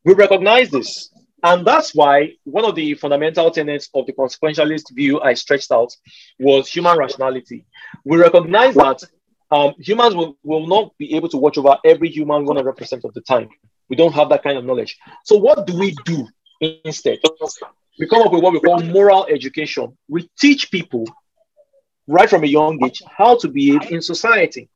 [0.05, 1.11] We recognize this.
[1.43, 5.95] And that's why one of the fundamental tenets of the consequentialist view I stretched out
[6.39, 7.67] was human rationality.
[8.05, 9.03] We recognize that
[9.51, 13.21] um, humans will, will not be able to watch over every human 100% of the
[13.21, 13.49] time.
[13.89, 14.99] We don't have that kind of knowledge.
[15.25, 16.27] So, what do we do
[16.61, 17.19] instead?
[17.99, 19.97] We come up with what we call moral education.
[20.09, 21.07] We teach people
[22.09, 24.69] right from a young age how to behave in society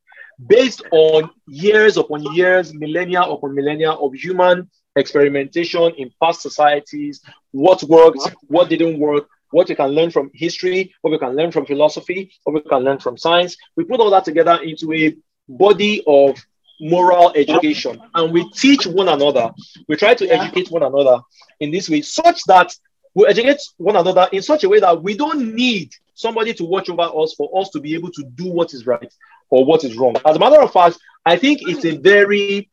[0.47, 7.21] based on years upon years, millennia upon millennia of human experimentation in past societies,
[7.51, 11.51] what worked, what didn't work, what we can learn from history, what we can learn
[11.51, 13.57] from philosophy, what we can learn from science.
[13.75, 15.15] We put all that together into a
[15.47, 16.37] body of
[16.79, 19.51] moral education and we teach one another.
[19.87, 20.41] We try to Yeah.
[20.41, 21.19] educate one another
[21.59, 22.73] in this way, such that
[23.13, 26.89] we educate one another in such a way that we don't need somebody to watch
[26.89, 29.13] over us for us to be able to do what is right
[29.49, 30.15] or what is wrong.
[30.25, 32.69] As a matter of fact, I think it's a very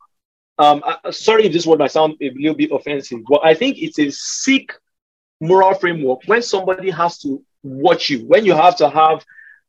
[0.58, 3.78] um uh, sorry if this word might sound a little bit offensive, but I think
[3.78, 4.72] it's a sick
[5.40, 9.24] moral framework when somebody has to watch you, when you have to have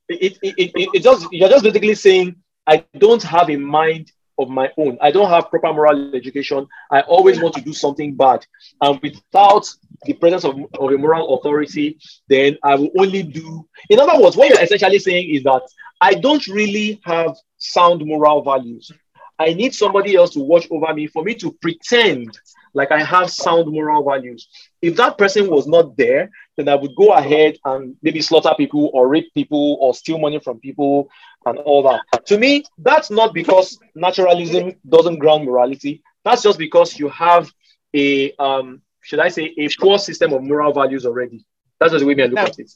[0.08, 2.36] it, it, it, it, just you're just basically saying,
[2.66, 4.98] I don't have a mind of my own.
[5.02, 6.66] I don't have proper moral education.
[6.92, 8.46] I always want to do something bad.
[8.82, 9.68] And without
[10.04, 13.68] the presence of, of a moral authority, then I will only do.
[13.90, 15.62] In other words, what you're essentially saying is that
[16.02, 18.92] I don't really have sound moral values.
[19.38, 22.38] I need somebody else to watch over me for me to pretend
[22.74, 24.48] like I have sound moral values.
[24.82, 28.90] If that person was not there, then I would go ahead and maybe slaughter people
[28.94, 31.10] or rape people or steal money from people
[31.46, 32.26] and all that.
[32.28, 36.04] To me, that's not because naturalism doesn't ground morality.
[36.24, 37.52] That's just because you have
[37.94, 41.46] a, um, should I say, a poor system of moral values already.
[41.80, 42.72] That's just the way I look Now, at it.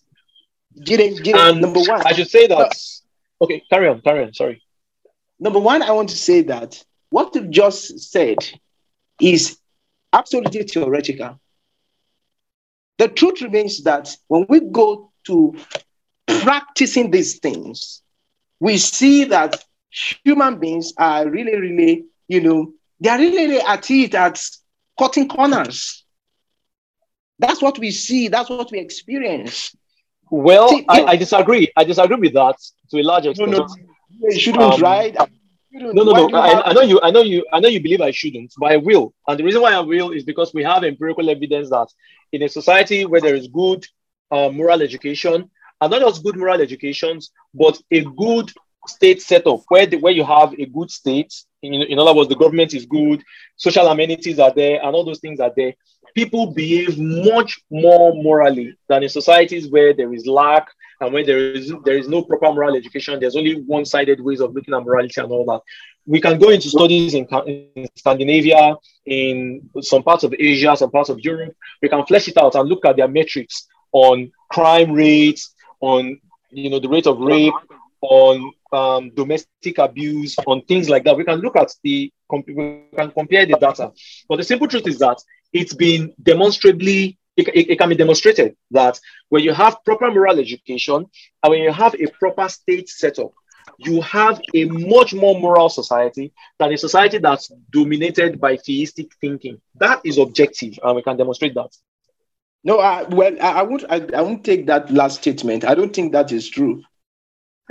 [0.84, 2.02] Gideon, Gideon, And number one.
[2.06, 2.72] I should say that.
[3.42, 4.34] Okay, carry on, carry on.
[4.34, 4.62] Sorry.
[5.40, 8.38] Number one, I want to say that what you've just said
[9.20, 9.58] is
[10.14, 11.40] absolutely theoretical.
[13.00, 15.56] The truth remains that when we go to
[16.42, 18.02] practicing these things,
[18.60, 19.64] we see that
[20.24, 24.42] human beings are really, really, you know, they are really, really at it at
[24.98, 26.06] cutting corners.
[27.40, 29.76] That's what we see, that's what we experience.
[30.30, 31.04] Well, See, I.
[31.04, 31.72] I disagree.
[31.76, 32.56] I disagree with that
[32.92, 33.52] to a large No, extent.
[33.52, 33.68] no,
[34.22, 35.18] you shouldn't Um, ride.
[35.74, 36.38] Shouldn't- No, no, why no.
[36.40, 37.00] I, have- I know you.
[37.02, 37.46] I know you.
[37.52, 39.14] I know you believe I shouldn't, but I will.
[39.28, 41.88] And the reason why I will is because we have empirical evidence that
[42.32, 43.86] in a society where there is good
[44.32, 45.50] uh, moral education,
[45.82, 48.52] and not just good moral educations, but a good
[48.88, 51.34] state setup where the, where you have a good state.
[51.62, 53.24] In, in other words, the government is good,
[53.56, 55.74] social amenities are there, and all those things are there.
[56.14, 60.68] People behave much more morally than in societies where there is lack
[61.04, 63.20] and when there is there is no proper moral education.
[63.20, 65.62] There's only one-sided ways of looking at morality and all that
[66.06, 68.76] we can go into studies in, in Scandinavia,
[69.06, 71.56] in some parts of Asia, some parts of Europe.
[71.82, 76.20] We can flesh it out and look at their metrics on crime rates, on
[76.50, 77.54] you know the rate of rape,
[78.02, 81.16] on um, domestic abuse, on things like that.
[81.16, 83.92] We can look at the we can compare the data.
[84.28, 85.18] But the simple truth is that
[85.54, 89.00] it's been demonstrably it, it, it can be demonstrated that
[89.30, 91.06] when you have proper moral education
[91.44, 93.32] and when you have a proper state setup,
[93.78, 99.60] you have a much more moral society than a society that's dominated by theistic thinking.
[99.76, 101.70] That is objective, and we can demonstrate that.
[102.64, 103.84] No, I, well, I, I won't.
[103.90, 105.66] I, I won't take that last statement.
[105.66, 106.82] I don't think that is true.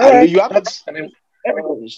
[0.01, 0.28] All I- right.
[0.28, 0.52] you have
[0.89, 1.10] I mean,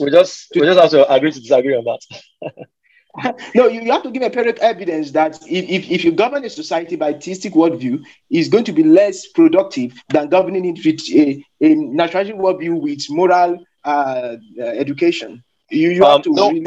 [0.01, 2.55] we just we just have to agree to disagree on that.
[3.55, 6.51] No, you, you have to give empiric evidence that if, if, if you govern a
[6.51, 11.45] society by theistic worldview, it's going to be less productive than governing it with a,
[11.61, 15.43] a naturalistic worldview with moral uh, uh, education.
[15.71, 16.33] You, you Um, have to.
[16.33, 16.51] no.
[16.51, 16.67] really-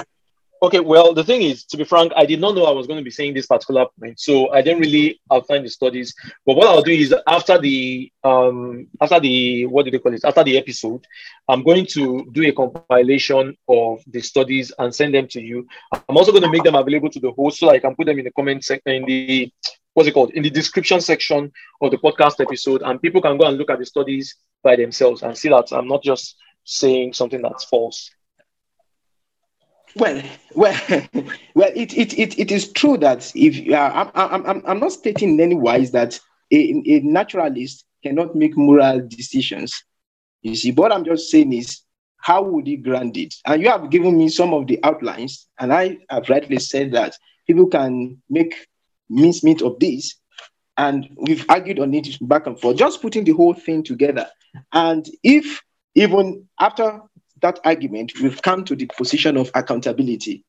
[0.60, 2.98] Okay, well, the thing is, to be frank, I did not know I was going
[2.98, 6.16] to be saying this particular point, so I didn't really outline the studies.
[6.48, 10.26] But what I'll do is after the um after the what do they call it?
[10.26, 11.06] After the episode,
[11.48, 15.68] I'm going to do a compilation of the studies and send them to you.
[15.94, 18.18] I'm also going to make them available to the host so I can put them
[18.18, 19.52] in the comment section in the
[19.94, 21.52] what's it called in the description section
[21.82, 25.22] of the podcast episode, and people can go and look at the studies by themselves
[25.22, 28.10] and see that I'm not just saying something that's false.
[29.98, 30.22] Well,
[30.56, 30.80] well,
[31.56, 31.72] well.
[31.76, 35.40] It, it, it, it is true that if uh, I'm, I'm, I'm not stating in
[35.40, 36.20] any wise that
[36.52, 39.84] a, a naturalist cannot make moral decisions.
[40.42, 41.82] You see, what I'm just saying is,
[42.20, 43.36] how would he grant it?
[43.46, 47.16] And you have given me some of the outlines, and I have rightly said that
[47.48, 48.68] people can make
[49.10, 50.16] mincemeat of this,
[50.78, 54.28] and we've argued on it back and forth, just putting the whole thing together.
[54.74, 55.62] And if
[55.96, 57.02] even after
[57.42, 60.44] that argument, we've come to the position of accountability,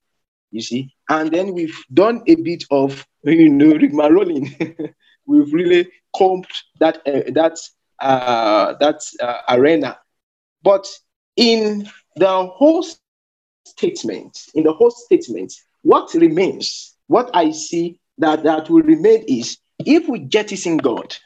[0.50, 4.94] you see, and then we've done a bit of, you know, rigmaroling.
[5.26, 6.46] we've really combed
[6.80, 7.58] that uh, that
[8.00, 9.98] uh, that uh, arena.
[10.62, 10.86] But
[11.36, 12.84] in the whole
[13.64, 15.52] statement, in the whole statement,
[15.82, 21.16] what remains, what I see that that will remain is if we jettison God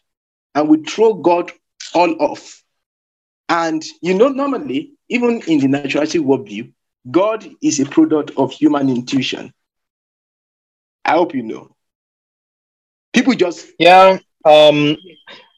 [0.54, 1.50] and we throw God
[1.94, 2.61] all off,
[3.48, 6.72] and you know, normally even in the naturalistic worldview,
[7.10, 9.52] God is a product of human intuition.
[11.04, 11.74] I hope you know.
[13.12, 14.18] People just yeah.
[14.44, 14.96] Um,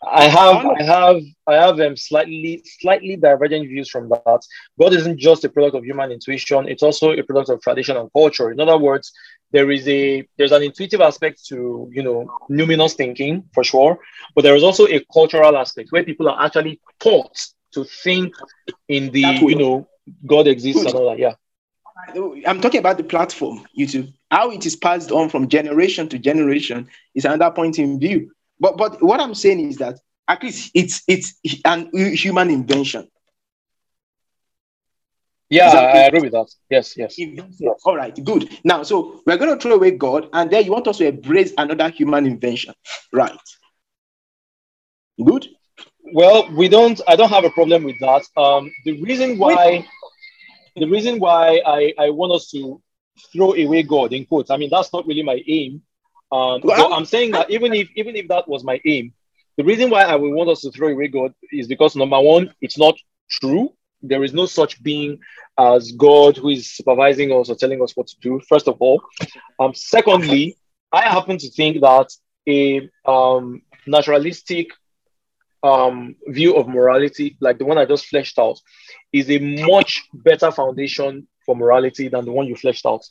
[0.06, 4.40] I have, I have, I have um, slightly, slightly divergent views from that.
[4.78, 8.12] God isn't just a product of human intuition; it's also a product of tradition and
[8.12, 8.50] culture.
[8.50, 9.12] In other words,
[9.52, 13.98] there is a there's an intuitive aspect to you know numinous thinking for sure,
[14.34, 17.38] but there is also a cultural aspect where people are actually taught
[17.74, 18.34] to think
[18.88, 19.88] in the you know
[20.26, 21.18] God exists and all that.
[21.18, 21.34] Yeah.
[22.46, 24.12] I'm talking about the platform, YouTube.
[24.30, 28.30] How it is passed on from generation to generation is another point in view.
[28.60, 29.98] But but what I'm saying is that
[30.28, 31.34] at least it's it's
[31.64, 33.08] an human invention.
[35.50, 36.46] Yeah, I agree with that.
[36.70, 37.16] Yes, yes.
[37.16, 37.80] yes.
[37.84, 38.58] All right, good.
[38.64, 41.52] Now, so we're going to throw away God, and then you want us to embrace
[41.56, 42.74] another human invention,
[43.12, 43.38] right?
[45.22, 45.46] Good.
[46.14, 47.00] Well, we don't.
[47.08, 48.22] I don't have a problem with that.
[48.36, 49.84] Um, the reason why,
[50.76, 52.80] the reason why I, I want us to
[53.32, 54.48] throw away God in quotes.
[54.48, 55.82] I mean, that's not really my aim.
[56.30, 59.12] Um, well, I'm saying that even if even if that was my aim,
[59.56, 62.54] the reason why I would want us to throw away God is because number one,
[62.60, 62.94] it's not
[63.28, 63.74] true.
[64.00, 65.18] There is no such being
[65.58, 68.40] as God who is supervising us or telling us what to do.
[68.48, 69.02] First of all,
[69.58, 70.56] um, secondly,
[70.92, 72.08] I happen to think that
[72.48, 74.68] a um, naturalistic
[75.64, 78.60] um, view of morality, like the one I just fleshed out,
[79.12, 83.02] is a much better foundation for morality than the one you fleshed out.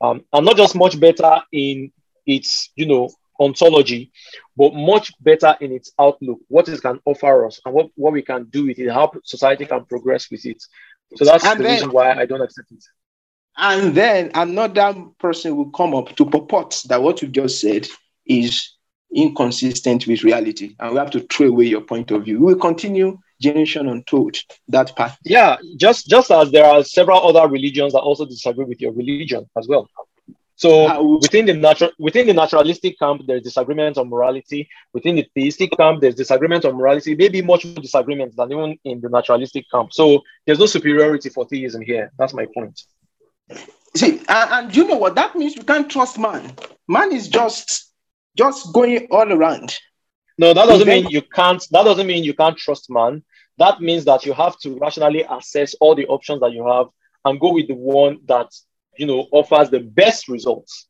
[0.00, 1.92] Um, and not just much better in
[2.26, 4.10] its, you know, ontology,
[4.56, 8.22] but much better in its outlook, what it can offer us and what, what we
[8.22, 10.62] can do with it, how society can progress with it.
[11.16, 12.84] So that's and the then, reason why I don't accept it.
[13.56, 17.86] And then another person will come up to purport that what you just said
[18.24, 18.77] is
[19.14, 22.38] inconsistent with reality, and we have to throw away your point of view.
[22.40, 24.36] We will continue generation untold
[24.68, 25.18] that path.
[25.24, 29.48] Yeah, just just as there are several other religions that also disagree with your religion
[29.56, 29.88] as well.
[30.56, 34.68] So uh, within the natural within the naturalistic camp, there's disagreement on morality.
[34.92, 37.14] Within the theistic camp, there's disagreement on morality.
[37.14, 39.92] Maybe much more disagreement than even in the naturalistic camp.
[39.92, 42.10] So there's no superiority for theism here.
[42.18, 42.82] That's my point.
[43.96, 45.56] See, and, and you know what that means?
[45.56, 46.52] We can't trust man.
[46.88, 47.87] Man is just
[48.36, 49.76] just going all around.
[50.38, 51.64] No, that doesn't mean you can't.
[51.72, 53.24] That doesn't mean you can't trust man.
[53.58, 56.86] That means that you have to rationally assess all the options that you have
[57.24, 58.48] and go with the one that
[58.96, 60.86] you know offers the best results.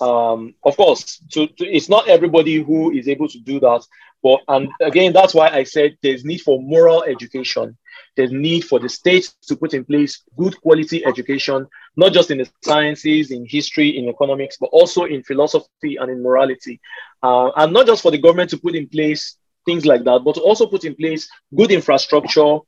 [0.00, 3.84] Um, of course, to, to, it's not everybody who is able to do that.
[4.22, 7.76] But and again, that's why I said there's need for moral education.
[8.16, 11.66] There's need for the state to put in place good quality education,
[11.96, 16.22] not just in the sciences, in history, in economics, but also in philosophy and in
[16.22, 16.80] morality.
[17.22, 20.34] Uh, and not just for the government to put in place things like that, but
[20.34, 22.58] to also put in place good infrastructure,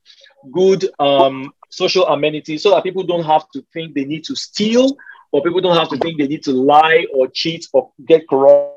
[0.51, 4.97] good um, social amenities, so that people don't have to think they need to steal,
[5.31, 8.71] or people don't have to think they need to lie or cheat or get corrupt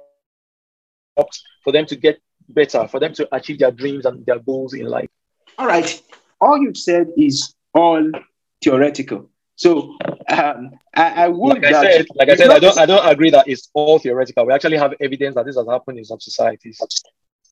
[1.63, 4.87] for them to get better, for them to achieve their dreams and their goals in
[4.87, 5.11] life.
[5.59, 6.03] All right
[6.41, 8.11] all you've said is all
[8.63, 9.29] theoretical.
[9.57, 9.97] So
[10.29, 11.63] um, I, I, would.
[11.63, 14.47] Like I said, like I said, I don't, I don't agree that it's all theoretical.
[14.47, 16.81] We actually have evidence that this has happened in some societies.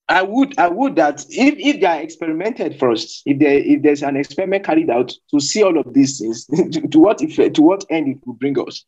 [0.08, 4.04] I would, I would that if, if they are experimented first, if there if there's
[4.04, 7.62] an experiment carried out to see all of these things, to, to what effect, to
[7.62, 8.84] what end it will bring us,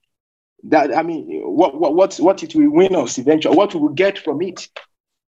[0.63, 3.89] that I mean, what what what, what it will win us eventually, what we will
[3.89, 4.69] get from it,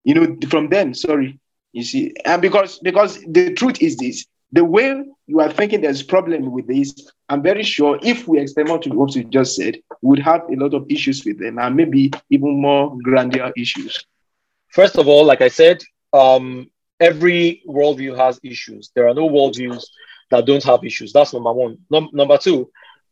[0.03, 0.93] you know, from them.
[0.93, 1.39] Sorry,
[1.71, 6.03] you see, and because because the truth is this: the way you are thinking there's
[6.03, 6.93] problem with this,
[7.29, 10.55] I'm very sure if we experiment with what you just said, we would have a
[10.55, 14.05] lot of issues with them, and maybe even more grander issues.
[14.69, 15.81] First of all, like I said,
[16.13, 16.69] um,
[16.99, 18.91] every worldview has issues.
[18.95, 19.83] There are no worldviews
[20.31, 21.13] that don't have issues.
[21.13, 21.77] That's number one.
[21.89, 22.71] Num- number two,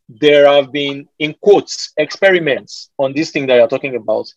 [0.09, 4.27] there have been, in quotes, experiments on this thing that you're talking about.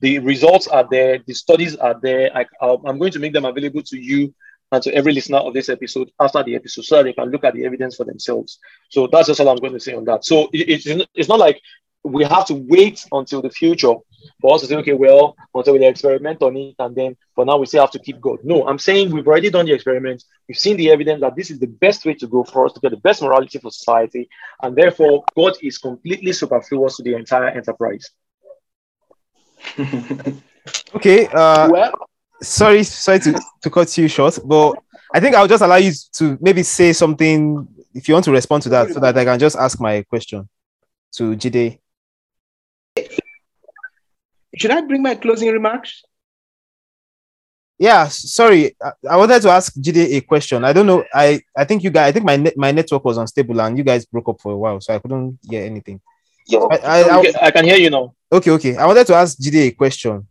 [0.00, 2.30] The results are there, the studies are there.
[2.36, 4.34] I, I'm going to make them available to you
[4.70, 7.44] and to every listener of this episode after the episode so that they can look
[7.44, 8.58] at the evidence for themselves.
[8.90, 10.24] So that's just all I'm going to say on that.
[10.24, 11.60] So it, it's, it's not like
[12.04, 13.94] we have to wait until the future
[14.40, 17.56] for us to say, okay, well, until we experiment on it, and then for now
[17.56, 18.38] we still have to keep going.
[18.44, 20.22] No, I'm saying we've already done the experiment.
[20.48, 22.80] We've seen the evidence that this is the best way to go for us to
[22.80, 24.28] get the best morality for society,
[24.62, 28.10] and therefore God is completely superfluous to the entire enterprise.
[30.94, 31.26] okay.
[31.28, 31.92] Uh, well,
[32.42, 34.78] sorry, sorry to, to cut you short, but
[35.12, 38.62] I think I'll just allow you to maybe say something if you want to respond
[38.64, 40.48] to that, so that I can just ask my question
[41.12, 41.78] to Jide.
[44.56, 46.04] Should I bring my closing remarks?
[47.78, 48.76] Yeah, sorry.
[48.82, 50.64] I, I wanted to ask Jide a question.
[50.64, 51.04] I don't know.
[51.14, 53.84] I, I think you guys, I think my net, my network was unstable and you
[53.84, 56.00] guys broke up for a while, so I couldn't hear anything.
[56.46, 58.14] Yeah, I, I, I, I can hear you now.
[58.30, 58.76] Okay, okay.
[58.76, 60.26] I wanted to ask Jide a question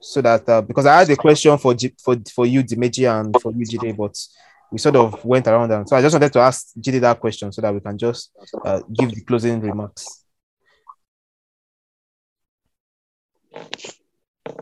[0.00, 3.38] so that uh, because I had a question for G, for for you, Dimeji, and
[3.40, 4.18] for you, Jide, but
[4.70, 5.86] we sort of went around them.
[5.86, 8.30] So I just wanted to ask Jide that question so that we can just
[8.64, 10.24] uh, give the closing remarks.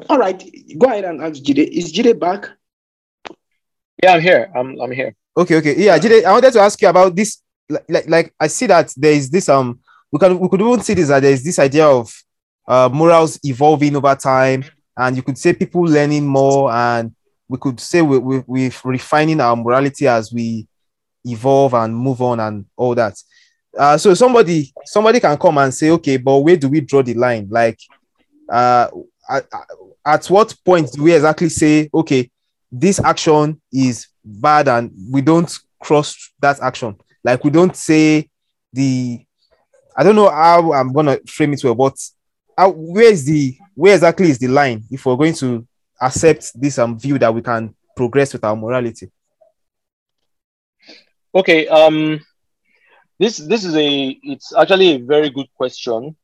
[0.08, 0.42] All right,
[0.76, 1.68] go ahead and ask Jide.
[1.68, 2.50] Is Jide back?
[4.02, 4.50] Yeah, I'm here.
[4.54, 5.14] I'm I'm here.
[5.36, 5.76] Okay, okay.
[5.76, 7.40] Yeah, Jide, I wanted to ask you about this.
[7.68, 9.78] Like, like, like I see that there is this um
[10.10, 12.12] we can we could even see this that there is this idea of
[12.70, 14.64] uh morals evolving over time,
[14.96, 17.12] and you could say people learning more, and
[17.48, 20.68] we could say we we we're refining our morality as we
[21.24, 23.20] evolve and move on and all that.
[23.76, 27.14] Uh, so somebody somebody can come and say, okay, but where do we draw the
[27.14, 27.48] line?
[27.50, 27.78] Like
[28.48, 28.88] uh,
[29.28, 29.46] at,
[30.04, 32.30] at what point do we exactly say, okay,
[32.70, 35.52] this action is bad and we don't
[35.82, 36.96] cross that action?
[37.24, 38.28] Like we don't say
[38.72, 39.24] the,
[39.96, 41.98] I don't know how I'm gonna frame it well, but
[42.60, 45.66] how, where is the where exactly is the line if we're going to
[46.00, 49.10] accept this um, view that we can progress with our morality?
[51.34, 52.20] Okay, um,
[53.18, 56.14] this this is a it's actually a very good question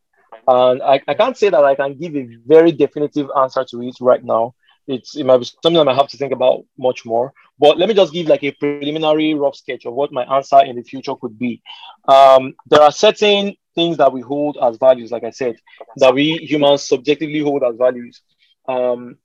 [0.47, 3.97] and I, I can't say that I can give a very definitive answer to it
[4.01, 4.55] right now.
[4.87, 7.33] It's it might be something I have to think about much more.
[7.59, 10.77] But let me just give like a preliminary rough sketch of what my answer in
[10.77, 11.63] the future could be.
[12.07, 15.57] Um, there are certain things that we hold as values, like I said,
[15.98, 18.23] that we humans subjectively hold as values.
[18.66, 19.19] Um,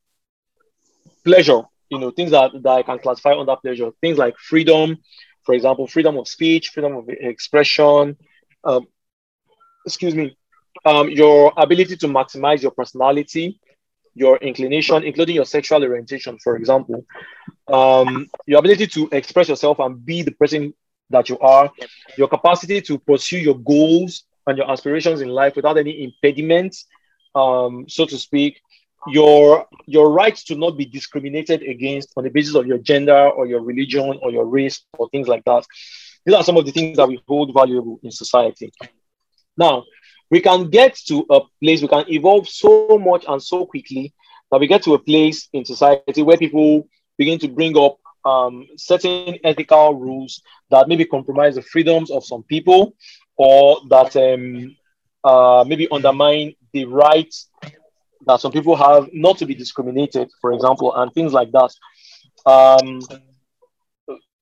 [1.25, 4.97] pleasure, you know, things that, that I can classify under pleasure, things like freedom,
[5.43, 8.17] for example, freedom of speech, freedom of expression,
[8.63, 8.87] um,
[9.85, 10.37] excuse me,
[10.85, 13.59] um, your ability to maximize your personality,
[14.13, 17.05] your inclination, including your sexual orientation, for example,
[17.67, 20.73] um, your ability to express yourself and be the person
[21.09, 21.71] that you are,
[22.17, 26.87] your capacity to pursue your goals and your aspirations in life without any impediments,
[27.35, 28.61] um, so to speak,
[29.07, 33.47] your your right to not be discriminated against on the basis of your gender or
[33.47, 35.65] your religion or your race or things like that.
[36.25, 38.71] These are some of the things that we hold valuable in society.
[39.57, 39.85] Now,
[40.29, 44.13] we can get to a place, we can evolve so much and so quickly
[44.51, 46.87] that we get to a place in society where people
[47.17, 52.43] begin to bring up um, certain ethical rules that maybe compromise the freedoms of some
[52.43, 52.95] people
[53.41, 54.75] or that um,
[55.23, 57.49] uh, maybe undermine the rights
[58.27, 61.71] that some people have not to be discriminated, for example, and things like that.
[62.45, 62.99] Um,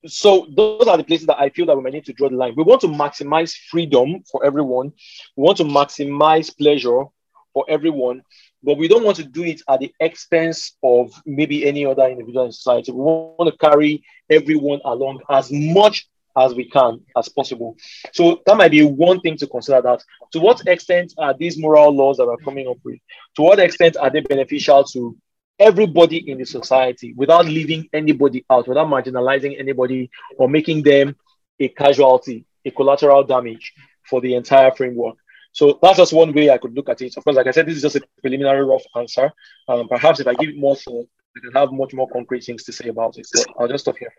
[0.05, 2.35] so those are the places that I feel that we might need to draw the
[2.35, 2.55] line.
[2.57, 4.91] We want to maximize freedom for everyone.
[5.37, 7.05] We want to maximize pleasure
[7.53, 8.21] for everyone,
[8.61, 12.47] but we don't want to do it at the expense of maybe any other individual
[12.47, 12.91] in society.
[12.91, 16.05] We want to carry everyone along as much
[16.39, 17.75] as we can as possible.
[18.13, 21.95] So that might be one thing to consider that to what extent are these moral
[21.95, 22.99] laws that we're coming up with,
[23.35, 25.17] to what extent are they beneficial to
[25.59, 31.15] everybody in the society without leaving anybody out, without marginalizing anybody or making them
[31.59, 33.73] a casualty, a collateral damage
[34.09, 35.17] for the entire framework.
[35.51, 37.17] So that's just one way I could look at it.
[37.17, 39.31] Of course, like I said, this is just a preliminary rough answer.
[39.67, 42.63] Um, perhaps if I give it more thought, I can have much more concrete things
[42.63, 43.27] to say about it.
[43.27, 44.13] So I'll just stop here.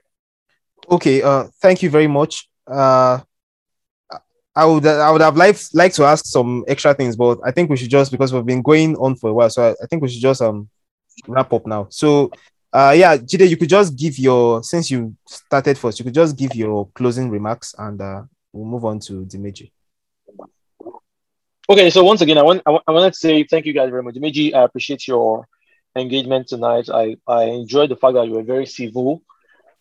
[0.89, 1.23] Okay.
[1.23, 2.49] Uh, thank you very much.
[2.67, 3.21] Uh,
[4.55, 7.71] I would I would have liked like to ask some extra things, but I think
[7.71, 10.03] we should just because we've been going on for a while, so I, I think
[10.03, 10.69] we should just um
[11.29, 11.87] wrap up now.
[11.91, 12.31] So
[12.73, 16.37] uh yeah, Jide, you could just give your since you started first, you could just
[16.37, 19.71] give your closing remarks and uh we'll move on to Dimeji.
[21.69, 24.03] Okay, so once again, I want I, I wanted to say thank you guys very
[24.03, 24.17] much.
[24.17, 25.47] Dimeji, I appreciate your
[25.95, 26.89] engagement tonight.
[26.93, 29.23] I, I enjoyed the fact that you were very civil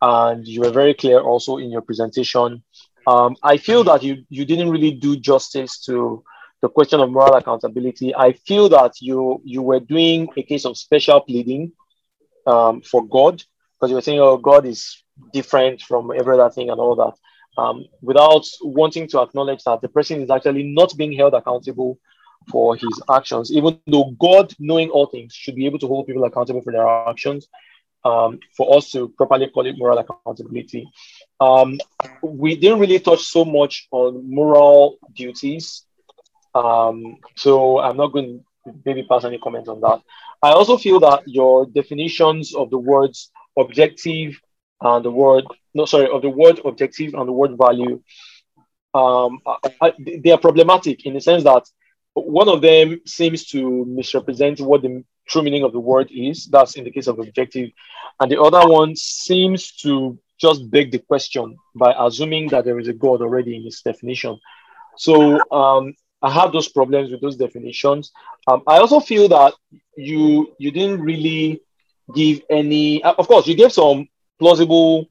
[0.02, 2.64] and you were very clear also in your presentation.
[3.08, 6.24] Um, I feel that you, you didn't really do justice to
[6.62, 8.14] the question of moral accountability.
[8.16, 11.72] I feel that you you were doing a case of special pleading
[12.46, 13.42] um, for God
[13.76, 17.62] because you were saying, "Oh, God is different from every other thing and all that,"
[17.62, 21.98] um, without wanting to acknowledge that the person is actually not being held accountable
[22.50, 26.24] for his actions, even though God, knowing all things, should be able to hold people
[26.26, 27.48] accountable for their actions.
[28.06, 30.90] Um, for us to properly call it moral accountability.
[31.42, 31.78] Um,
[32.24, 35.84] we didn't really touch so much on moral duties.
[36.56, 40.02] Um, so I'm not going to maybe pass any comment on that.
[40.42, 44.40] I also feel that your definitions of the words objective
[44.82, 45.44] and the word,
[45.74, 48.02] no, sorry, of the word objective and the word value,
[48.94, 49.40] um,
[49.82, 49.94] I,
[50.24, 51.64] they are problematic in the sense that
[52.14, 56.46] one of them seems to misrepresent what the true meaning of the word is.
[56.46, 57.70] That's in the case of objective.
[58.20, 62.88] And the other one seems to just beg the question by assuming that there is
[62.88, 64.40] a God already in its definition.
[64.98, 68.12] So um, I have those problems with those definitions.
[68.48, 69.54] Um, I also feel that
[69.96, 71.62] you you didn't really
[72.14, 73.04] give any.
[73.04, 74.08] Of course, you gave some
[74.40, 75.08] plausible,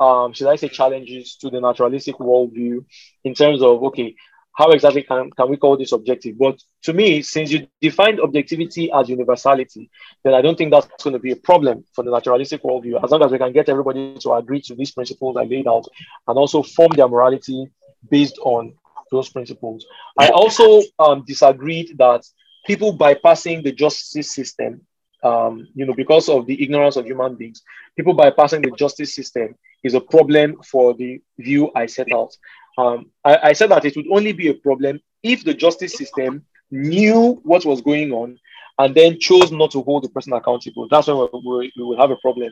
[0.00, 2.84] um, should I say, challenges to the naturalistic worldview
[3.24, 4.14] in terms of okay,
[4.54, 6.38] how exactly can, can we call this objective?
[6.38, 9.90] But to me, since you defined objectivity as universality,
[10.22, 13.10] then I don't think that's going to be a problem for the naturalistic worldview, as
[13.10, 15.86] long as we can get everybody to agree to these principles I laid out
[16.28, 17.68] and also form their morality
[18.10, 18.74] based on
[19.10, 19.86] those principles.
[20.18, 22.24] I also um, disagreed that
[22.64, 24.82] people bypassing the justice system,
[25.22, 27.62] um, you know, because of the ignorance of human beings,
[27.96, 32.36] people bypassing the justice system is a problem for the view I set out.
[32.76, 36.44] Um, I, I, said that it would only be a problem if the justice system
[36.70, 38.38] knew what was going on
[38.78, 40.88] and then chose not to hold the person accountable.
[40.90, 42.50] That's when we, will have a problem.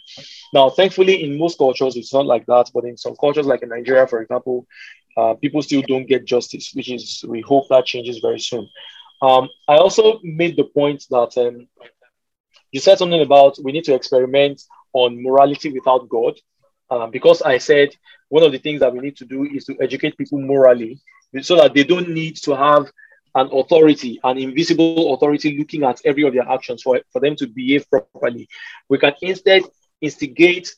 [0.52, 2.70] Now, thankfully, in most cultures, it's not like that.
[2.72, 4.66] But in some cultures, like in Nigeria, for example,
[5.16, 8.68] uh, people still don't get justice, which is, we hope that changes very soon.
[9.20, 11.66] Um, I also made the point that um,
[12.70, 14.62] you said something about we need to experiment
[14.92, 16.38] on morality without God.
[16.92, 17.88] Uh, because I said
[18.28, 21.00] one of the things that we need to do is to educate people morally
[21.40, 22.84] so that they don't need to have
[23.34, 27.46] an authority, an invisible authority looking at every of their actions for, for them to
[27.46, 28.46] behave properly.
[28.90, 29.62] We can instead
[30.02, 30.70] instigate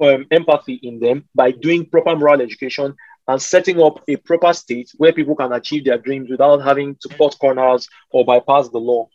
[0.00, 2.94] um, empathy in them by doing proper moral education
[3.26, 7.08] and setting up a proper state where people can achieve their dreams without having to
[7.16, 9.08] cut corners or bypass the law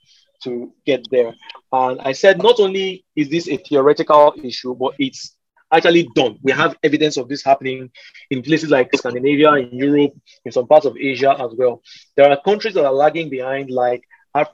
[0.43, 1.33] to get there.
[1.71, 5.37] And I said, not only is this a theoretical issue, but it's
[5.73, 6.37] actually done.
[6.41, 7.89] We have evidence of this happening
[8.29, 10.13] in places like Scandinavia, in Europe,
[10.45, 11.81] in some parts of Asia as well.
[12.15, 14.03] There are countries that are lagging behind, like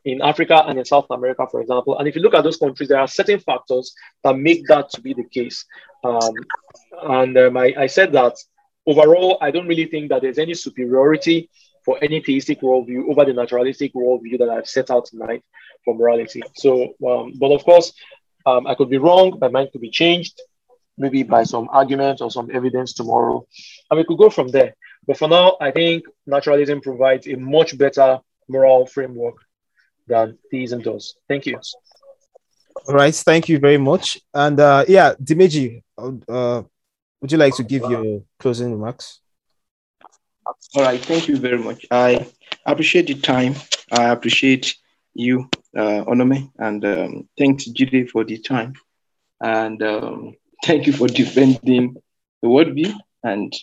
[0.04, 1.98] in Africa and in South America, for example.
[1.98, 3.94] And if you look at those countries, there are certain factors
[4.24, 5.66] that make that to be the case.
[6.04, 6.34] Um,
[7.04, 8.36] and um, I, I said that
[8.86, 11.50] overall, I don't really think that there's any superiority
[11.86, 15.44] for any theistic worldview over the naturalistic worldview that I've set out tonight
[15.86, 16.44] for morality.
[16.56, 17.94] So, um, but of course,
[18.46, 20.42] um, I could be wrong, my mind could be changed
[21.00, 23.48] maybe by some arguments or some evidence tomorrow.
[23.90, 24.76] And we could go from there.
[25.08, 29.38] But for now, I think naturalism provides a much better moral framework
[30.08, 31.16] than theism does.
[31.28, 31.60] Thank you.
[32.88, 33.16] All right.
[33.16, 34.20] Thank you very much.
[34.34, 36.64] And uh, yeah, Dimeji, uh,
[37.22, 39.22] would you like to give your closing remarks?
[40.76, 41.00] All right.
[41.00, 41.86] Thank you very much.
[41.92, 42.28] I
[42.66, 43.56] appreciate the time.
[43.92, 44.76] I appreciate
[45.14, 48.74] you, uh, Onome, and um, thanks, Jide, for the time.
[49.42, 51.96] And um, thank you for defending
[52.42, 53.54] the worldview and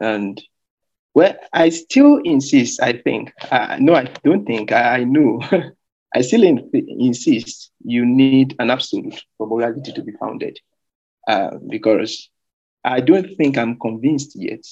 [0.00, 0.40] and
[1.14, 3.32] well i still insist i think.
[3.50, 4.72] Uh, no i don't think.
[4.72, 5.40] I, I know.
[6.14, 10.58] I still in, insist you need an absolute for morality to be founded.
[11.26, 12.28] Uh, because
[12.84, 14.64] i don't think i'm convinced yet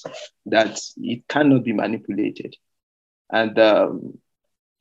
[0.45, 2.55] that it cannot be manipulated.
[3.31, 4.17] And um,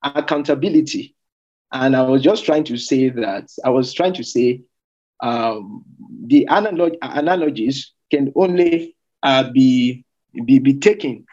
[0.02, 1.14] accountability,
[1.72, 4.60] and I was just trying to say that I was trying to say
[5.22, 5.84] um,
[6.26, 10.04] the analog- analogies can only uh, be,
[10.44, 11.24] be, be taken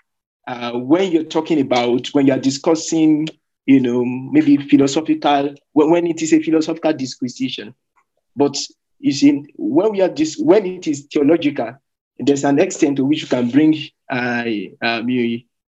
[0.48, 3.28] uh, when you're talking about, when you're discussing,
[3.66, 7.74] you know, maybe philosophical, when, when it is a philosophical disquisition.
[8.36, 8.58] But
[9.00, 11.68] you see, when we are dis- when it is theological,
[12.18, 13.76] there's an extent to which you can bring
[14.10, 14.46] uh,
[14.82, 15.08] um,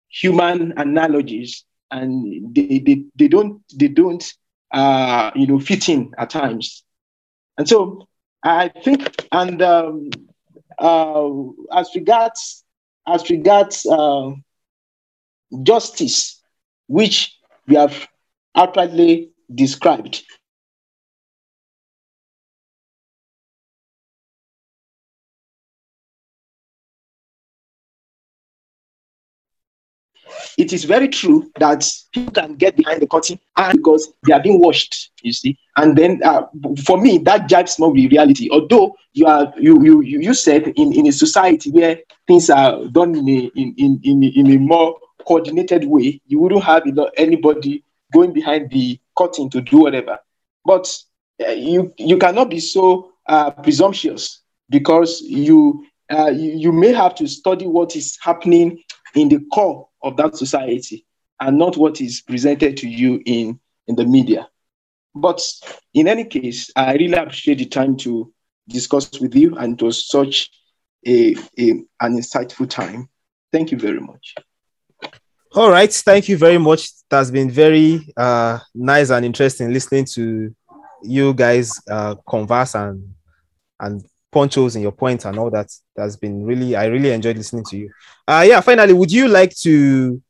[0.10, 4.34] human analogies, and they, they, they don't they don't
[4.72, 6.84] uh, you know fit in at times.
[7.57, 8.07] And so
[8.44, 10.10] I think, and um,
[10.80, 11.30] uh,
[11.76, 12.64] as regards
[13.07, 14.31] as regards uh,
[15.64, 16.42] justice,
[16.88, 18.08] which we have
[18.56, 20.24] outwardly described,
[30.58, 34.42] it is very true that people can get behind the curtain and because they are
[34.42, 35.58] being watched, you see.
[35.78, 36.44] And then uh,
[36.86, 38.50] for me, that jibes more with reality.
[38.52, 43.16] Although you are you you you said in, in a society where things are done
[43.16, 46.84] in a in, in, in, in a more coordinated way, you wouldn't have
[47.18, 47.84] anybody
[48.14, 50.20] going behind the curtain to do whatever.
[50.66, 50.95] But
[51.45, 57.16] uh, you you cannot be so uh, presumptuous because you, uh, you you may have
[57.16, 58.84] to study what is happening
[59.16, 61.06] in the core of that society
[61.40, 64.48] and not what is presented to you in, in the media.
[65.16, 65.41] But
[65.94, 68.34] in any case, I really appreciate the time to
[68.68, 70.50] discuss with you, and it was such
[71.06, 71.70] a, a
[72.02, 73.10] an insightful time.
[73.52, 74.36] Thank you very much.
[75.56, 76.86] All right, thank you very much.
[76.86, 80.54] It has been very uh, nice and interesting listening to
[81.04, 83.14] you guys uh, converse and
[83.80, 85.68] and ponchos in your points and all that.
[85.96, 87.92] That's been really, I really enjoyed listening to you.
[88.28, 90.22] Uh, yeah, finally, would you like to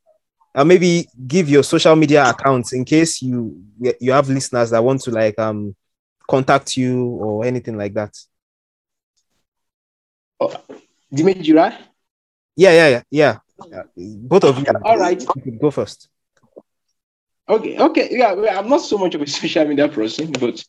[0.55, 3.63] uh, maybe give your social media accounts in case you
[4.01, 5.73] you have listeners that want to like um
[6.29, 8.13] contact you or anything like that?
[10.39, 10.53] Oh,
[11.11, 11.79] Dimeji, right?
[12.55, 13.37] Yeah, yeah, yeah, yeah.
[13.59, 14.65] Uh, both of you.
[14.83, 15.23] All right.
[15.45, 16.09] You go first.
[17.47, 18.07] Okay, okay.
[18.11, 20.63] Yeah, I'm not so much of a social media person, but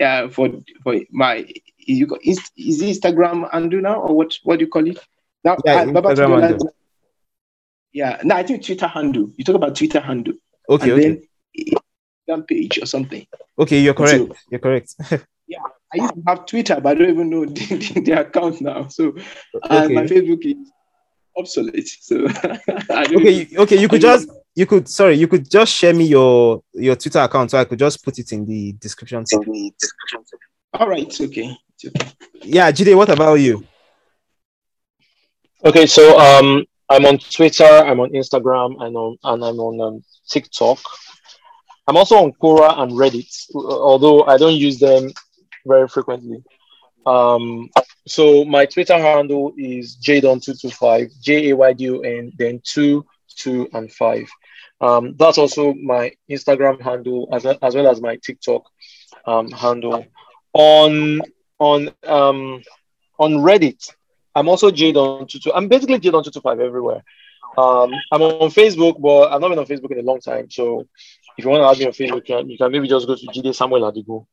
[0.00, 0.50] uh, for
[0.82, 1.46] for my
[1.78, 4.98] you got is, is Instagram handle now or what what do you call it?
[5.44, 6.74] Now yeah, Instagram handle.
[7.92, 9.30] Yeah, no, I think Twitter handle.
[9.36, 10.34] You talk about Twitter handle.
[10.68, 11.74] Okay, and okay.
[12.26, 13.26] Then page or something.
[13.58, 14.28] Okay, you're correct.
[14.28, 14.94] So, you're correct.
[15.48, 15.58] yeah,
[15.92, 18.86] I used to have Twitter, but I don't even know the, the, the account now.
[18.88, 19.08] So
[19.64, 19.94] okay.
[19.94, 20.70] my Facebook is
[21.40, 21.88] obsolete.
[22.00, 22.16] So
[22.90, 26.96] okay, okay, you could just you could sorry, you could just share me your your
[26.96, 29.24] Twitter account so I could just put it in the description.
[30.74, 31.56] All right, okay.
[32.42, 33.64] Yeah, Jide, what about you?
[35.64, 40.04] Okay, so um, I'm on Twitter, I'm on Instagram, and on and I'm on um,
[40.28, 40.78] TikTok.
[41.86, 45.10] I'm also on Quora and Reddit, although I don't use them
[45.66, 46.42] very frequently.
[47.06, 47.68] Um,
[48.06, 53.04] so my Twitter handle is jaydon225, J A Y D O N, then two,
[53.36, 54.28] two, and five.
[54.80, 58.64] Um, that's also my Instagram handle as, as well as my TikTok
[59.26, 60.06] um, handle.
[60.52, 61.20] On
[61.58, 62.62] on um
[63.18, 63.94] on Reddit,
[64.34, 65.52] I'm also Jaydon22.
[65.54, 67.04] I'm basically Jaydon225 everywhere.
[67.58, 70.50] Um, I'm on Facebook, but I've not been on Facebook in a long time.
[70.50, 70.86] So
[71.36, 73.16] if you want to add me on Facebook, you can, you can maybe just go
[73.16, 74.26] to Jide Samuel Adigun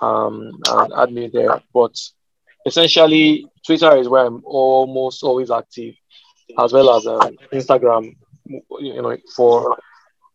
[0.00, 1.62] um, and add me there.
[1.72, 1.96] But
[2.66, 5.94] essentially, Twitter is where I'm almost always active,
[6.58, 8.16] as well as uh, Instagram,
[8.46, 9.78] you know, for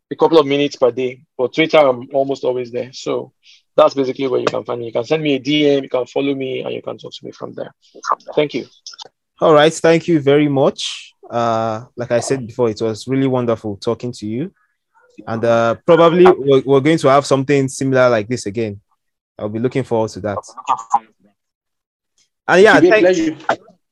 [0.10, 1.24] a couple of minutes per day.
[1.38, 2.92] But Twitter, I'm almost always there.
[2.94, 3.34] So
[3.76, 4.88] that's basically where you can find me.
[4.88, 7.26] You can send me a DM, you can follow me, and you can talk to
[7.26, 7.74] me from there.
[8.36, 8.66] Thank you.
[9.40, 9.74] All right.
[9.74, 11.14] Thank you very much.
[11.30, 14.52] Uh, like I said before, it was really wonderful talking to you.
[15.28, 18.82] And uh, probably we're, we're going to have something similar like this again.
[19.38, 20.38] I'll be looking forward to that.
[22.48, 23.18] And yeah, thank,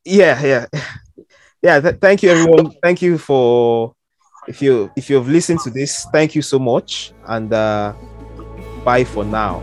[0.05, 0.65] yeah, yeah,
[1.61, 1.79] yeah.
[1.81, 2.71] Th- thank you, everyone.
[2.81, 3.93] Thank you for
[4.47, 6.05] if you if you've listened to this.
[6.11, 7.93] Thank you so much, and uh,
[8.83, 9.61] bye for now.